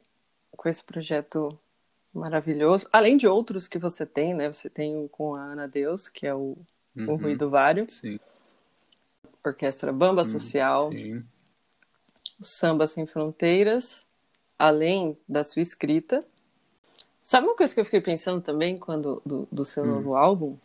com 0.51 0.69
esse 0.69 0.83
projeto 0.83 1.57
maravilhoso. 2.15 2.89
Além 2.93 3.17
de 3.17 3.27
outros 3.27 3.67
que 3.67 3.79
você 3.79 4.07
tem, 4.07 4.35
né? 4.35 4.51
Você 4.53 4.71
tem 4.71 5.09
com 5.09 5.35
a 5.35 5.43
Ana 5.43 5.67
Deus, 5.69 6.09
que 6.09 6.27
é 6.27 6.35
o, 6.35 6.57
o 6.97 7.01
Uhum. 7.01 7.17
Ruído 7.17 7.51
Vário, 7.51 7.87
Sim. 7.91 8.19
Orquestra 9.45 9.93
Bamba 9.93 10.23
Hum, 10.23 10.27
Social, 10.27 10.91
Sim. 10.91 11.25
o 12.41 12.45
Samba 12.45 12.87
Sem 12.87 13.07
Fronteiras, 13.07 14.07
além 14.59 15.19
da 15.29 15.43
sua 15.45 15.61
escrita. 15.61 16.25
Sabe 17.23 17.47
uma 17.47 17.57
coisa 17.57 17.75
que 17.75 17.81
eu 17.81 17.85
fiquei 17.85 18.01
pensando 18.01 18.41
também 18.41 18.79
quando 18.79 19.21
do, 19.25 19.49
do 19.51 19.65
seu 19.65 19.85
Hum. 19.85 19.89
novo 19.89 20.15
álbum? 20.15 20.57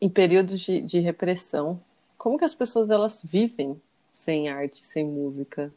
Em 0.00 0.08
períodos 0.08 0.60
de, 0.60 0.80
de 0.80 1.00
repressão, 1.00 1.80
como 2.16 2.38
que 2.38 2.44
as 2.44 2.54
pessoas 2.54 2.90
elas 2.90 3.22
vivem 3.22 3.80
sem 4.12 4.48
arte, 4.48 4.84
sem 4.84 5.04
música? 5.04 5.72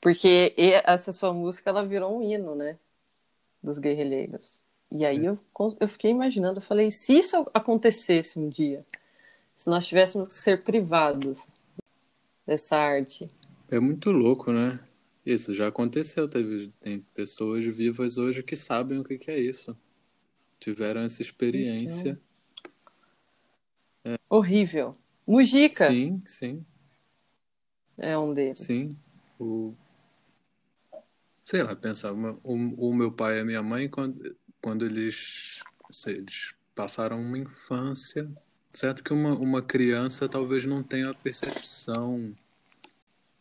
Porque 0.00 0.52
essa 0.84 1.12
sua 1.12 1.32
música 1.32 1.70
ela 1.70 1.84
virou 1.84 2.16
um 2.18 2.22
hino, 2.22 2.54
né? 2.54 2.76
Dos 3.62 3.78
guerrilheiros. 3.78 4.62
E 4.90 5.04
aí 5.04 5.24
eu, 5.24 5.38
con- 5.52 5.76
eu 5.80 5.88
fiquei 5.88 6.10
imaginando, 6.10 6.58
eu 6.58 6.62
falei, 6.62 6.90
se 6.90 7.18
isso 7.18 7.46
acontecesse 7.54 8.38
um 8.38 8.48
dia, 8.48 8.84
se 9.54 9.70
nós 9.70 9.86
tivéssemos 9.86 10.28
que 10.28 10.34
ser 10.34 10.62
privados 10.64 11.46
dessa 12.46 12.76
arte, 12.76 13.30
É 13.70 13.80
muito 13.80 14.10
louco, 14.10 14.52
né? 14.52 14.80
Isso 15.24 15.54
já 15.54 15.68
aconteceu. 15.68 16.28
Teve, 16.28 16.68
tem 16.80 17.00
pessoas 17.14 17.64
vivas 17.64 18.18
hoje 18.18 18.42
que 18.42 18.56
sabem 18.56 18.98
o 18.98 19.04
que, 19.04 19.16
que 19.16 19.30
é 19.30 19.38
isso. 19.38 19.74
Tiveram 20.58 21.00
essa 21.02 21.22
experiência. 21.22 22.20
horrível. 24.28 24.94
Mujica 25.26 25.90
Sim, 25.90 26.20
sim, 26.26 26.66
é 27.96 28.18
um 28.18 28.34
deles. 28.34 28.58
sim. 28.58 28.96
O... 29.38 29.74
Sei 31.44 31.62
lá, 31.62 31.74
pensar. 31.74 32.12
O, 32.12 32.38
o 32.44 32.94
meu 32.94 33.12
pai 33.12 33.38
e 33.38 33.40
a 33.40 33.44
minha 33.44 33.62
mãe, 33.62 33.88
quando, 33.88 34.36
quando 34.60 34.84
eles, 34.84 35.62
sei, 35.90 36.16
eles 36.16 36.54
passaram 36.74 37.20
uma 37.20 37.38
infância. 37.38 38.30
Certo 38.70 39.04
que 39.04 39.12
uma, 39.12 39.34
uma 39.34 39.60
criança 39.60 40.28
talvez 40.28 40.64
não 40.64 40.82
tenha 40.82 41.10
a 41.10 41.14
percepção 41.14 42.34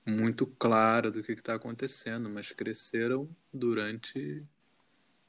muito 0.06 0.46
clara 0.46 1.12
do 1.12 1.24
que 1.24 1.32
está 1.32 1.54
acontecendo, 1.56 2.30
mas 2.30 2.52
cresceram 2.52 3.30
durante. 3.54 4.44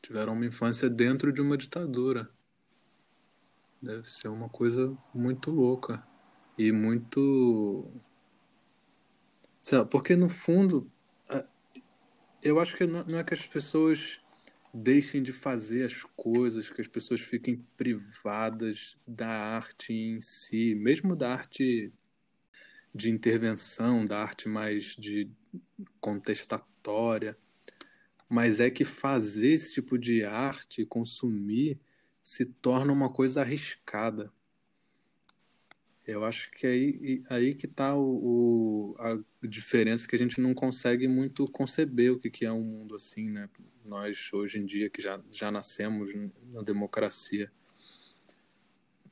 tiveram 0.00 0.32
uma 0.32 0.46
infância 0.46 0.88
dentro 0.88 1.32
de 1.32 1.40
uma 1.40 1.56
ditadura. 1.56 2.30
Deve 3.80 4.08
ser 4.08 4.28
uma 4.28 4.48
coisa 4.48 4.96
muito 5.14 5.50
louca. 5.50 6.02
E 6.58 6.72
muito. 6.72 7.90
Sei 9.60 9.84
porque 9.84 10.16
no 10.16 10.28
fundo, 10.28 10.90
eu 12.43 12.59
acho 12.59 12.76
que 12.76 12.86
não 12.86 13.18
é 13.18 13.24
que 13.24 13.34
as 13.34 13.47
pessoas 13.47 14.20
deixem 14.74 15.22
de 15.22 15.32
fazer 15.32 15.84
as 15.84 16.03
coisas, 16.03 16.70
que 16.70 16.80
as 16.80 16.88
pessoas 16.88 17.20
fiquem 17.20 17.64
privadas 17.76 18.99
da 19.07 19.28
arte 19.28 19.93
em 19.93 20.20
si, 20.20 20.74
mesmo 20.74 21.14
da 21.14 21.32
arte 21.32 21.93
de 22.95 23.11
intervenção, 23.11 24.05
da 24.05 24.18
arte 24.18 24.49
mais 24.49 24.97
de 24.97 25.30
contestatória, 26.01 27.38
mas 28.28 28.61
é 28.61 28.70
que 28.70 28.84
fazer 28.84 29.53
esse 29.53 29.74
tipo 29.74 29.97
de 29.97 30.24
arte, 30.24 30.84
consumir, 30.84 31.78
se 32.22 32.47
torna 32.47 32.93
uma 32.93 33.12
coisa 33.12 33.43
arriscada. 33.43 34.32
Eu 36.07 36.24
acho 36.24 36.50
que 36.50 36.66
aí, 36.66 37.22
aí 37.30 37.55
que 37.55 37.66
está 37.66 37.94
o, 37.94 38.94
o- 38.94 38.96
a 38.98 39.18
diferença 39.46 40.07
que 40.09 40.16
a 40.16 40.18
gente 40.18 40.40
não 40.40 40.53
consegue 40.53 41.07
muito 41.07 41.44
conceber 41.46 42.12
o 42.12 42.18
que, 42.18 42.28
que 42.28 42.44
é 42.44 42.53
um 42.53 42.64
mundo 42.64 42.96
assim, 42.96 43.30
né? 43.30 43.48
Nós, 43.84 44.32
hoje 44.32 44.59
em 44.59 44.66
dia, 44.66 44.90
que 44.90 45.00
já, 45.00 45.20
já 45.30 45.50
nascemos 45.50 46.11
na 46.53 46.62
democracia. 46.62 47.53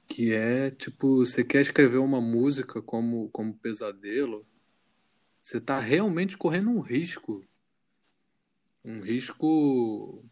Que 0.09 0.33
é, 0.33 0.71
tipo, 0.73 1.19
você 1.19 1.45
quer 1.45 1.61
escrever 1.61 1.99
uma 1.99 2.21
música 2.21 2.83
como, 2.83 3.29
como 3.31 3.55
pesadelo, 3.55 4.45
você 5.41 5.59
está 5.59 5.79
realmente 5.79 6.37
correndo 6.37 6.71
um 6.71 6.81
risco. 6.81 7.45
Um 8.85 9.01
risco. 9.01 10.25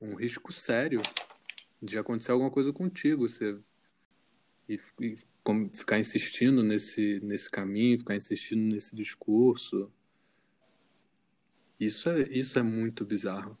Um 0.00 0.14
risco 0.14 0.52
sério 0.52 1.02
de 1.82 1.98
acontecer 1.98 2.30
alguma 2.30 2.52
coisa 2.52 2.72
contigo. 2.72 3.28
Você 3.28 3.58
e, 4.68 4.78
e 5.00 5.18
como 5.48 5.74
ficar 5.74 5.98
insistindo 5.98 6.62
nesse, 6.62 7.20
nesse 7.20 7.50
caminho, 7.50 7.98
ficar 7.98 8.14
insistindo 8.14 8.70
nesse 8.70 8.94
discurso. 8.94 9.90
Isso 11.80 12.10
é, 12.10 12.20
isso 12.28 12.58
é 12.58 12.62
muito 12.62 13.02
bizarro. 13.02 13.56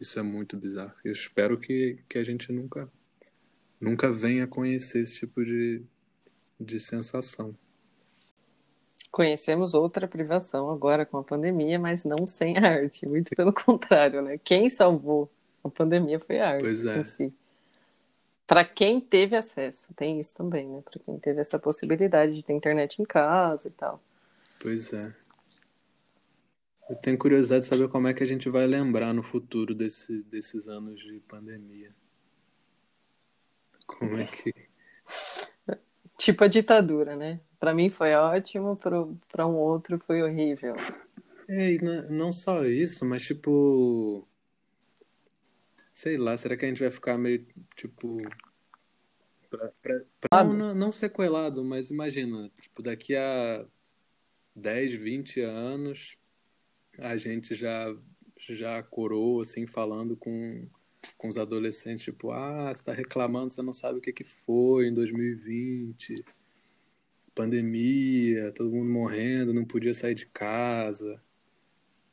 Isso 0.00 0.18
é 0.18 0.24
muito 0.24 0.56
bizarro. 0.56 0.92
Eu 1.04 1.12
espero 1.12 1.56
que, 1.56 2.02
que 2.08 2.18
a 2.18 2.24
gente 2.24 2.50
nunca, 2.50 2.90
nunca 3.80 4.12
venha 4.12 4.44
conhecer 4.48 5.02
esse 5.02 5.20
tipo 5.20 5.44
de, 5.44 5.84
de 6.58 6.80
sensação. 6.80 7.56
Conhecemos 9.08 9.72
outra 9.72 10.08
privação 10.08 10.68
agora 10.68 11.06
com 11.06 11.18
a 11.18 11.22
pandemia, 11.22 11.78
mas 11.78 12.04
não 12.04 12.26
sem 12.26 12.58
a 12.58 12.72
arte. 12.72 13.06
Muito 13.06 13.36
pelo 13.36 13.52
contrário, 13.54 14.20
né? 14.20 14.36
Quem 14.36 14.68
salvou 14.68 15.30
a 15.62 15.70
pandemia 15.70 16.18
foi 16.18 16.40
a 16.40 16.54
arte 16.54 16.64
Pois 16.64 16.84
é. 16.84 16.98
em 16.98 17.04
si. 17.04 17.32
Para 18.46 18.64
quem 18.64 19.00
teve 19.00 19.36
acesso, 19.36 19.94
tem 19.94 20.20
isso 20.20 20.34
também, 20.34 20.68
né? 20.68 20.82
Para 20.82 21.00
quem 21.00 21.18
teve 21.18 21.40
essa 21.40 21.58
possibilidade 21.58 22.34
de 22.34 22.42
ter 22.42 22.52
internet 22.52 23.00
em 23.00 23.04
casa 23.04 23.68
e 23.68 23.70
tal. 23.70 24.02
Pois 24.60 24.92
é. 24.92 25.14
Eu 26.88 26.96
tenho 26.96 27.16
curiosidade 27.16 27.62
de 27.62 27.74
saber 27.74 27.88
como 27.88 28.08
é 28.08 28.12
que 28.12 28.22
a 28.22 28.26
gente 28.26 28.48
vai 28.50 28.66
lembrar 28.66 29.14
no 29.14 29.22
futuro 29.22 29.74
desse, 29.74 30.22
desses 30.24 30.68
anos 30.68 31.00
de 31.00 31.18
pandemia. 31.20 31.94
Como 33.86 34.18
é 34.18 34.24
que. 34.24 34.52
Tipo 36.18 36.44
a 36.44 36.48
ditadura, 36.48 37.16
né? 37.16 37.40
Para 37.58 37.74
mim 37.74 37.90
foi 37.90 38.14
ótimo, 38.14 38.76
para 38.76 39.46
um 39.46 39.56
outro 39.56 39.98
foi 40.06 40.22
horrível. 40.22 40.76
É, 41.48 41.72
e 41.72 41.78
não, 41.78 42.10
não 42.10 42.32
só 42.32 42.64
isso, 42.64 43.04
mas 43.04 43.22
tipo. 43.22 44.26
Sei 45.94 46.18
lá, 46.18 46.36
será 46.36 46.56
que 46.56 46.64
a 46.64 46.68
gente 46.68 46.82
vai 46.82 46.90
ficar 46.90 47.16
meio, 47.16 47.46
tipo. 47.76 48.18
Pra, 49.48 49.70
pra, 49.80 50.00
pra- 50.20 50.44
não, 50.44 50.74
não, 50.74 50.90
sequelado, 50.90 51.64
mas 51.64 51.88
imagina, 51.88 52.50
tipo, 52.60 52.82
daqui 52.82 53.14
a 53.14 53.64
10, 54.56 54.92
20 54.92 55.40
anos, 55.40 56.18
a 56.98 57.16
gente 57.16 57.54
já, 57.54 57.96
já 58.36 58.82
corou, 58.82 59.40
assim, 59.40 59.68
falando 59.68 60.16
com, 60.16 60.68
com 61.16 61.28
os 61.28 61.38
adolescentes, 61.38 62.02
tipo, 62.02 62.32
ah, 62.32 62.74
você 62.74 62.82
tá 62.82 62.92
reclamando, 62.92 63.54
você 63.54 63.62
não 63.62 63.72
sabe 63.72 64.00
o 64.00 64.02
que 64.02 64.12
que 64.12 64.24
foi 64.24 64.88
em 64.88 64.92
2020, 64.92 66.24
pandemia, 67.36 68.50
todo 68.50 68.72
mundo 68.72 68.90
morrendo, 68.90 69.54
não 69.54 69.64
podia 69.64 69.94
sair 69.94 70.16
de 70.16 70.26
casa. 70.26 71.22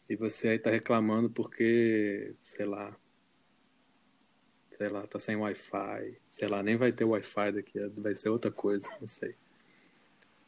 E 0.08 0.16
você 0.16 0.50
aí 0.50 0.60
tá 0.60 0.70
reclamando 0.70 1.32
porque, 1.32 2.36
sei 2.44 2.66
lá, 2.68 2.96
sei 4.82 4.90
lá, 4.90 5.06
tá 5.06 5.20
sem 5.20 5.36
Wi-Fi, 5.36 6.18
sei 6.28 6.48
lá, 6.48 6.64
nem 6.64 6.76
vai 6.76 6.92
ter 6.92 7.06
Wi-Fi 7.06 7.52
daqui, 7.52 7.80
vai 7.98 8.16
ser 8.16 8.30
outra 8.30 8.50
coisa, 8.50 8.88
não 9.00 9.08
sei. 9.08 9.36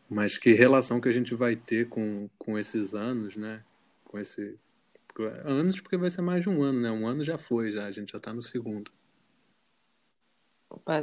Mas 0.09 0.39
que 0.39 0.53
relação 0.53 0.99
que 0.99 1.07
a 1.07 1.11
gente 1.11 1.35
vai 1.35 1.55
ter 1.55 1.87
com, 1.87 2.27
com 2.35 2.57
esses 2.57 2.95
anos, 2.95 3.35
né? 3.35 3.63
Com 4.03 4.17
esse. 4.17 4.57
Anos, 5.43 5.79
porque 5.79 5.97
vai 5.97 6.09
ser 6.09 6.23
mais 6.23 6.41
de 6.41 6.49
um 6.49 6.63
ano, 6.63 6.81
né? 6.81 6.91
Um 6.91 7.05
ano 7.05 7.23
já 7.23 7.37
foi, 7.37 7.71
já. 7.71 7.85
A 7.85 7.91
gente 7.91 8.13
já 8.13 8.19
tá 8.19 8.33
no 8.33 8.41
segundo. 8.41 8.91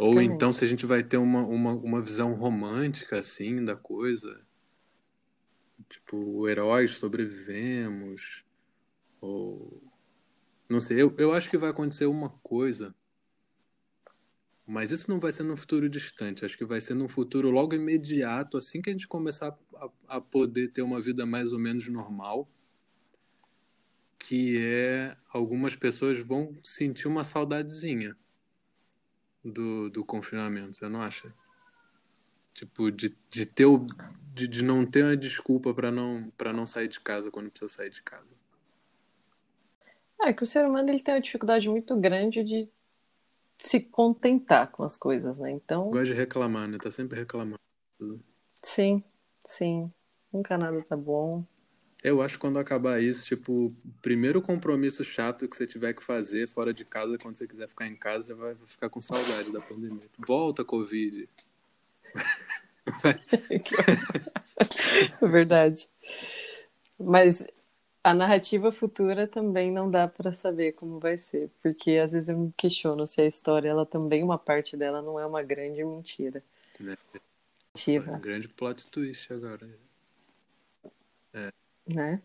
Ou 0.00 0.20
então 0.20 0.52
se 0.52 0.64
a 0.64 0.68
gente 0.68 0.84
vai 0.84 1.04
ter 1.04 1.16
uma, 1.16 1.42
uma, 1.46 1.72
uma 1.72 2.02
visão 2.02 2.34
romântica, 2.34 3.20
assim, 3.20 3.64
da 3.64 3.76
coisa. 3.76 4.40
Tipo, 5.88 6.48
heróis 6.48 6.98
sobrevivemos. 6.98 8.44
Ou. 9.20 9.80
Não 10.68 10.80
sei, 10.80 11.00
eu, 11.00 11.14
eu 11.16 11.32
acho 11.32 11.48
que 11.48 11.56
vai 11.56 11.70
acontecer 11.70 12.06
uma 12.06 12.30
coisa. 12.42 12.92
Mas 14.70 14.92
isso 14.92 15.10
não 15.10 15.18
vai 15.18 15.32
ser 15.32 15.42
no 15.42 15.56
futuro 15.56 15.88
distante. 15.88 16.44
Acho 16.44 16.56
que 16.56 16.64
vai 16.64 16.80
ser 16.80 16.94
num 16.94 17.08
futuro 17.08 17.50
logo 17.50 17.74
imediato, 17.74 18.56
assim 18.56 18.80
que 18.80 18.88
a 18.88 18.92
gente 18.92 19.08
começar 19.08 19.58
a, 19.74 19.90
a 20.06 20.20
poder 20.20 20.68
ter 20.68 20.80
uma 20.82 21.00
vida 21.00 21.26
mais 21.26 21.52
ou 21.52 21.58
menos 21.58 21.88
normal. 21.88 22.48
Que 24.16 24.64
é. 24.64 25.16
Algumas 25.32 25.74
pessoas 25.74 26.20
vão 26.20 26.56
sentir 26.62 27.08
uma 27.08 27.24
saudadezinha 27.24 28.16
do, 29.44 29.90
do 29.90 30.04
confinamento, 30.04 30.76
você 30.76 30.88
não 30.88 31.02
acha? 31.02 31.34
Tipo, 32.54 32.92
de, 32.92 33.16
de 33.28 33.46
ter 33.46 33.66
o, 33.66 33.84
de, 34.32 34.46
de 34.46 34.62
não 34.62 34.86
ter 34.86 35.02
uma 35.02 35.16
desculpa 35.16 35.74
para 35.74 35.90
não, 35.90 36.30
pra 36.38 36.52
não 36.52 36.64
sair 36.64 36.86
de 36.86 37.00
casa 37.00 37.28
quando 37.28 37.50
precisa 37.50 37.72
sair 37.72 37.90
de 37.90 38.02
casa. 38.02 38.36
É 40.22 40.32
que 40.32 40.44
o 40.44 40.46
ser 40.46 40.64
humano 40.64 40.90
ele 40.90 41.02
tem 41.02 41.14
uma 41.14 41.20
dificuldade 41.20 41.68
muito 41.68 41.96
grande 41.96 42.44
de 42.44 42.68
se 43.60 43.80
contentar 43.80 44.70
com 44.70 44.82
as 44.82 44.96
coisas, 44.96 45.38
né? 45.38 45.50
Então. 45.50 45.90
Gosta 45.90 46.06
de 46.06 46.14
reclamar, 46.14 46.66
né? 46.66 46.78
Tá 46.78 46.90
sempre 46.90 47.18
reclamando. 47.18 47.60
Sim, 48.62 49.04
sim. 49.44 49.92
Nunca 50.32 50.56
nada 50.56 50.82
tá 50.82 50.96
bom. 50.96 51.44
Eu 52.02 52.22
acho 52.22 52.36
que 52.36 52.40
quando 52.40 52.58
acabar 52.58 53.02
isso, 53.02 53.26
tipo, 53.26 53.66
o 53.66 53.76
primeiro 54.00 54.40
compromisso 54.40 55.04
chato 55.04 55.46
que 55.46 55.54
você 55.54 55.66
tiver 55.66 55.92
que 55.92 56.02
fazer 56.02 56.48
fora 56.48 56.72
de 56.72 56.82
casa, 56.82 57.18
quando 57.18 57.36
você 57.36 57.46
quiser 57.46 57.68
ficar 57.68 57.86
em 57.86 57.94
casa, 57.94 58.28
você 58.28 58.34
vai 58.34 58.56
ficar 58.64 58.88
com 58.88 59.02
saudade 59.02 59.52
da 59.52 59.60
pandemia. 59.60 60.08
Volta, 60.18 60.64
Covid. 60.64 61.28
é 65.20 65.28
verdade. 65.28 65.90
Mas 66.98 67.46
a 68.02 68.14
narrativa 68.14 68.72
futura 68.72 69.26
também 69.26 69.70
não 69.70 69.90
dá 69.90 70.08
para 70.08 70.32
saber 70.32 70.72
como 70.72 70.98
vai 70.98 71.18
ser, 71.18 71.50
porque 71.62 71.92
às 71.92 72.12
vezes 72.12 72.28
eu 72.28 72.38
me 72.38 72.52
questiono 72.56 73.06
se 73.06 73.20
a 73.20 73.26
história, 73.26 73.68
ela 73.68 73.84
também, 73.84 74.22
uma 74.22 74.38
parte 74.38 74.76
dela 74.76 75.02
não 75.02 75.18
é 75.18 75.26
uma 75.26 75.42
grande 75.42 75.84
mentira. 75.84 76.42
É. 76.80 76.96
Nossa, 77.96 78.12
um 78.12 78.20
grande 78.20 78.48
plot 78.48 78.86
twist 78.88 79.32
agora. 79.32 79.68
É 81.32 81.52
né? 81.94 82.22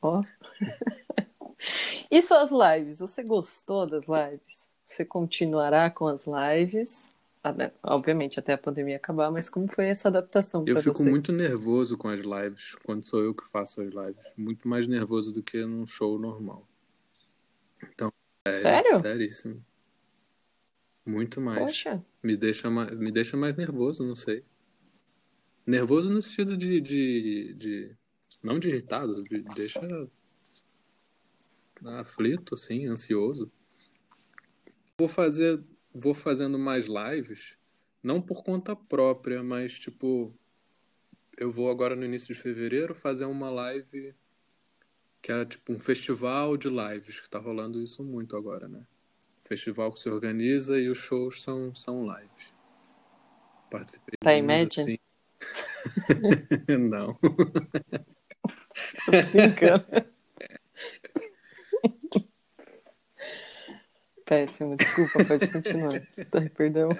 Ó. 0.00 0.22
e 2.10 2.22
suas 2.22 2.50
lives? 2.50 3.00
Você 3.00 3.22
gostou 3.22 3.86
das 3.86 4.06
lives? 4.08 4.74
Você 4.84 5.04
continuará 5.04 5.90
com 5.90 6.06
as 6.06 6.26
lives? 6.26 7.10
Ah, 7.42 7.52
né? 7.52 7.72
Obviamente, 7.82 8.38
até 8.38 8.52
a 8.52 8.58
pandemia 8.58 8.96
acabar, 8.96 9.30
mas 9.30 9.48
como 9.48 9.68
foi 9.68 9.86
essa 9.86 10.08
adaptação 10.08 10.64
Eu 10.66 10.80
fico 10.82 10.98
você? 10.98 11.08
muito 11.08 11.32
nervoso 11.32 11.96
com 11.96 12.08
as 12.08 12.20
lives, 12.20 12.74
quando 12.84 13.06
sou 13.06 13.22
eu 13.22 13.34
que 13.34 13.44
faço 13.48 13.80
as 13.80 13.88
lives. 13.88 14.32
Muito 14.36 14.66
mais 14.68 14.86
nervoso 14.86 15.32
do 15.32 15.42
que 15.42 15.64
num 15.64 15.86
show 15.86 16.18
normal. 16.18 16.68
Então, 17.92 18.12
é, 18.46 18.56
Sério? 18.56 18.98
Seríssimo. 18.98 19.64
Muito 21.06 21.40
mais. 21.40 21.58
Poxa. 21.58 22.04
Me 22.22 22.36
deixa, 22.36 22.68
me 22.68 23.10
deixa 23.10 23.36
mais 23.36 23.56
nervoso, 23.56 24.04
não 24.04 24.14
sei. 24.14 24.44
Nervoso 25.66 26.10
no 26.10 26.20
sentido 26.20 26.56
de, 26.56 26.80
de, 26.80 27.54
de 27.54 27.96
não 28.42 28.58
de 28.58 28.68
irritado, 28.68 29.22
de, 29.22 29.42
deixa 29.54 29.80
aflito, 31.84 32.54
assim, 32.54 32.86
ansioso. 32.86 33.50
Vou 34.98 35.08
fazer, 35.08 35.62
vou 35.98 36.14
fazendo 36.14 36.58
mais 36.58 36.86
lives, 36.86 37.58
não 38.02 38.22
por 38.22 38.44
conta 38.44 38.76
própria, 38.76 39.42
mas 39.42 39.78
tipo, 39.78 40.32
eu 41.36 41.50
vou 41.50 41.70
agora 41.70 41.96
no 41.96 42.04
início 42.04 42.34
de 42.34 42.40
fevereiro 42.40 42.94
fazer 42.94 43.24
uma 43.24 43.50
live 43.50 44.14
que 45.20 45.32
é 45.32 45.44
tipo 45.44 45.72
um 45.72 45.78
festival 45.78 46.56
de 46.56 46.68
lives, 46.68 47.20
que 47.20 47.28
tá 47.28 47.38
rolando 47.38 47.82
isso 47.82 48.04
muito 48.04 48.36
agora, 48.36 48.68
né? 48.68 48.86
Festival 49.42 49.92
que 49.92 49.98
se 49.98 50.08
organiza 50.08 50.78
e 50.78 50.88
os 50.88 50.98
shows 50.98 51.42
são, 51.42 51.74
são 51.74 52.06
lives. 52.06 52.54
Participei. 53.70 54.14
Tá 54.20 54.34
em 54.34 54.42
média? 54.42 54.82
Assim. 54.82 54.98
não. 56.78 57.14
Tô 59.04 59.12
brincando. 59.32 59.84
Péssimo, 64.28 64.76
desculpa, 64.76 65.24
pode 65.24 65.48
continuar. 65.50 66.06
Tá, 66.30 66.40
perdão. 66.50 66.90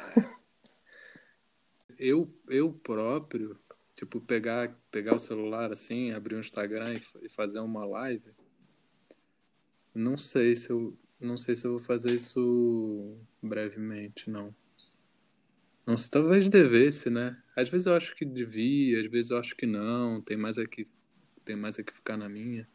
Eu, 1.98 2.32
eu 2.48 2.72
próprio, 2.72 3.58
tipo, 3.94 4.20
pegar, 4.20 4.74
pegar 4.90 5.14
o 5.14 5.18
celular 5.18 5.70
assim, 5.70 6.12
abrir 6.12 6.36
um 6.36 6.40
Instagram 6.40 6.94
e, 6.94 7.26
e 7.26 7.28
fazer 7.28 7.58
uma 7.58 7.84
live, 7.84 8.32
não 9.94 10.16
sei 10.16 10.56
se 10.56 10.70
eu 10.70 10.96
não 11.20 11.36
sei 11.36 11.56
se 11.56 11.66
eu 11.66 11.72
vou 11.72 11.80
fazer 11.80 12.14
isso 12.14 13.18
brevemente, 13.42 14.30
não. 14.30 14.54
Não 15.84 15.98
sei, 15.98 16.10
talvez 16.10 16.48
devesse, 16.48 17.10
né? 17.10 17.42
Às 17.56 17.68
vezes 17.68 17.88
eu 17.88 17.94
acho 17.94 18.14
que 18.14 18.24
devia, 18.24 19.00
às 19.00 19.10
vezes 19.10 19.32
eu 19.32 19.36
acho 19.36 19.56
que 19.56 19.66
não, 19.66 20.22
tem 20.22 20.36
mais 20.36 20.58
aqui 20.58 20.84
tenho 21.48 21.58
mais 21.58 21.78
é 21.78 21.82
que 21.82 21.94
ficar 21.94 22.18
na 22.18 22.28
minha. 22.28 22.68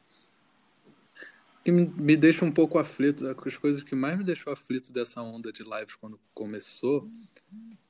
E 1.65 1.71
me 1.71 2.17
deixa 2.17 2.43
um 2.43 2.51
pouco 2.51 2.77
aflito, 2.77 3.25
as 3.25 3.57
coisas 3.57 3.83
que 3.83 3.95
mais 3.95 4.17
me 4.17 4.23
deixou 4.23 4.51
aflito 4.51 4.91
dessa 4.91 5.21
onda 5.21 5.51
de 5.51 5.63
lives 5.63 5.95
quando 5.95 6.19
começou 6.33 7.09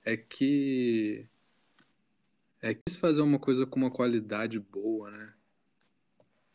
é 0.05 0.15
que 0.15 1.25
é 2.61 2.73
que 2.73 2.93
fazer 2.97 3.21
uma 3.21 3.39
coisa 3.39 3.65
com 3.65 3.79
uma 3.79 3.91
qualidade 3.91 4.59
boa, 4.59 5.09
né? 5.11 5.33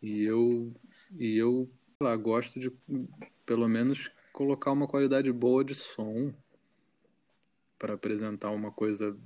E 0.00 0.22
eu 0.22 0.72
e 1.18 1.36
eu 1.36 1.68
lá, 2.00 2.14
gosto 2.14 2.60
de 2.60 2.72
pelo 3.44 3.68
menos 3.68 4.10
colocar 4.32 4.70
uma 4.70 4.86
qualidade 4.86 5.32
boa 5.32 5.64
de 5.64 5.74
som 5.74 6.32
para 7.78 7.94
apresentar 7.94 8.50
uma 8.50 8.70
coisa 8.70 9.16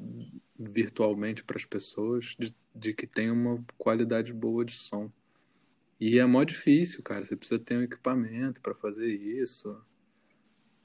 virtualmente 0.58 1.44
para 1.44 1.56
as 1.58 1.64
pessoas 1.64 2.34
de, 2.38 2.54
de, 2.74 2.94
que 2.94 3.06
tem 3.06 3.30
uma 3.30 3.62
qualidade 3.76 4.32
boa 4.32 4.64
de 4.64 4.72
som. 4.72 5.10
E 6.04 6.18
é 6.18 6.26
mó 6.26 6.42
difícil, 6.42 7.00
cara. 7.00 7.22
Você 7.22 7.36
precisa 7.36 7.60
ter 7.60 7.76
um 7.76 7.82
equipamento 7.82 8.60
para 8.60 8.74
fazer 8.74 9.06
isso. 9.06 9.80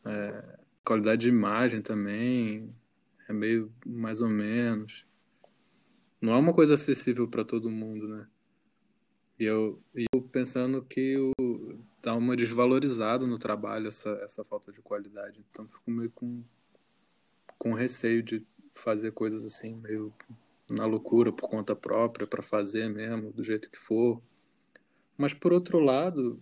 É, 0.05 0.59
qualidade 0.86 1.22
de 1.22 1.30
imagem 1.30 1.82
também 1.82 2.72
é 3.28 3.34
meio 3.34 3.74
mais 3.84 4.22
ou 4.22 4.30
menos. 4.30 5.07
Não 6.22 6.34
é 6.34 6.38
uma 6.38 6.53
coisa 6.53 6.76
acessível 6.76 7.28
para 7.28 7.43
todo 7.43 7.72
mundo, 7.72 8.07
né? 8.07 8.28
E 9.39 9.45
eu, 9.45 9.82
eu 9.95 10.22
pensando 10.22 10.86
que 10.86 11.18
o, 11.18 11.80
dá 11.99 12.13
uma 12.13 12.36
desvalorizada 12.36 13.26
no 13.26 13.39
trabalho 13.39 13.88
essa, 13.88 14.11
essa 14.22 14.43
falta 14.43 14.72
de 14.72 14.84
qualidade. 14.84 15.43
Então 15.49 15.68
fico 15.68 15.89
meio 15.89 16.11
com 16.11 16.43
com 17.57 17.74
receio 17.74 18.22
de 18.22 18.45
fazer 18.70 19.13
coisas 19.13 19.43
assim, 19.43 19.78
meio 19.78 20.13
na 20.72 20.86
loucura, 20.86 21.34
por 21.34 21.49
conta 21.49 21.76
própria, 21.76 22.28
para 22.28 22.43
fazer 22.43 22.88
mesmo, 22.88 23.34
do 23.34 23.43
jeito 23.43 23.72
que 23.72 23.80
for. 23.80 24.22
Mas 25.18 25.34
por 25.34 25.51
outro 25.51 25.80
lado, 25.80 26.41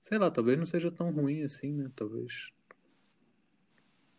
sei 0.00 0.18
lá, 0.18 0.30
talvez 0.30 0.58
não 0.58 0.66
seja 0.66 0.90
tão 0.90 1.12
ruim 1.12 1.42
assim, 1.42 1.72
né? 1.72 1.90
Talvez. 1.94 2.52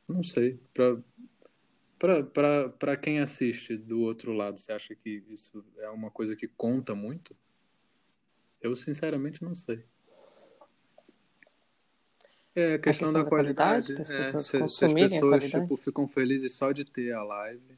Não 0.07 0.23
sei. 0.23 0.59
Pra, 0.73 2.23
pra, 2.71 2.95
quem 2.95 3.19
assiste 3.19 3.75
do 3.75 3.99
outro 4.01 4.31
lado, 4.31 4.57
você 4.57 4.71
acha 4.71 4.95
que 4.95 5.23
isso 5.27 5.63
é 5.79 5.89
uma 5.89 6.09
coisa 6.09 6.35
que 6.35 6.47
conta 6.47 6.95
muito? 6.95 7.35
Eu 8.61 8.75
sinceramente 8.75 9.43
não 9.43 9.53
sei. 9.53 9.83
É, 12.55 12.73
a 12.73 12.79
questão, 12.79 13.09
a 13.09 13.11
questão 13.11 13.13
da, 13.13 13.23
da, 13.23 13.29
qualidade. 13.29 13.93
qualidade 13.93 14.13
é, 14.13 14.39
se, 14.39 14.47
se, 14.47 14.85
as 14.85 14.93
pessoas 14.93 15.49
tipo, 15.49 15.77
ficam 15.77 16.07
felizes 16.07 16.53
só 16.53 16.71
de 16.71 16.85
ter 16.85 17.11
a 17.13 17.23
live. 17.23 17.77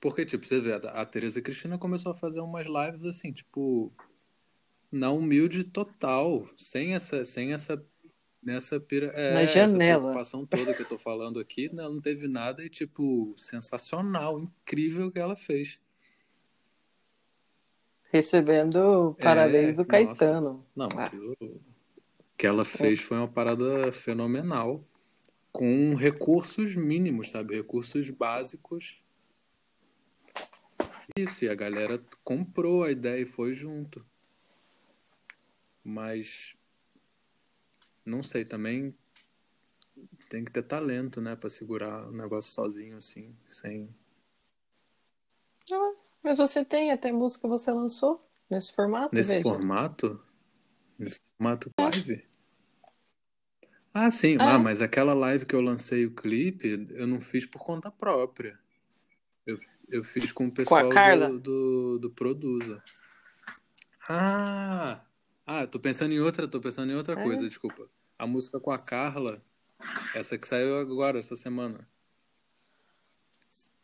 Porque, 0.00 0.24
tipo, 0.24 0.46
você 0.46 0.60
vê, 0.60 0.72
a 0.72 1.04
Tereza 1.06 1.40
Cristina 1.40 1.78
começou 1.78 2.12
a 2.12 2.14
fazer 2.14 2.40
umas 2.40 2.66
lives 2.66 3.04
assim, 3.04 3.32
tipo, 3.32 3.92
na 4.94 5.10
humilde 5.10 5.64
total, 5.64 6.46
sem 6.56 6.94
essa, 6.94 7.24
sem 7.24 7.52
essa, 7.52 7.84
nessa 8.40 8.78
pira, 8.78 9.08
é, 9.08 9.34
na 9.34 9.44
janela. 9.44 9.84
essa 9.84 9.98
preocupação 10.00 10.46
toda 10.46 10.72
que 10.72 10.82
eu 10.82 10.88
tô 10.88 10.96
falando 10.96 11.40
aqui, 11.40 11.68
né, 11.74 11.82
não 11.82 12.00
teve 12.00 12.28
nada 12.28 12.64
e, 12.64 12.70
tipo, 12.70 13.34
sensacional, 13.36 14.38
incrível 14.38 15.10
que 15.10 15.18
ela 15.18 15.36
fez. 15.36 15.80
Recebendo 18.12 19.16
parabéns 19.20 19.70
é, 19.70 19.72
do 19.72 19.84
Caetano. 19.84 20.64
Nossa. 20.76 20.94
Não, 20.94 21.02
ah. 21.02 21.06
aquilo 21.06 21.60
que 22.38 22.46
ela 22.46 22.64
fez 22.64 23.00
foi 23.00 23.16
uma 23.16 23.28
parada 23.28 23.90
fenomenal, 23.90 24.84
com 25.50 25.94
recursos 25.94 26.76
mínimos, 26.76 27.30
sabe? 27.30 27.56
Recursos 27.56 28.10
básicos. 28.10 29.02
Isso, 31.16 31.44
e 31.44 31.48
a 31.48 31.54
galera 31.54 32.00
comprou 32.22 32.84
a 32.84 32.90
ideia 32.90 33.22
e 33.22 33.26
foi 33.26 33.52
junto. 33.52 34.04
Mas 35.84 36.56
não 38.04 38.22
sei, 38.22 38.44
também 38.44 38.96
tem 40.28 40.44
que 40.44 40.50
ter 40.50 40.62
talento, 40.62 41.20
né, 41.20 41.36
para 41.36 41.50
segurar 41.50 42.08
o 42.08 42.12
negócio 42.12 42.52
sozinho 42.52 42.96
assim, 42.96 43.36
sem 43.46 43.94
ah, 45.72 45.94
mas 46.22 46.38
você 46.38 46.64
tem 46.64 46.92
até 46.92 47.10
música 47.12 47.48
você 47.48 47.70
lançou 47.70 48.26
nesse 48.50 48.74
formato, 48.74 49.14
nesse 49.14 49.30
veja. 49.30 49.42
formato, 49.42 50.22
nesse 50.98 51.18
formato 51.36 51.70
live. 51.78 52.26
Ah, 53.92 54.10
sim, 54.10 54.34
É. 54.34 54.40
ah, 54.40 54.58
mas 54.58 54.82
aquela 54.82 55.14
live 55.14 55.46
que 55.46 55.54
eu 55.54 55.60
lancei 55.60 56.04
o 56.04 56.14
clipe, 56.14 56.88
eu 56.90 57.06
não 57.06 57.20
fiz 57.20 57.46
por 57.46 57.64
conta 57.64 57.90
própria. 57.90 58.58
Eu, 59.46 59.56
eu 59.88 60.02
fiz 60.02 60.32
com 60.32 60.46
o 60.46 60.52
pessoal 60.52 60.88
Carla? 60.88 61.28
do, 61.28 61.38
do, 61.38 61.98
do 62.00 62.10
Produza. 62.10 62.82
Ah! 64.08 65.00
Ah, 65.46 65.66
tô 65.66 65.78
pensando 65.78 66.12
em 66.12 66.20
outra, 66.20 66.48
tô 66.48 66.60
pensando 66.60 66.90
em 66.90 66.94
outra 66.96 67.18
É? 67.18 67.22
coisa, 67.22 67.42
desculpa. 67.48 67.88
A 68.18 68.26
música 68.26 68.58
com 68.60 68.70
a 68.70 68.78
Carla, 68.78 69.42
essa 70.14 70.38
que 70.38 70.48
saiu 70.48 70.78
agora, 70.78 71.18
essa 71.18 71.36
semana. 71.36 71.86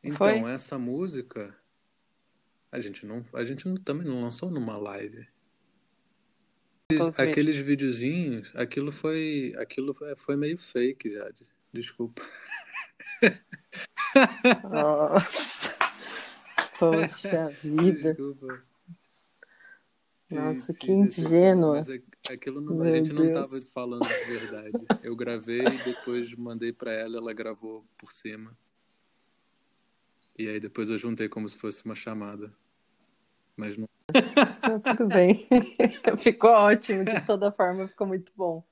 Então, 0.03 0.17
Foi? 0.17 0.51
essa 0.53 0.79
música, 0.79 1.55
a 2.73 2.81
gente 2.81 3.05
não, 3.05 3.25
a 3.35 3.45
gente 3.45 3.69
não- 3.69 3.77
também 3.77 4.07
não 4.07 4.23
lançou 4.23 4.51
numa 4.51 4.77
live. 4.79 5.29
Aqueles 7.19 7.57
videozinhos, 7.57 8.51
aquilo 8.57 8.91
foi, 8.91 9.55
aquilo 9.59 9.93
foi- 9.95 10.17
foi 10.17 10.37
meio 10.37 10.59
fake, 10.59 11.13
Jade. 11.13 11.49
Desculpa. 11.73 12.23
Nossa. 14.69 15.79
Poxa 16.81 17.49
vida. 17.63 18.15
Desculpa. 18.15 18.65
Nossa, 20.31 20.73
Te- 20.73 20.79
que 20.79 20.93
ingênua. 20.93 21.77
Mas 21.77 21.89
é- 21.89 22.01
aquilo 22.33 22.61
não, 22.61 22.83
a 22.83 22.93
gente 22.93 23.13
não 23.13 23.23
Deus. 23.23 23.35
tava 23.35 23.61
falando 23.73 24.03
de 24.03 24.39
verdade. 24.39 24.87
Eu 25.03 25.17
gravei 25.17 25.61
e 25.61 25.85
depois 25.85 26.33
mandei 26.35 26.73
pra 26.73 26.93
ela, 26.93 27.17
ela 27.19 27.33
gravou 27.33 27.85
por 27.99 28.13
cima. 28.13 28.57
E 30.39 30.49
aí 30.49 30.59
depois 30.61 30.89
eu 30.89 30.97
juntei 30.97 31.29
como 31.29 31.49
se 31.49 31.57
fosse 31.57 31.85
uma 31.85 31.95
chamada. 31.95 32.53
Mas 33.57 33.77
não. 33.77 33.89
Não, 34.69 34.81
tudo 34.81 35.07
bem. 35.09 35.49
ficou 36.19 36.51
ótimo, 36.51 37.05
de 37.05 37.21
toda 37.27 37.51
forma, 37.53 37.87
ficou 37.89 38.07
muito 38.07 38.31
bom. 38.37 38.63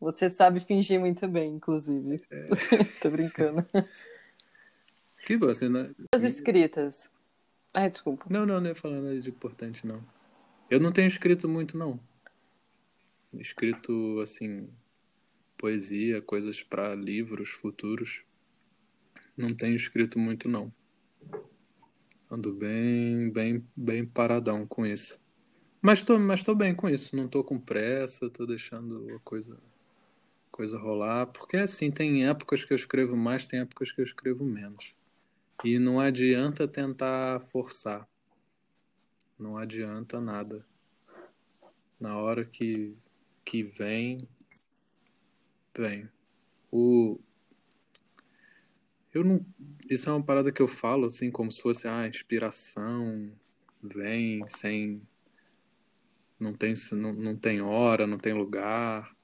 Você 0.00 0.30
sabe 0.30 0.60
fingir 0.60 0.98
muito 0.98 1.26
bem, 1.28 1.54
inclusive. 1.54 2.22
É. 2.30 2.46
Tô 3.02 3.10
brincando. 3.10 3.66
Que 5.26 5.36
bom, 5.36 5.48
assim, 5.50 5.68
né? 5.68 5.94
As 6.14 6.22
escritas. 6.22 7.10
Ai, 7.74 7.88
desculpa. 7.90 8.24
Não, 8.30 8.46
não, 8.46 8.60
não 8.60 8.68
ia 8.68 8.74
falar 8.74 8.96
nada 9.00 9.20
de 9.20 9.28
importante, 9.30 9.86
não. 9.86 10.02
Eu 10.70 10.78
não 10.78 10.92
tenho 10.92 11.08
escrito 11.08 11.48
muito, 11.48 11.76
não. 11.76 11.98
Escrito, 13.34 14.20
assim, 14.20 14.68
poesia, 15.58 16.22
coisas 16.22 16.62
pra 16.62 16.94
livros 16.94 17.48
futuros. 17.50 18.22
Não 19.36 19.48
tenho 19.48 19.74
escrito 19.74 20.16
muito, 20.16 20.48
não. 20.48 20.72
Ando 22.30 22.56
bem, 22.56 23.32
bem, 23.32 23.66
bem 23.74 24.06
paradão 24.06 24.64
com 24.64 24.86
isso. 24.86 25.20
Mas 25.82 26.04
tô, 26.04 26.16
mas 26.20 26.44
tô 26.44 26.54
bem 26.54 26.72
com 26.72 26.88
isso. 26.88 27.16
Não 27.16 27.26
tô 27.26 27.42
com 27.42 27.58
pressa, 27.58 28.30
tô 28.30 28.46
deixando 28.46 29.12
a 29.12 29.18
coisa, 29.18 29.58
coisa 30.52 30.78
rolar. 30.78 31.26
Porque, 31.26 31.56
assim, 31.56 31.90
tem 31.90 32.28
épocas 32.28 32.64
que 32.64 32.72
eu 32.72 32.76
escrevo 32.76 33.16
mais, 33.16 33.44
tem 33.44 33.58
épocas 33.58 33.90
que 33.90 34.00
eu 34.00 34.04
escrevo 34.04 34.44
menos. 34.44 34.94
E 35.64 35.80
não 35.80 35.98
adianta 35.98 36.68
tentar 36.68 37.40
forçar. 37.40 38.08
Não 39.40 39.56
adianta 39.56 40.20
nada. 40.20 40.66
Na 41.98 42.18
hora 42.18 42.44
que, 42.44 42.92
que 43.42 43.62
vem, 43.62 44.18
vem. 45.74 46.06
O, 46.70 47.18
eu 49.14 49.24
não. 49.24 49.44
Isso 49.88 50.10
é 50.10 50.12
uma 50.12 50.22
parada 50.22 50.52
que 50.52 50.60
eu 50.60 50.68
falo 50.68 51.06
assim, 51.06 51.30
como 51.30 51.50
se 51.50 51.62
fosse 51.62 51.88
a 51.88 52.00
ah, 52.00 52.06
inspiração 52.06 53.32
vem 53.82 54.46
sem. 54.46 55.00
Não 56.38 56.52
tem, 56.52 56.74
não, 56.92 57.14
não 57.14 57.34
tem 57.34 57.62
hora, 57.62 58.06
não 58.06 58.18
tem 58.18 58.34
lugar. 58.34 59.16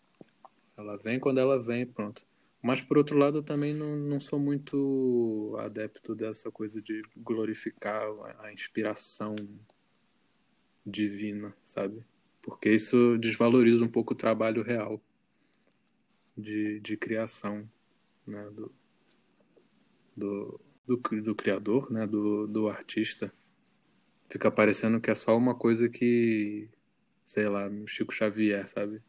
Ela 0.78 0.96
vem 0.96 1.20
quando 1.20 1.38
ela 1.38 1.62
vem, 1.62 1.86
pronto. 1.86 2.26
Mas 2.62 2.80
por 2.80 2.96
outro 2.96 3.18
lado, 3.18 3.38
eu 3.38 3.42
também 3.42 3.74
não, 3.74 3.94
não 3.96 4.18
sou 4.18 4.38
muito 4.38 5.54
adepto 5.58 6.14
dessa 6.14 6.50
coisa 6.50 6.80
de 6.80 7.02
glorificar 7.14 8.02
a, 8.02 8.46
a 8.46 8.52
inspiração 8.52 9.36
divina, 10.86 11.54
sabe? 11.62 12.04
Porque 12.40 12.70
isso 12.70 13.18
desvaloriza 13.18 13.84
um 13.84 13.88
pouco 13.88 14.14
o 14.14 14.16
trabalho 14.16 14.62
real 14.62 15.02
de, 16.36 16.78
de 16.80 16.96
criação, 16.96 17.68
né? 18.24 18.48
Do, 18.50 18.72
do, 20.16 20.60
do, 20.86 20.96
do 21.22 21.34
criador, 21.34 21.90
né? 21.90 22.06
Do, 22.06 22.46
do 22.46 22.68
artista. 22.68 23.32
Fica 24.28 24.50
parecendo 24.50 25.00
que 25.00 25.10
é 25.10 25.14
só 25.14 25.36
uma 25.36 25.54
coisa 25.54 25.88
que, 25.88 26.68
sei 27.24 27.48
lá, 27.48 27.68
Chico 27.86 28.14
Xavier, 28.14 28.68
sabe? 28.68 29.02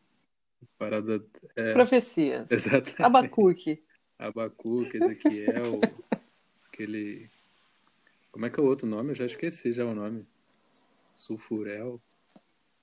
Parada 0.77 1.23
é, 1.55 1.73
Profecias. 1.73 2.51
exatamente. 2.51 3.01
Abacuque. 3.01 3.83
Abacuque, 4.17 4.97
Ezequiel, 4.97 5.79
aquele. 6.67 7.29
Como 8.31 8.45
é 8.45 8.49
que 8.49 8.59
é 8.59 8.63
o 8.63 8.65
outro 8.65 8.87
nome? 8.87 9.11
Eu 9.11 9.15
já 9.15 9.25
esqueci 9.25 9.71
já 9.71 9.85
o 9.85 9.93
nome. 9.93 10.25
Sulfurel. 11.17 11.99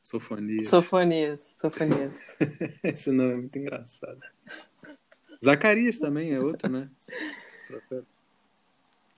Sofonias. 0.03 0.69
Sofonias. 0.69 1.41
Sofonias. 1.59 2.13
Esse 2.83 3.11
nome 3.11 3.33
é 3.33 3.37
muito 3.39 3.57
engraçado. 3.59 4.21
Zacarias 5.43 5.99
também 5.99 6.33
é 6.33 6.39
outro, 6.41 6.71
né? 6.71 6.91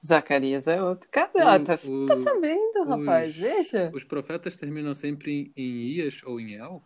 Zacarias 0.04 0.68
é 0.68 0.80
outro. 0.80 1.08
Cara, 1.10 1.32
tá, 1.58 1.64
tá 1.64 1.76
sabendo, 1.76 2.82
os- 2.82 2.88
rapaz? 2.88 3.34
Veja. 3.34 3.90
Os 3.92 4.04
profetas 4.04 4.56
terminam 4.56 4.94
sempre 4.94 5.52
em, 5.56 5.62
em 5.62 5.86
Ias 5.96 6.22
ou 6.22 6.38
em 6.38 6.54
El? 6.54 6.80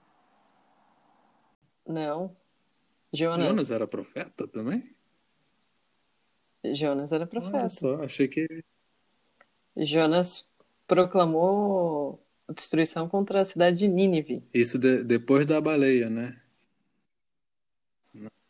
Não. 1.86 2.34
Jonas. 3.12 3.44
Jonas 3.44 3.70
era 3.70 3.86
profeta 3.86 4.46
também? 4.48 4.94
Jonas 6.74 7.12
era 7.12 7.24
Olha 7.24 7.30
profeta. 7.30 7.68
só, 7.68 8.02
achei 8.02 8.28
que. 8.28 8.46
Jonas 9.76 10.49
proclamou 10.90 12.20
destruição 12.52 13.08
contra 13.08 13.40
a 13.40 13.44
cidade 13.44 13.78
de 13.78 13.86
Nínive. 13.86 14.42
Isso 14.52 14.76
de- 14.76 15.04
depois 15.04 15.46
da 15.46 15.60
baleia, 15.60 16.10
né? 16.10 16.36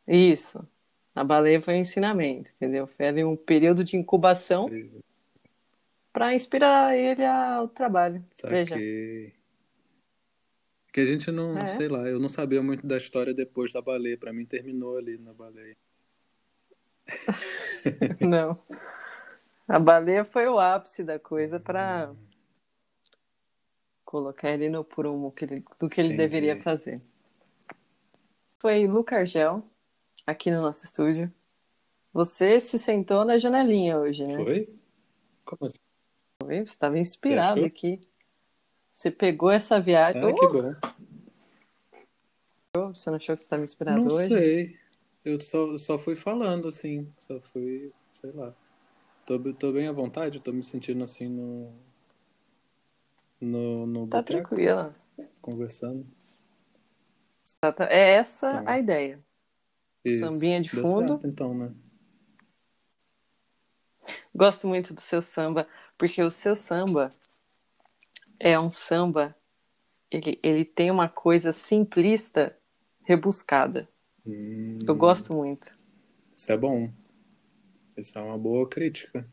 Isso. 0.08 0.66
A 1.14 1.22
baleia 1.22 1.60
foi 1.60 1.74
um 1.74 1.80
ensinamento, 1.80 2.50
entendeu? 2.56 2.86
Foi 2.86 3.06
ali 3.08 3.22
um 3.22 3.36
período 3.36 3.84
de 3.84 3.94
incubação 3.94 4.70
para 6.14 6.34
inspirar 6.34 6.96
ele 6.96 7.24
ao 7.26 7.68
trabalho. 7.68 8.24
Veja. 8.42 8.74
Que 8.76 9.34
a 11.00 11.04
gente 11.06 11.30
não, 11.30 11.58
É. 11.58 11.66
sei 11.68 11.88
lá, 11.88 12.08
eu 12.08 12.18
não 12.18 12.30
sabia 12.30 12.62
muito 12.62 12.86
da 12.86 12.96
história 12.96 13.34
depois 13.34 13.70
da 13.72 13.82
baleia. 13.82 14.16
Pra 14.16 14.32
mim 14.32 14.46
terminou 14.46 14.96
ali 14.96 15.18
na 15.18 15.34
baleia. 15.34 15.76
Não. 18.20 18.58
A 19.68 19.78
baleia 19.78 20.24
foi 20.24 20.48
o 20.48 20.58
ápice 20.58 21.04
da 21.04 21.18
coisa 21.18 21.60
para 21.60 22.12
colocar 24.10 24.50
ele 24.50 24.68
no 24.68 24.82
prumo 24.82 25.30
que 25.30 25.44
ele- 25.44 25.64
do 25.78 25.88
que 25.88 26.00
ele 26.00 26.08
Entendi. 26.08 26.28
deveria 26.28 26.60
fazer. 26.60 27.00
Foi 28.58 28.84
Luca 28.88 29.16
Argel, 29.18 29.62
aqui 30.26 30.50
no 30.50 30.60
nosso 30.60 30.84
estúdio. 30.84 31.32
Você 32.12 32.58
se 32.58 32.76
sentou 32.76 33.24
na 33.24 33.38
janelinha 33.38 33.96
hoje, 33.98 34.26
né? 34.26 34.34
Foi? 34.34 34.68
Como 35.44 35.64
assim? 35.66 35.78
Foi? 36.42 36.54
Você 36.54 36.62
estava 36.62 36.98
inspirado 36.98 37.52
achou? 37.52 37.64
aqui. 37.64 38.00
Você 38.92 39.12
pegou 39.12 39.48
essa 39.48 39.80
viagem. 39.80 40.20
Ah, 40.20 40.34
que 40.34 40.46
bom. 40.48 40.74
Oh, 42.76 42.88
você 42.88 43.10
não 43.10 43.16
achou 43.16 43.36
que 43.36 43.42
você 43.42 43.46
estava 43.46 43.62
inspirado 43.62 44.00
Não 44.02 44.12
hoje? 44.12 44.26
sei. 44.28 44.76
Eu 45.24 45.40
só, 45.40 45.78
só 45.78 45.96
fui 45.96 46.16
falando, 46.16 46.66
assim. 46.66 47.08
Só 47.16 47.40
fui, 47.40 47.92
sei 48.10 48.32
lá. 48.32 48.52
Tô, 49.24 49.38
tô 49.54 49.70
bem 49.70 49.86
à 49.86 49.92
vontade, 49.92 50.40
tô 50.40 50.52
me 50.52 50.64
sentindo 50.64 51.04
assim 51.04 51.28
no. 51.28 51.72
No, 53.40 53.86
no 53.86 54.06
Tá 54.06 54.18
boteco, 54.18 54.48
tranquila. 54.48 54.94
conversando. 55.40 56.06
É 57.88 58.12
essa 58.12 58.62
Tá. 58.64 58.70
a 58.72 58.78
ideia. 58.78 59.18
Isso. 60.04 60.20
Sambinha 60.20 60.60
de 60.60 60.70
Deu 60.74 60.84
fundo. 60.84 61.08
certo, 61.14 61.26
então, 61.26 61.54
né? 61.54 61.72
Gosto 64.34 64.66
muito 64.66 64.94
do 64.94 65.00
seu 65.00 65.20
samba, 65.20 65.68
porque 65.98 66.22
o 66.22 66.30
seu 66.30 66.56
samba 66.56 67.10
é 68.38 68.58
um 68.58 68.70
samba, 68.70 69.36
ele, 70.10 70.38
ele 70.42 70.64
tem 70.64 70.90
uma 70.90 71.08
coisa 71.08 71.52
simplista, 71.52 72.56
rebuscada. 73.04 73.88
Hum, 74.24 74.78
Eu 74.86 74.94
gosto 74.94 75.34
muito. 75.34 75.70
Isso 76.34 76.50
é 76.52 76.56
bom. 76.56 76.90
Isso 77.96 78.18
é 78.18 78.22
uma 78.22 78.38
boa 78.38 78.66
crítica. 78.68 79.26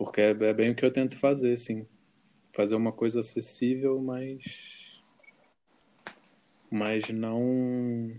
Porque 0.00 0.18
é, 0.18 0.30
é 0.30 0.54
bem 0.54 0.70
o 0.70 0.74
que 0.74 0.82
eu 0.82 0.90
tento 0.90 1.18
fazer, 1.18 1.52
assim. 1.52 1.86
Fazer 2.54 2.74
uma 2.74 2.90
coisa 2.90 3.20
acessível, 3.20 4.00
mas. 4.00 5.04
Mas 6.70 7.10
não. 7.10 8.18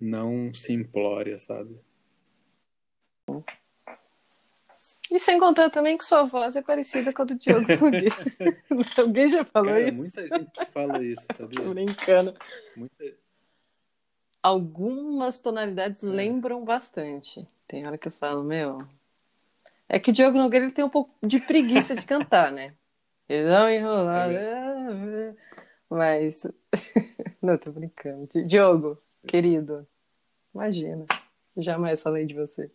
Não 0.00 0.54
simplória, 0.54 1.36
sabe? 1.36 1.80
E 5.10 5.18
sem 5.18 5.36
contar 5.36 5.68
também 5.68 5.98
que 5.98 6.04
sua 6.04 6.22
voz 6.22 6.54
é 6.54 6.62
parecida 6.62 7.12
com 7.12 7.22
a 7.22 7.24
do 7.24 7.34
Diogo 7.34 7.66
Nogueira. 7.82 8.14
Alguém 9.02 9.26
já 9.26 9.44
falou 9.44 9.70
Cara, 9.70 9.84
isso? 9.84 9.94
muita 9.96 10.28
gente 10.28 10.50
que 10.52 10.66
fala 10.66 11.02
isso, 11.04 11.26
sabia? 11.36 11.64
Tô 11.64 11.70
brincando. 11.70 12.36
Muita... 12.76 13.16
Algumas 14.40 15.40
É. 15.40 15.42
tonalidades 15.42 16.02
lembram 16.02 16.64
bastante. 16.64 17.44
Tem 17.66 17.84
hora 17.84 17.98
que 17.98 18.06
eu 18.06 18.12
falo, 18.12 18.44
meu. 18.44 18.78
É 19.92 19.98
que 19.98 20.10
o 20.10 20.14
Diogo 20.14 20.38
Nogueira 20.38 20.64
ele 20.66 20.72
tem 20.72 20.84
um 20.84 20.88
pouco 20.88 21.12
de 21.26 21.40
preguiça 21.40 21.96
de 21.96 22.04
cantar, 22.04 22.52
né? 22.52 22.72
Ele 23.28 23.48
dá 23.48 23.62
uma 23.62 23.72
enrolada. 23.72 24.32
É 24.32 25.34
Mas. 25.90 26.46
Não, 27.42 27.58
tô 27.58 27.72
brincando. 27.72 28.28
Di- 28.28 28.44
Diogo, 28.44 28.96
querido, 29.26 29.84
imagina. 30.54 31.06
Jamais 31.56 32.00
falei 32.00 32.24
de 32.24 32.34
você. 32.34 32.70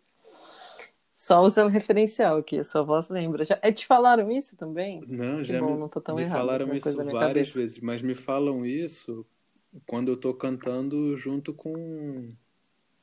Só 1.14 1.42
usando 1.42 1.70
referencial 1.70 2.38
aqui, 2.40 2.60
a 2.60 2.66
sua 2.66 2.84
voz 2.84 3.08
lembra. 3.08 3.46
Já, 3.46 3.58
é, 3.62 3.72
te 3.72 3.88
falaram 3.88 4.30
isso 4.30 4.58
também? 4.58 5.02
Não, 5.08 5.42
já 5.42 5.62
bom, 5.62 5.72
me, 5.72 5.78
não 5.80 5.88
tô 5.88 6.02
tão 6.02 6.18
me 6.18 6.24
errado, 6.24 6.34
falaram 6.40 6.74
isso 6.76 6.94
várias 7.06 7.14
cabeça. 7.54 7.60
vezes, 7.60 7.80
mas 7.80 8.02
me 8.02 8.14
falam 8.14 8.66
isso 8.66 9.26
quando 9.88 10.10
eu 10.12 10.18
tô 10.18 10.34
cantando 10.34 11.16
junto 11.16 11.54
com. 11.54 12.34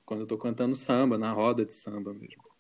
Quando 0.05 0.21
eu 0.21 0.27
tô 0.27 0.37
cantando 0.37 0.77
samba, 0.77 1.17
na 1.17 1.33
roda 1.33 1.65
de 1.65 1.73
samba 1.73 2.13
mesmo. 2.13 2.52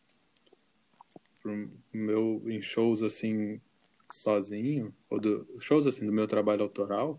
Pro 1.42 1.70
meu, 1.92 2.42
em 2.46 2.62
shows 2.62 3.02
assim, 3.02 3.60
sozinho, 4.10 4.94
ou 5.10 5.18
do, 5.18 5.46
shows 5.58 5.86
assim 5.86 6.06
do 6.06 6.12
meu 6.12 6.26
trabalho 6.26 6.62
autoral, 6.62 7.18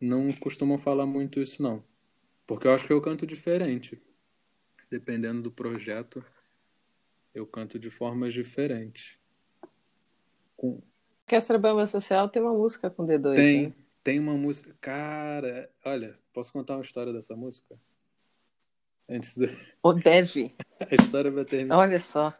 não 0.00 0.32
costumam 0.32 0.78
falar 0.78 1.06
muito 1.06 1.40
isso, 1.40 1.62
não. 1.62 1.82
Porque 2.46 2.66
eu 2.66 2.72
acho 2.72 2.86
que 2.86 2.92
eu 2.92 3.00
canto 3.00 3.26
diferente. 3.26 4.00
Dependendo 4.90 5.42
do 5.42 5.50
projeto, 5.50 6.24
eu 7.34 7.46
canto 7.46 7.78
de 7.78 7.90
formas 7.90 8.32
diferentes. 8.32 9.18
Com, 10.56 10.80
Orquestra 11.22 11.58
Bamba 11.58 11.86
Social 11.86 12.28
tem 12.28 12.42
uma 12.42 12.52
música 12.52 12.90
com 12.90 13.04
D2, 13.06 13.34
Tem, 13.34 13.62
né? 13.68 13.72
tem 14.04 14.20
uma 14.20 14.34
música. 14.34 14.76
Cara, 14.80 15.70
olha, 15.84 16.18
posso 16.32 16.52
contar 16.52 16.74
uma 16.76 16.82
história 16.82 17.12
dessa 17.12 17.34
música? 17.34 17.80
Antes 19.08 19.36
da. 19.36 19.46
Ou 19.82 19.94
deve. 19.94 20.54
A 20.80 21.02
história 21.02 21.30
vai 21.30 21.44
terminar. 21.44 21.78
Olha 21.78 21.98
só. 21.98 22.36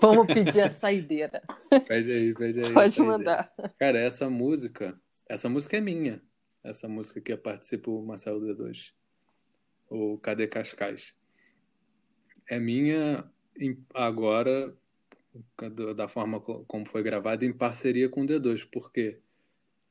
Vamos 0.00 0.26
pedir 0.26 0.60
a 0.62 0.70
saideira. 0.70 1.42
Pede 1.86 2.12
aí, 2.12 2.34
pede 2.34 2.60
aí. 2.60 2.72
Pode 2.72 3.00
mandar. 3.00 3.52
Cara, 3.78 3.98
essa 3.98 4.28
música. 4.28 5.00
Essa 5.28 5.48
música 5.48 5.76
é 5.76 5.80
minha. 5.80 6.22
Essa 6.62 6.88
música 6.88 7.20
que 7.20 7.36
participa 7.36 7.90
o 7.90 8.04
Marcelo 8.04 8.40
D2. 8.40 8.92
O 9.88 10.18
Cadê 10.18 10.46
Cascais? 10.46 11.14
É 12.48 12.58
minha 12.58 13.24
agora, 13.94 14.76
da 15.96 16.08
forma 16.08 16.40
co- 16.40 16.64
como 16.64 16.86
foi 16.86 17.02
gravada, 17.02 17.44
em 17.44 17.52
parceria 17.52 18.08
com 18.08 18.22
o 18.22 18.26
D2. 18.26 18.64
Por 18.64 18.92
quê? 18.92 19.20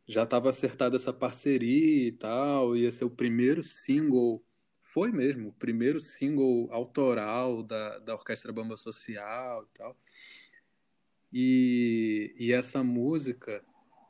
já 0.10 0.24
estava 0.24 0.50
acertada 0.50 0.96
essa 0.96 1.14
parceria 1.14 2.08
e 2.08 2.12
tal, 2.12 2.76
ia 2.76 2.92
ser 2.92 3.06
o 3.06 3.12
primeiro 3.12 3.62
single, 3.62 4.44
foi 4.92 5.12
mesmo, 5.12 5.50
o 5.50 5.54
primeiro 5.54 6.00
single 6.00 6.68
autoral 6.72 7.62
da, 7.62 8.00
da 8.00 8.16
Orquestra 8.16 8.52
Bamba 8.52 8.76
Social 8.76 9.64
e 9.64 9.78
tal. 9.78 9.98
E, 11.32 12.36
e 12.38 12.52
essa 12.52 12.84
música 12.84 13.64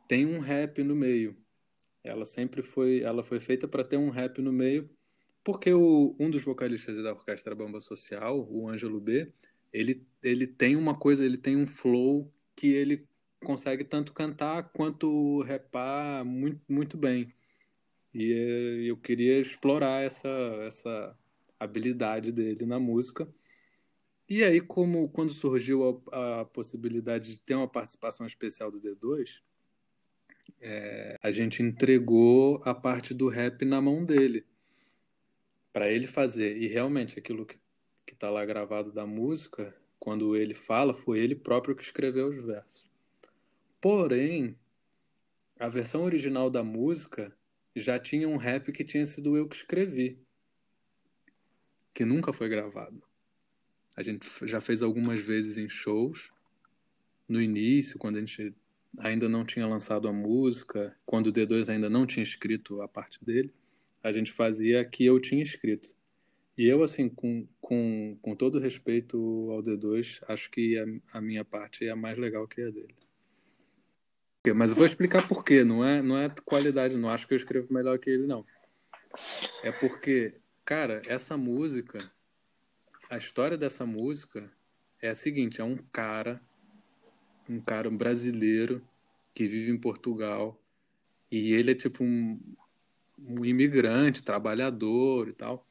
tem 0.07 0.25
um 0.25 0.39
rap 0.39 0.81
no 0.81 0.95
meio. 0.95 1.35
Ela 2.01 2.23
sempre 2.23 2.61
foi, 2.61 3.01
ela 3.01 3.21
foi 3.21 3.41
feita 3.41 3.67
para 3.67 3.83
ter 3.83 3.97
um 3.97 4.09
rap 4.09 4.41
no 4.41 4.53
meio, 4.53 4.89
porque 5.43 5.73
o, 5.73 6.15
um 6.17 6.29
dos 6.29 6.43
vocalistas 6.43 7.01
da 7.03 7.11
Orquestra 7.11 7.53
Bamba 7.53 7.81
Social, 7.81 8.47
o 8.49 8.69
Ângelo 8.69 9.01
B, 9.01 9.33
ele, 9.73 10.07
ele 10.23 10.47
tem 10.47 10.77
uma 10.77 10.97
coisa, 10.97 11.25
ele 11.25 11.37
tem 11.37 11.57
um 11.57 11.67
flow 11.67 12.31
que 12.55 12.67
ele 12.67 13.05
consegue 13.43 13.83
tanto 13.83 14.13
cantar 14.13 14.63
quanto 14.71 15.41
rapar 15.41 16.23
muito, 16.23 16.61
muito 16.69 16.97
bem. 16.97 17.33
E 18.13 18.33
eh, 18.33 18.89
eu 18.89 18.97
queria 18.97 19.39
explorar 19.39 20.03
essa, 20.03 20.29
essa 20.65 21.17
habilidade 21.59 22.31
dele 22.31 22.65
na 22.65 22.79
música. 22.79 23.27
E 24.27 24.43
aí, 24.43 24.61
como 24.61 25.09
quando 25.09 25.31
surgiu 25.31 26.03
a, 26.11 26.41
a 26.41 26.45
possibilidade 26.45 27.31
de 27.31 27.39
ter 27.39 27.55
uma 27.55 27.67
participação 27.67 28.25
especial 28.25 28.69
do 28.71 28.79
D2, 28.79 29.41
é, 30.61 31.17
a 31.21 31.31
gente 31.31 31.63
entregou 31.63 32.61
a 32.65 32.73
parte 32.73 33.13
do 33.13 33.27
rap 33.27 33.65
na 33.65 33.81
mão 33.81 34.05
dele, 34.05 34.45
para 35.71 35.89
ele 35.91 36.07
fazer. 36.07 36.57
E 36.57 36.67
realmente, 36.67 37.17
aquilo 37.17 37.45
que 37.45 37.59
que 38.09 38.15
está 38.15 38.31
lá 38.31 38.43
gravado 38.43 38.91
da 38.91 39.05
música, 39.05 39.75
quando 39.99 40.35
ele 40.35 40.55
fala, 40.55 40.95
foi 40.95 41.19
ele 41.19 41.35
próprio 41.35 41.75
que 41.75 41.83
escreveu 41.83 42.27
os 42.29 42.43
versos. 42.43 42.89
Porém, 43.79 44.57
a 45.59 45.69
versão 45.69 46.01
original 46.01 46.49
da 46.49 46.63
música 46.63 47.31
já 47.79 47.99
tinha 47.99 48.27
um 48.27 48.37
rap 48.37 48.71
que 48.71 48.83
tinha 48.83 49.05
sido 49.05 49.35
eu 49.35 49.47
que 49.47 49.55
escrevi, 49.55 50.19
que 51.93 52.05
nunca 52.05 52.31
foi 52.31 52.49
gravado. 52.49 53.03
A 53.95 54.03
gente 54.03 54.27
já 54.43 54.61
fez 54.61 54.81
algumas 54.81 55.19
vezes 55.19 55.57
em 55.57 55.67
shows, 55.67 56.29
no 57.27 57.41
início, 57.41 57.99
quando 57.99 58.17
a 58.17 58.19
gente 58.19 58.55
ainda 58.97 59.29
não 59.29 59.45
tinha 59.45 59.67
lançado 59.67 60.07
a 60.07 60.13
música, 60.13 60.97
quando 61.05 61.27
o 61.27 61.33
D2 61.33 61.69
ainda 61.69 61.89
não 61.89 62.05
tinha 62.05 62.23
escrito 62.23 62.81
a 62.81 62.87
parte 62.87 63.23
dele, 63.23 63.53
a 64.01 64.11
gente 64.11 64.31
fazia 64.31 64.81
a 64.81 64.85
que 64.85 65.05
eu 65.05 65.19
tinha 65.19 65.43
escrito. 65.43 65.97
E 66.57 66.65
eu, 66.65 66.83
assim, 66.83 67.07
com, 67.07 67.47
com, 67.61 68.17
com 68.21 68.35
todo 68.35 68.59
respeito 68.59 69.17
ao 69.51 69.61
D2, 69.61 70.21
acho 70.27 70.49
que 70.49 70.77
a, 70.77 71.17
a 71.17 71.21
minha 71.21 71.45
parte 71.45 71.85
é 71.85 71.89
a 71.89 71.95
mais 71.95 72.17
legal 72.17 72.47
que 72.47 72.61
a 72.61 72.69
dele. 72.69 72.95
Mas 74.55 74.69
eu 74.69 74.75
vou 74.75 74.85
explicar 74.85 75.27
por 75.27 75.43
quê. 75.43 75.63
Não 75.63 75.83
é, 75.83 76.01
não 76.01 76.17
é 76.17 76.29
qualidade, 76.45 76.95
não 76.95 77.09
acho 77.09 77.27
que 77.27 77.33
eu 77.33 77.37
escrevo 77.37 77.73
melhor 77.73 77.97
que 77.99 78.09
ele, 78.09 78.25
não. 78.25 78.45
É 79.63 79.71
porque, 79.71 80.35
cara, 80.63 81.01
essa 81.05 81.35
música, 81.35 81.99
a 83.09 83.17
história 83.17 83.57
dessa 83.57 83.85
música 83.85 84.49
é 85.01 85.09
a 85.09 85.15
seguinte: 85.15 85.59
é 85.59 85.63
um 85.63 85.77
cara, 85.91 86.41
um 87.49 87.59
cara 87.59 87.89
um 87.89 87.97
brasileiro 87.97 88.81
que 89.33 89.47
vive 89.47 89.71
em 89.71 89.77
Portugal 89.77 90.59
e 91.31 91.53
ele 91.53 91.71
é 91.71 91.75
tipo 91.75 92.03
um, 92.03 92.39
um 93.17 93.45
imigrante, 93.45 94.23
trabalhador 94.23 95.27
e 95.27 95.33
tal. 95.33 95.67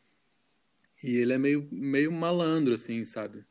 E 1.03 1.17
ele 1.17 1.33
é 1.33 1.39
meio, 1.39 1.69
meio 1.71 2.13
malandro, 2.13 2.75
assim, 2.75 3.05
sabe? 3.05 3.45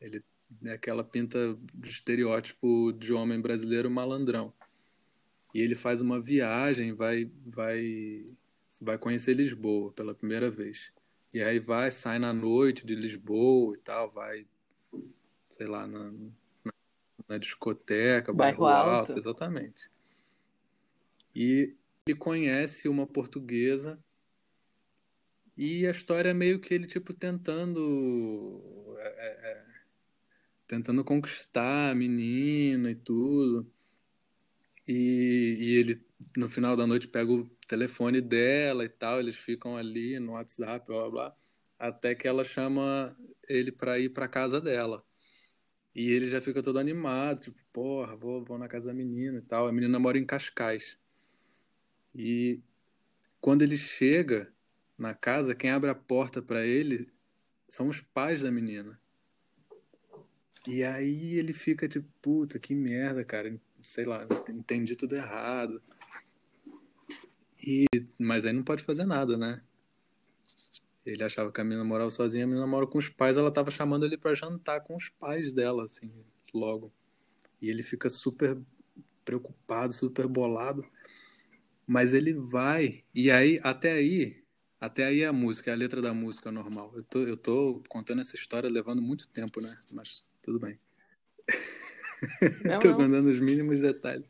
Ele 0.00 0.22
é 0.64 0.72
aquela 0.72 1.04
pinta 1.04 1.58
de 1.74 1.90
estereótipo 1.90 2.92
de 2.92 3.12
homem 3.12 3.40
brasileiro 3.40 3.90
malandrão. 3.90 4.52
E 5.54 5.60
ele 5.60 5.74
faz 5.74 6.00
uma 6.00 6.20
viagem, 6.20 6.92
vai, 6.92 7.30
vai, 7.44 8.26
vai 8.80 8.98
conhecer 8.98 9.34
Lisboa 9.34 9.92
pela 9.92 10.14
primeira 10.14 10.50
vez. 10.50 10.92
E 11.32 11.40
aí 11.42 11.58
vai, 11.58 11.90
sai 11.90 12.18
na 12.18 12.32
noite 12.32 12.86
de 12.86 12.94
Lisboa 12.94 13.76
e 13.76 13.78
tal, 13.80 14.10
vai, 14.10 14.46
sei 15.48 15.66
lá, 15.66 15.86
na, 15.86 16.10
na, 16.64 16.72
na 17.28 17.38
discoteca, 17.38 18.32
bairro, 18.32 18.60
Bairro 18.60 18.90
alto. 18.90 19.10
Alto. 19.10 19.18
exatamente. 19.18 19.90
E 21.34 21.74
ele 22.06 22.16
conhece 22.16 22.88
uma 22.88 23.06
portuguesa 23.06 23.98
e 25.56 25.86
a 25.86 25.90
história 25.90 26.30
é 26.30 26.34
meio 26.34 26.58
que 26.58 26.72
ele, 26.72 26.86
tipo, 26.86 27.12
tentando. 27.12 28.96
é, 28.98 29.50
é, 29.50 29.69
tentando 30.70 31.02
conquistar 31.02 31.90
a 31.90 31.94
menina 31.96 32.92
e 32.92 32.94
tudo. 32.94 33.68
E, 34.86 35.56
e 35.58 35.74
ele, 35.74 36.00
no 36.36 36.48
final 36.48 36.76
da 36.76 36.86
noite, 36.86 37.08
pega 37.08 37.32
o 37.32 37.44
telefone 37.66 38.20
dela 38.20 38.84
e 38.84 38.88
tal. 38.88 39.18
Eles 39.18 39.36
ficam 39.36 39.76
ali 39.76 40.20
no 40.20 40.32
WhatsApp, 40.32 40.86
blá 40.86 41.00
blá 41.00 41.10
blá. 41.10 41.36
Até 41.76 42.14
que 42.14 42.28
ela 42.28 42.44
chama 42.44 43.16
ele 43.48 43.72
pra 43.72 43.98
ir 43.98 44.10
pra 44.10 44.28
casa 44.28 44.60
dela. 44.60 45.04
E 45.92 46.08
ele 46.08 46.28
já 46.28 46.40
fica 46.40 46.62
todo 46.62 46.78
animado, 46.78 47.40
tipo, 47.40 47.58
porra, 47.72 48.16
vou, 48.16 48.44
vou 48.44 48.56
na 48.56 48.68
casa 48.68 48.86
da 48.86 48.94
menina 48.94 49.38
e 49.38 49.42
tal. 49.42 49.66
A 49.66 49.72
menina 49.72 49.98
mora 49.98 50.18
em 50.18 50.24
Cascais. 50.24 51.00
E 52.14 52.60
quando 53.40 53.62
ele 53.62 53.76
chega 53.76 54.52
na 54.96 55.14
casa, 55.14 55.52
quem 55.52 55.70
abre 55.70 55.90
a 55.90 55.96
porta 55.96 56.40
para 56.40 56.64
ele 56.64 57.10
são 57.66 57.88
os 57.88 58.00
pais 58.00 58.42
da 58.42 58.52
menina. 58.52 58.99
E 60.66 60.84
aí 60.84 61.36
ele 61.36 61.52
fica 61.52 61.88
tipo, 61.88 62.08
puta, 62.20 62.58
que 62.58 62.74
merda, 62.74 63.24
cara. 63.24 63.58
Sei 63.82 64.04
lá, 64.04 64.26
entendi 64.48 64.94
tudo 64.94 65.16
errado. 65.16 65.82
E, 67.66 67.86
mas 68.18 68.44
aí 68.44 68.52
não 68.52 68.62
pode 68.62 68.82
fazer 68.82 69.04
nada, 69.04 69.36
né? 69.36 69.62
Ele 71.04 71.24
achava 71.24 71.50
que 71.50 71.60
a 71.60 71.64
menina 71.64 71.84
morava 71.84 72.10
sozinha, 72.10 72.44
a 72.44 72.46
menina 72.46 72.66
mora 72.66 72.86
com 72.86 72.98
os 72.98 73.08
pais, 73.08 73.36
ela 73.36 73.50
tava 73.50 73.70
chamando 73.70 74.04
ele 74.04 74.18
para 74.18 74.34
jantar 74.34 74.82
com 74.82 74.94
os 74.96 75.08
pais 75.08 75.52
dela, 75.52 75.84
assim. 75.84 76.12
logo. 76.52 76.92
E 77.60 77.68
ele 77.68 77.82
fica 77.82 78.08
super 78.08 78.58
preocupado, 79.24 79.92
super 79.92 80.26
bolado. 80.26 80.84
Mas 81.86 82.12
ele 82.14 82.34
vai. 82.34 83.02
E 83.14 83.30
aí, 83.30 83.58
até 83.62 83.92
aí, 83.92 84.44
até 84.80 85.04
aí 85.06 85.24
a 85.24 85.32
música, 85.32 85.72
a 85.72 85.74
letra 85.74 86.00
da 86.00 86.14
música 86.14 86.52
normal. 86.52 86.92
Eu 86.94 87.02
tô, 87.02 87.18
eu 87.20 87.36
tô 87.36 87.82
contando 87.88 88.20
essa 88.20 88.36
história 88.36 88.70
levando 88.70 89.02
muito 89.02 89.28
tempo, 89.28 89.60
né? 89.60 89.76
Mas 89.92 90.29
tudo 90.42 90.58
bem. 90.58 90.78
Tô 92.82 92.94
contando 92.94 93.28
os 93.28 93.40
mínimos 93.40 93.80
detalhes. 93.80 94.26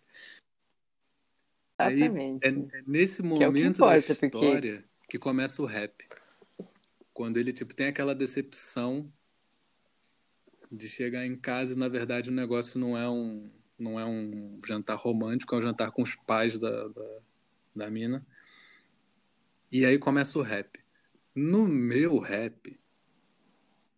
Exatamente. 1.79 2.47
Aí, 2.47 2.53
é, 2.53 2.79
é 2.79 2.83
nesse 2.87 3.23
momento 3.23 3.53
que 3.53 3.63
é 3.63 3.67
importa, 3.67 4.15
da 4.15 4.27
história 4.27 4.85
porque... 4.99 5.09
que 5.09 5.19
começa 5.19 5.63
o 5.63 5.67
rap. 5.67 6.07
Quando 7.13 7.39
ele 7.39 7.53
tipo 7.53 7.75
tem 7.75 7.87
aquela 7.87 8.15
decepção 8.15 9.13
de 10.71 10.89
chegar 10.89 11.27
em 11.27 11.37
casa 11.37 11.73
e 11.73 11.77
na 11.77 11.89
verdade 11.89 12.31
o 12.31 12.33
negócio 12.33 12.79
não 12.79 12.97
é 12.97 13.09
um 13.09 13.51
não 13.79 13.99
é 13.99 14.05
um 14.05 14.61
jantar 14.67 14.97
romântico, 14.97 15.55
é 15.55 15.59
um 15.59 15.63
jantar 15.63 15.91
com 15.91 16.03
os 16.03 16.15
pais 16.15 16.59
da, 16.59 16.89
da, 16.89 17.19
da 17.75 17.91
mina. 17.91 18.27
E 19.73 19.87
aí 19.87 19.99
começa 19.99 20.39
o 20.39 20.43
rap. 20.43 20.79
No 21.35 21.67
meu 21.67 22.19
rap, 22.19 22.79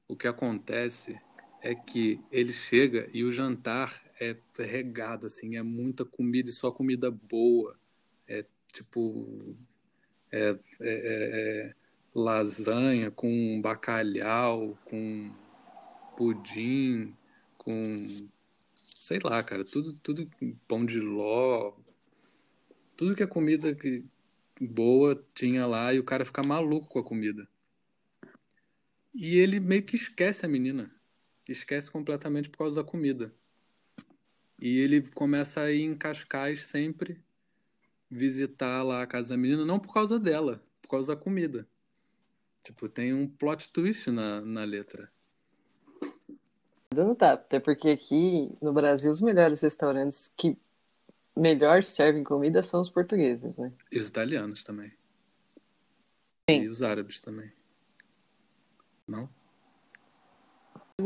o 0.06 0.16
que 0.16 0.28
acontece 0.28 1.20
é 1.62 1.74
que 1.74 2.20
ele 2.30 2.52
chega 2.52 3.08
e 3.14 3.24
o 3.24 3.30
jantar 3.32 4.02
é 4.20 4.36
regado, 4.58 5.26
assim, 5.26 5.56
é 5.56 5.62
muita 5.62 6.04
comida 6.04 6.50
e 6.50 6.52
só 6.52 6.70
comida 6.70 7.10
boa. 7.10 7.78
É 8.28 8.44
tipo. 8.72 9.56
É, 10.30 10.50
é, 10.50 10.56
é, 10.80 11.68
é 11.68 11.74
lasanha 12.14 13.10
com 13.10 13.60
bacalhau, 13.62 14.78
com 14.84 15.32
pudim, 16.16 17.14
com. 17.56 17.72
Sei 18.74 19.18
lá, 19.22 19.42
cara, 19.42 19.64
tudo, 19.64 19.92
tudo 19.94 20.28
pão 20.66 20.84
de 20.84 21.00
ló. 21.00 21.74
Tudo 22.96 23.14
que 23.14 23.22
é 23.22 23.26
comida 23.26 23.74
que, 23.74 24.04
boa 24.60 25.24
tinha 25.34 25.66
lá 25.66 25.92
e 25.92 25.98
o 25.98 26.04
cara 26.04 26.24
fica 26.24 26.42
maluco 26.42 26.88
com 26.88 26.98
a 26.98 27.04
comida. 27.04 27.48
E 29.14 29.36
ele 29.36 29.60
meio 29.60 29.82
que 29.82 29.96
esquece 29.96 30.46
a 30.46 30.48
menina. 30.48 30.90
Esquece 31.48 31.90
completamente 31.90 32.48
por 32.48 32.58
causa 32.58 32.82
da 32.82 32.88
comida. 32.88 33.34
E 34.60 34.78
ele 34.78 35.02
começa 35.10 35.60
a 35.60 35.72
ir 35.72 35.82
em 35.82 35.96
Cascais 35.96 36.64
sempre 36.66 37.20
visitar 38.08 38.82
lá 38.82 39.02
a 39.02 39.06
casa 39.06 39.30
da 39.30 39.36
menina, 39.36 39.64
não 39.64 39.80
por 39.80 39.92
causa 39.92 40.20
dela, 40.20 40.62
por 40.80 40.88
causa 40.88 41.14
da 41.14 41.20
comida. 41.20 41.66
Tipo, 42.62 42.88
tem 42.88 43.12
um 43.12 43.26
plot 43.26 43.70
twist 43.70 44.10
na, 44.10 44.40
na 44.40 44.64
letra. 44.64 45.10
Não 46.94 47.14
tá, 47.14 47.32
até 47.32 47.58
porque 47.58 47.88
aqui 47.88 48.54
no 48.60 48.72
Brasil 48.72 49.10
os 49.10 49.20
melhores 49.20 49.62
restaurantes 49.62 50.30
que 50.36 50.56
melhor 51.36 51.82
servem 51.82 52.22
comida 52.22 52.62
são 52.62 52.80
os 52.80 52.90
portugueses, 52.90 53.56
né? 53.56 53.72
E 53.90 53.98
os 53.98 54.06
italianos 54.06 54.62
também. 54.62 54.92
Sim. 56.48 56.62
E 56.62 56.68
os 56.68 56.82
árabes 56.82 57.20
também. 57.20 57.50
Não? 59.08 59.28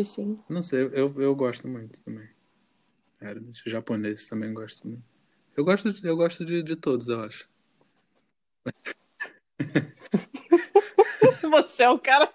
Sim. 0.04 0.38
Não 0.48 0.62
sei, 0.62 0.84
eu, 0.92 1.14
eu 1.20 1.34
gosto 1.34 1.66
muito 1.68 2.04
também. 2.04 2.28
Árabes, 3.20 3.62
japoneses 3.66 4.28
também 4.28 4.52
gosto 4.52 4.86
muito. 4.86 5.04
Eu 5.56 5.64
gosto, 5.64 5.92
de, 5.92 6.06
eu 6.06 6.16
gosto 6.16 6.44
de, 6.44 6.62
de 6.62 6.76
todos, 6.76 7.08
eu 7.08 7.20
acho. 7.20 7.48
Você 11.50 11.84
é 11.84 11.90
o 11.90 11.98
cara 11.98 12.30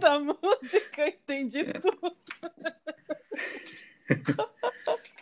da 0.00 0.18
música, 0.18 1.08
entendi 1.08 1.64
tudo. 1.74 2.16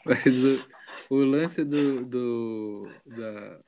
Mas 0.04 0.44
o, 0.44 0.64
o 1.10 1.16
lance 1.16 1.64
do, 1.64 2.06
do, 2.06 2.88
da, 3.04 3.60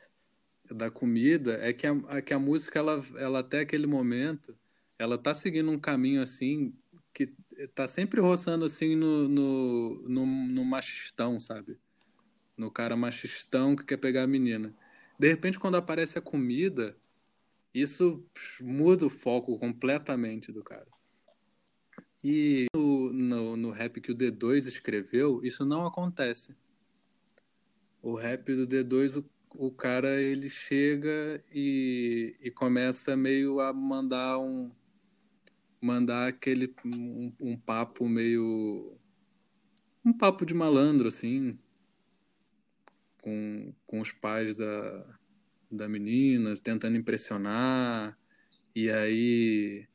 da 0.70 0.90
comida 0.90 1.58
é 1.60 1.72
que 1.72 1.86
a, 1.86 1.94
é 2.10 2.22
que 2.22 2.32
a 2.32 2.38
música, 2.38 2.78
ela, 2.78 3.04
ela 3.16 3.40
até 3.40 3.60
aquele 3.60 3.86
momento, 3.86 4.56
ela 4.98 5.18
tá 5.18 5.34
seguindo 5.34 5.70
um 5.70 5.78
caminho 5.78 6.22
assim 6.22 6.72
que 7.12 7.34
tá 7.74 7.88
sempre 7.88 8.20
roçando 8.20 8.64
assim 8.64 8.94
no, 8.94 9.28
no, 9.28 10.08
no, 10.08 10.26
no 10.26 10.64
machistão, 10.64 11.38
sabe? 11.40 11.78
No 12.56 12.70
cara 12.70 12.96
machistão 12.96 13.74
que 13.74 13.84
quer 13.84 13.96
pegar 13.96 14.22
a 14.22 14.26
menina. 14.26 14.74
De 15.18 15.28
repente, 15.28 15.58
quando 15.58 15.76
aparece 15.76 16.18
a 16.18 16.22
comida, 16.22 16.96
isso 17.74 18.24
muda 18.60 19.06
o 19.06 19.10
foco 19.10 19.58
completamente 19.58 20.52
do 20.52 20.62
cara. 20.62 20.86
E 22.22 22.66
no, 22.74 23.12
no, 23.12 23.56
no 23.56 23.70
rap 23.70 24.00
que 24.00 24.12
o 24.12 24.14
D2 24.14 24.66
escreveu, 24.66 25.40
isso 25.42 25.64
não 25.64 25.86
acontece 25.86 26.56
o 28.02 28.14
rap 28.14 28.54
do 28.54 28.66
D2, 28.66 29.16
o, 29.16 29.24
o 29.54 29.70
cara 29.70 30.20
ele 30.20 30.48
chega 30.48 31.42
e, 31.52 32.36
e 32.40 32.50
começa 32.50 33.16
meio 33.16 33.60
a 33.60 33.72
mandar 33.72 34.38
um 34.38 34.70
mandar 35.80 36.28
aquele 36.28 36.74
um, 36.84 37.32
um 37.40 37.56
papo 37.56 38.08
meio 38.08 38.96
um 40.04 40.12
papo 40.12 40.44
de 40.44 40.54
malandro 40.54 41.08
assim 41.08 41.58
com, 43.22 43.72
com 43.86 44.00
os 44.00 44.12
pais 44.12 44.56
da, 44.56 45.18
da 45.70 45.88
menina 45.88 46.54
tentando 46.56 46.96
impressionar 46.96 48.18
e 48.74 48.90
aí 48.90 49.86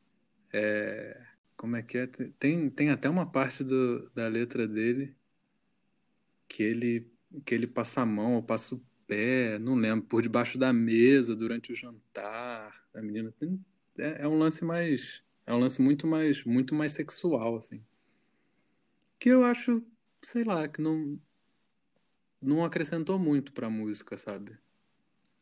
é, 0.53 1.25
como 1.55 1.75
é 1.75 1.81
que 1.81 1.97
é 1.97 2.07
tem, 2.07 2.69
tem 2.69 2.89
até 2.89 3.09
uma 3.09 3.25
parte 3.25 3.63
do, 3.63 4.09
da 4.11 4.27
letra 4.27 4.67
dele 4.67 5.15
que 6.47 6.63
ele 6.63 7.11
que 7.45 7.55
ele 7.55 7.65
passa 7.65 8.01
a 8.01 8.05
mão 8.05 8.35
ou 8.35 8.43
passa 8.43 8.75
o 8.75 8.81
pé, 9.07 9.57
não 9.59 9.75
lembro, 9.75 10.05
por 10.05 10.21
debaixo 10.21 10.57
da 10.57 10.71
mesa 10.71 11.35
durante 11.35 11.71
o 11.71 11.75
jantar. 11.75 12.73
A 12.93 13.01
menina 13.01 13.33
é, 13.97 14.23
é 14.23 14.27
um 14.27 14.37
lance 14.37 14.63
mais 14.63 15.23
é 15.45 15.53
um 15.53 15.59
lance 15.59 15.81
muito 15.81 16.07
mais 16.07 16.43
muito 16.43 16.73
mais 16.75 16.91
sexual 16.93 17.55
assim. 17.55 17.83
Que 19.19 19.29
eu 19.29 19.43
acho, 19.43 19.83
sei 20.23 20.43
lá, 20.43 20.67
que 20.67 20.81
não 20.81 21.19
não 22.41 22.63
acrescentou 22.63 23.17
muito 23.17 23.53
pra 23.53 23.69
música, 23.69 24.17
sabe? 24.17 24.57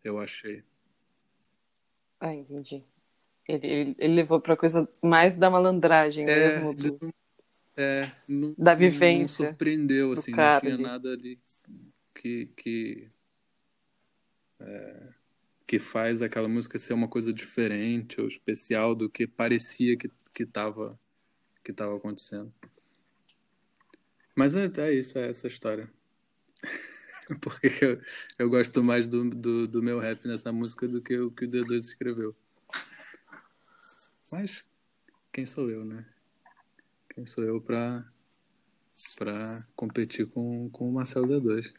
Eu 0.03 0.19
achei. 0.19 0.63
Ah, 2.19 2.33
entendi. 2.33 2.83
Ele, 3.47 3.67
ele, 3.67 3.95
ele 3.97 4.13
levou 4.13 4.39
pra 4.39 4.55
coisa 4.55 4.87
mais 5.01 5.35
da 5.35 5.49
malandragem 5.49 6.23
é, 6.23 6.35
mesmo. 6.35 6.73
Do... 6.73 7.13
É, 7.75 8.11
não, 8.29 8.53
da 8.57 8.75
vivência. 8.75 9.45
Não 9.45 9.51
surpreendeu, 9.51 10.11
assim, 10.11 10.31
não 10.31 10.59
tinha 10.59 10.77
nada 10.77 11.11
ali 11.11 11.39
que, 12.13 12.45
que, 12.55 13.09
é, 14.59 15.07
que 15.71 15.79
faz 15.79 16.21
aquela 16.21 16.49
música 16.49 16.77
ser 16.77 16.91
uma 16.91 17.07
coisa 17.07 17.31
diferente 17.31 18.19
ou 18.19 18.27
especial 18.27 18.93
do 18.93 19.09
que 19.09 19.25
parecia 19.25 19.95
que, 19.95 20.11
que 20.33 20.45
tava, 20.45 20.99
que 21.63 21.71
tava 21.71 21.95
acontecendo. 21.95 22.53
Mas 24.35 24.53
é, 24.53 24.69
é 24.79 24.93
isso, 24.93 25.17
é 25.17 25.29
essa 25.29 25.47
história. 25.47 25.89
Porque 27.39 27.71
eu, 27.79 28.01
eu 28.37 28.49
gosto 28.49 28.83
mais 28.83 29.07
do, 29.07 29.29
do, 29.29 29.63
do 29.63 29.81
meu 29.81 29.97
rap 29.97 30.27
nessa 30.27 30.51
música 30.51 30.89
do 30.89 31.01
que 31.01 31.15
o 31.15 31.31
que 31.31 31.45
o 31.45 31.47
D2 31.47 31.79
escreveu. 31.79 32.35
Mas 34.29 34.65
quem 35.31 35.45
sou 35.45 35.69
eu, 35.69 35.85
né? 35.85 36.05
Quem 37.15 37.25
sou 37.25 37.45
eu 37.45 37.61
pra, 37.61 38.05
pra 39.17 39.65
competir 39.73 40.27
com, 40.27 40.69
com 40.69 40.89
o 40.89 40.91
Marcelo 40.91 41.27
D2? 41.27 41.73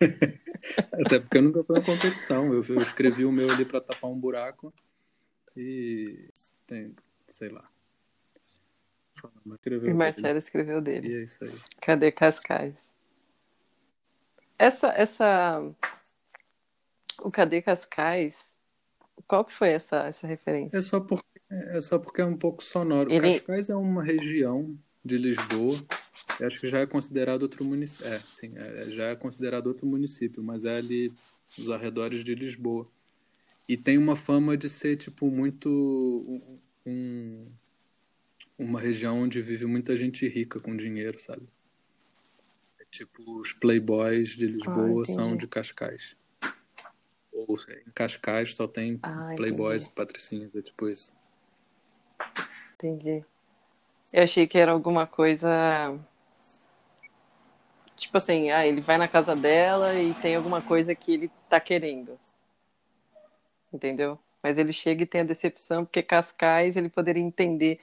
Até 0.92 1.18
porque 1.18 1.38
eu 1.38 1.42
nunca 1.42 1.64
fui 1.64 1.78
na 1.78 1.84
competição. 1.84 2.52
Eu, 2.52 2.62
eu 2.68 2.82
escrevi 2.82 3.24
o 3.24 3.32
meu 3.32 3.50
ali 3.50 3.64
pra 3.64 3.80
tapar 3.80 4.10
um 4.10 4.18
buraco 4.18 4.72
e 5.56 6.28
tem, 6.66 6.94
sei 7.28 7.48
lá. 7.48 7.68
e 9.64 9.92
Marcelo 9.92 10.38
escreveu 10.38 10.80
dele. 10.80 11.08
E 11.08 11.14
é 11.16 11.22
isso 11.22 11.44
aí. 11.44 11.54
Cadê 11.80 12.12
Cascais? 12.12 12.94
Essa, 14.58 14.88
essa, 14.88 15.60
o 17.20 17.30
Cadê 17.30 17.60
Cascais? 17.60 18.56
Qual 19.26 19.44
que 19.44 19.52
foi 19.52 19.70
essa, 19.70 20.04
essa 20.04 20.26
referência? 20.26 20.76
É 20.76 20.82
só 20.82 21.00
porque 21.00 21.32
é 21.50 21.80
só 21.82 21.98
porque 21.98 22.22
é 22.22 22.24
um 22.24 22.36
pouco 22.36 22.62
sonoro. 22.62 23.12
Ele... 23.12 23.38
Cascais 23.38 23.68
é 23.68 23.76
uma 23.76 24.02
região 24.02 24.78
de 25.04 25.18
Lisboa. 25.18 25.76
Eu 26.38 26.46
acho 26.46 26.60
que 26.60 26.66
já 26.66 26.80
é 26.80 26.86
considerado 26.86 27.42
outro 27.42 27.64
município. 27.64 28.06
É, 28.06 28.18
sim, 28.18 28.52
é, 28.56 28.90
já 28.90 29.04
é 29.08 29.16
considerado 29.16 29.66
outro 29.66 29.86
município, 29.86 30.42
mas 30.42 30.64
é 30.64 30.76
ali 30.76 31.12
nos 31.58 31.70
arredores 31.70 32.24
de 32.24 32.34
Lisboa. 32.34 32.88
E 33.68 33.76
tem 33.76 33.96
uma 33.98 34.16
fama 34.16 34.56
de 34.56 34.68
ser, 34.68 34.96
tipo, 34.96 35.30
muito. 35.30 36.40
Um, 36.84 37.46
uma 38.58 38.80
região 38.80 39.20
onde 39.20 39.40
vive 39.40 39.66
muita 39.66 39.96
gente 39.96 40.26
rica 40.28 40.60
com 40.60 40.76
dinheiro, 40.76 41.18
sabe? 41.18 41.48
É 42.80 42.84
tipo, 42.90 43.40
os 43.40 43.52
playboys 43.52 44.30
de 44.30 44.46
Lisboa 44.46 45.02
ah, 45.02 45.06
são 45.06 45.36
de 45.36 45.46
Cascais. 45.46 46.16
Ou 47.32 47.56
em 47.68 47.90
Cascais 47.94 48.54
só 48.54 48.68
tem 48.68 48.98
ah, 49.02 49.32
playboys 49.36 49.86
e 49.86 49.90
patricinhas, 49.90 50.54
é 50.54 50.62
tipo 50.62 50.88
isso. 50.88 51.14
Entendi. 52.74 53.24
Eu 54.12 54.22
achei 54.22 54.46
que 54.46 54.58
era 54.58 54.72
alguma 54.72 55.06
coisa. 55.06 55.98
Tipo 57.96 58.16
assim, 58.16 58.50
ah, 58.50 58.66
ele 58.66 58.80
vai 58.80 58.98
na 58.98 59.08
casa 59.08 59.34
dela 59.36 59.94
e 59.94 60.14
tem 60.14 60.34
alguma 60.34 60.60
coisa 60.60 60.94
que 60.94 61.12
ele 61.12 61.30
tá 61.48 61.60
querendo. 61.60 62.18
Entendeu? 63.72 64.18
Mas 64.42 64.58
ele 64.58 64.72
chega 64.72 65.02
e 65.02 65.06
tem 65.06 65.20
a 65.20 65.24
decepção, 65.24 65.84
porque 65.84 66.02
Cascais 66.02 66.76
ele 66.76 66.88
poderia 66.88 67.22
entender. 67.22 67.78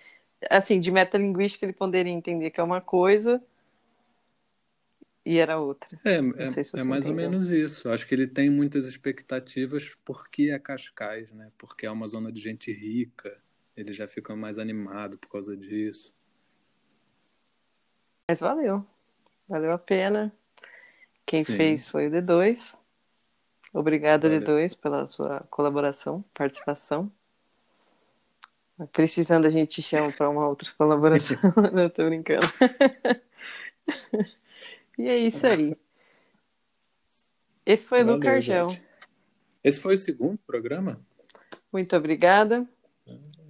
Assim, 0.50 0.80
de 0.80 0.92
metalinguística 0.92 1.66
ele 1.66 1.74
poderia 1.74 2.12
entender 2.12 2.50
que 2.50 2.60
é 2.60 2.64
uma 2.64 2.82
coisa 2.82 3.42
e 5.26 5.38
era 5.38 5.60
outra. 5.60 5.88
É, 6.04 6.18
é, 6.44 6.50
se 6.64 6.76
é 6.76 6.84
mais 6.84 7.06
entendeu. 7.06 7.26
ou 7.26 7.32
menos 7.32 7.52
isso. 7.52 7.90
Acho 7.90 8.08
que 8.08 8.16
ele 8.16 8.26
tem 8.26 8.50
muitas 8.50 8.86
expectativas 8.86 9.92
porque 10.04 10.50
é 10.52 10.58
Cascais, 10.58 11.32
né? 11.32 11.52
Porque 11.58 11.86
é 11.86 11.92
uma 11.92 12.08
zona 12.08 12.32
de 12.32 12.42
gente 12.42 12.72
rica. 12.72 13.38
Ele 13.80 13.94
já 13.94 14.08
fica 14.08 14.36
mais 14.36 14.60
animado 14.60 15.18
por 15.18 15.30
causa 15.30 15.56
disso. 15.56 16.14
Mas 18.28 18.42
valeu. 18.42 18.86
Valeu 19.48 19.72
a 19.72 19.78
pena. 19.78 20.36
Quem 21.26 21.46
Sim. 21.46 21.56
fez 21.56 21.88
foi 21.88 22.08
o 22.08 22.12
D2. 22.12 22.78
Obrigado, 23.74 24.24
valeu. 24.24 24.40
D2, 24.40 24.78
pela 24.78 25.08
sua 25.08 25.40
colaboração, 25.50 26.24
participação. 26.34 27.10
Precisando, 28.92 29.46
a 29.46 29.50
gente 29.50 29.82
chama 29.82 30.12
para 30.12 30.30
uma 30.30 30.48
outra 30.48 30.70
colaboração. 30.78 31.38
Não, 31.74 31.90
tô 31.90 32.06
brincando. 32.06 32.46
e 34.98 35.08
é 35.08 35.18
isso 35.20 35.48
aí. 35.48 35.78
Esse 37.66 37.86
foi 37.86 38.04
o 38.04 38.28
Argel. 38.28 38.68
Esse 39.64 39.80
foi 39.80 39.96
o 39.96 39.98
segundo 39.98 40.38
programa? 40.40 41.00
Muito 41.72 41.96
obrigada. 41.96 42.68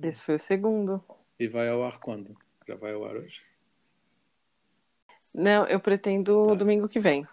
Esse 0.01 0.23
foi 0.23 0.35
o 0.35 0.39
segundo. 0.39 1.03
E 1.39 1.47
vai 1.47 1.69
ao 1.69 1.83
ar 1.83 1.99
quando? 1.99 2.35
Já 2.67 2.75
vai 2.75 2.93
ao 2.93 3.05
ar 3.05 3.15
hoje? 3.15 3.41
Não, 5.35 5.67
eu 5.67 5.79
pretendo 5.79 6.47
tá. 6.47 6.55
domingo 6.55 6.87
que 6.87 6.99
vem. 6.99 7.27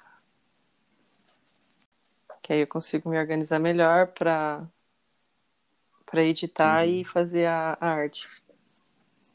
Que 2.43 2.53
aí 2.53 2.61
eu 2.61 2.67
consigo 2.67 3.09
me 3.09 3.19
organizar 3.19 3.59
melhor 3.59 4.09
para 4.09 4.69
para 6.05 6.23
editar 6.23 6.87
uhum. 6.87 7.01
e 7.01 7.05
fazer 7.05 7.47
a, 7.47 7.77
a, 7.81 7.89
arte. 7.89 8.29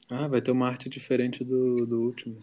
Ah, 0.09 0.27
vai 0.27 0.41
ter 0.41 0.51
uma 0.51 0.67
arte 0.67 0.89
diferente 0.89 1.43
do, 1.43 1.86
do 1.86 2.01
último. 2.01 2.39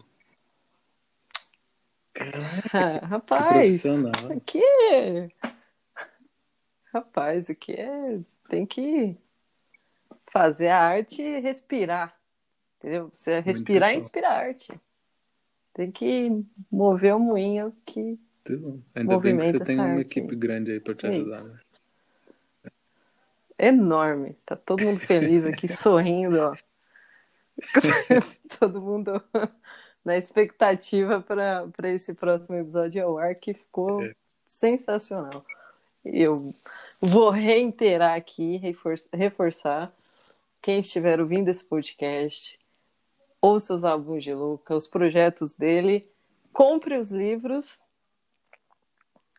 Caraca, 2.13 3.05
rapaz, 3.07 3.83
aqui 4.29 4.61
é... 4.63 5.29
Rapaz, 6.93 7.49
aqui 7.49 7.73
é... 7.73 8.21
Tem 8.47 8.67
que 8.67 9.17
fazer 10.31 10.69
a 10.69 10.79
arte 10.79 11.21
respirar. 11.39 12.15
Entendeu? 12.77 13.09
Você 13.13 13.39
respirar 13.39 13.93
e 13.93 13.97
inspirar 13.97 14.31
arte. 14.31 14.71
Tem 15.73 15.91
que 15.91 16.43
mover 16.71 17.15
o 17.15 17.19
moinho 17.19 17.75
que. 17.85 18.19
Ainda 18.95 19.19
bem 19.19 19.37
que 19.37 19.43
você 19.45 19.59
tem 19.59 19.79
uma 19.79 20.01
equipe 20.01 20.35
grande 20.35 20.71
aí 20.71 20.79
para 20.79 20.95
te 20.95 21.05
é 21.05 21.09
ajudar. 21.09 21.43
Né? 21.43 21.59
Enorme. 23.59 24.37
Tá 24.45 24.55
todo 24.55 24.81
mundo 24.83 24.99
feliz 24.99 25.45
aqui, 25.45 25.67
sorrindo, 25.75 26.39
ó. 26.39 26.55
todo 28.57 28.81
mundo 28.81 29.21
na 30.03 30.17
expectativa 30.17 31.21
para 31.21 31.89
esse 31.89 32.13
próximo 32.13 32.55
episódio 32.55 33.05
ao 33.05 33.17
ar, 33.17 33.35
que 33.35 33.53
ficou 33.53 34.03
é. 34.03 34.15
sensacional. 34.47 35.45
Eu 36.05 36.55
vou 37.01 37.29
reiterar 37.29 38.15
aqui, 38.15 38.57
reforçar 39.11 39.93
quem 40.61 40.79
estiver 40.79 41.19
ouvindo 41.19 41.49
esse 41.49 41.63
podcast, 41.63 42.59
ouça 43.41 43.73
os 43.73 43.83
álbuns 43.83 44.23
de 44.23 44.33
Luca, 44.33 44.75
os 44.75 44.87
projetos 44.87 45.53
dele, 45.53 46.09
compre 46.51 46.97
os 46.97 47.11
livros, 47.11 47.79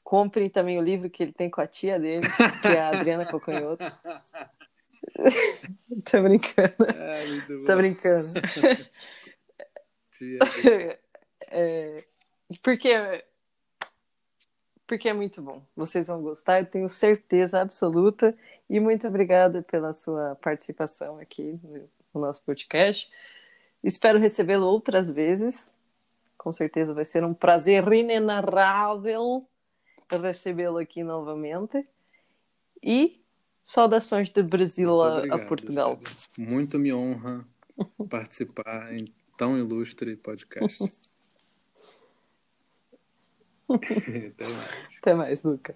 compre 0.03 0.49
também 0.49 0.79
o 0.79 0.83
livro 0.83 1.11
que 1.11 1.23
ele 1.23 1.33
tem 1.33 1.51
com 1.51 1.61
a 1.61 1.67
tia 1.67 1.99
dele, 1.99 2.27
que 2.63 2.69
é 2.69 2.81
a 2.81 2.89
Adriana 2.89 3.27
Coconhoto. 3.27 3.85
Tô 6.11 6.23
brincando. 6.23 6.75
É, 6.97 7.67
Tô 7.67 7.77
brincando. 7.77 8.33
é, 11.51 12.05
porque, 12.63 12.91
porque 14.91 15.09
é 15.09 15.13
muito 15.13 15.41
bom. 15.41 15.63
Vocês 15.77 16.09
vão 16.09 16.21
gostar, 16.21 16.59
eu 16.59 16.67
tenho 16.67 16.91
certeza 16.91 17.61
absoluta. 17.61 18.37
E 18.69 18.81
muito 18.81 19.07
obrigada 19.07 19.63
pela 19.63 19.93
sua 19.93 20.35
participação 20.43 21.17
aqui 21.21 21.61
no 22.13 22.21
nosso 22.21 22.43
podcast. 22.43 23.09
Espero 23.85 24.19
recebê-lo 24.19 24.67
outras 24.67 25.09
vezes. 25.09 25.71
Com 26.37 26.53
certeza 26.53 26.93
vai 26.93 27.05
ser 27.05 27.23
um 27.23 27.33
prazer 27.33 27.87
inenarrável 27.93 29.47
recebê-lo 30.11 30.79
aqui 30.79 31.05
novamente. 31.05 31.87
E 32.83 33.23
saudações 33.63 34.29
de 34.29 34.43
Brasil 34.43 35.01
a, 35.01 35.37
a, 35.37 35.47
Portugal. 35.47 36.01
Muito 36.37 36.81
me 36.81 36.93
honra 36.93 37.47
participar 38.11 38.93
em 38.93 39.15
tão 39.39 39.57
ilustre 39.57 40.17
podcast. 40.17 40.83
Até 43.75 44.45
mais. 44.49 44.99
Até 44.99 45.15
mais, 45.15 45.45
Luca. 45.45 45.69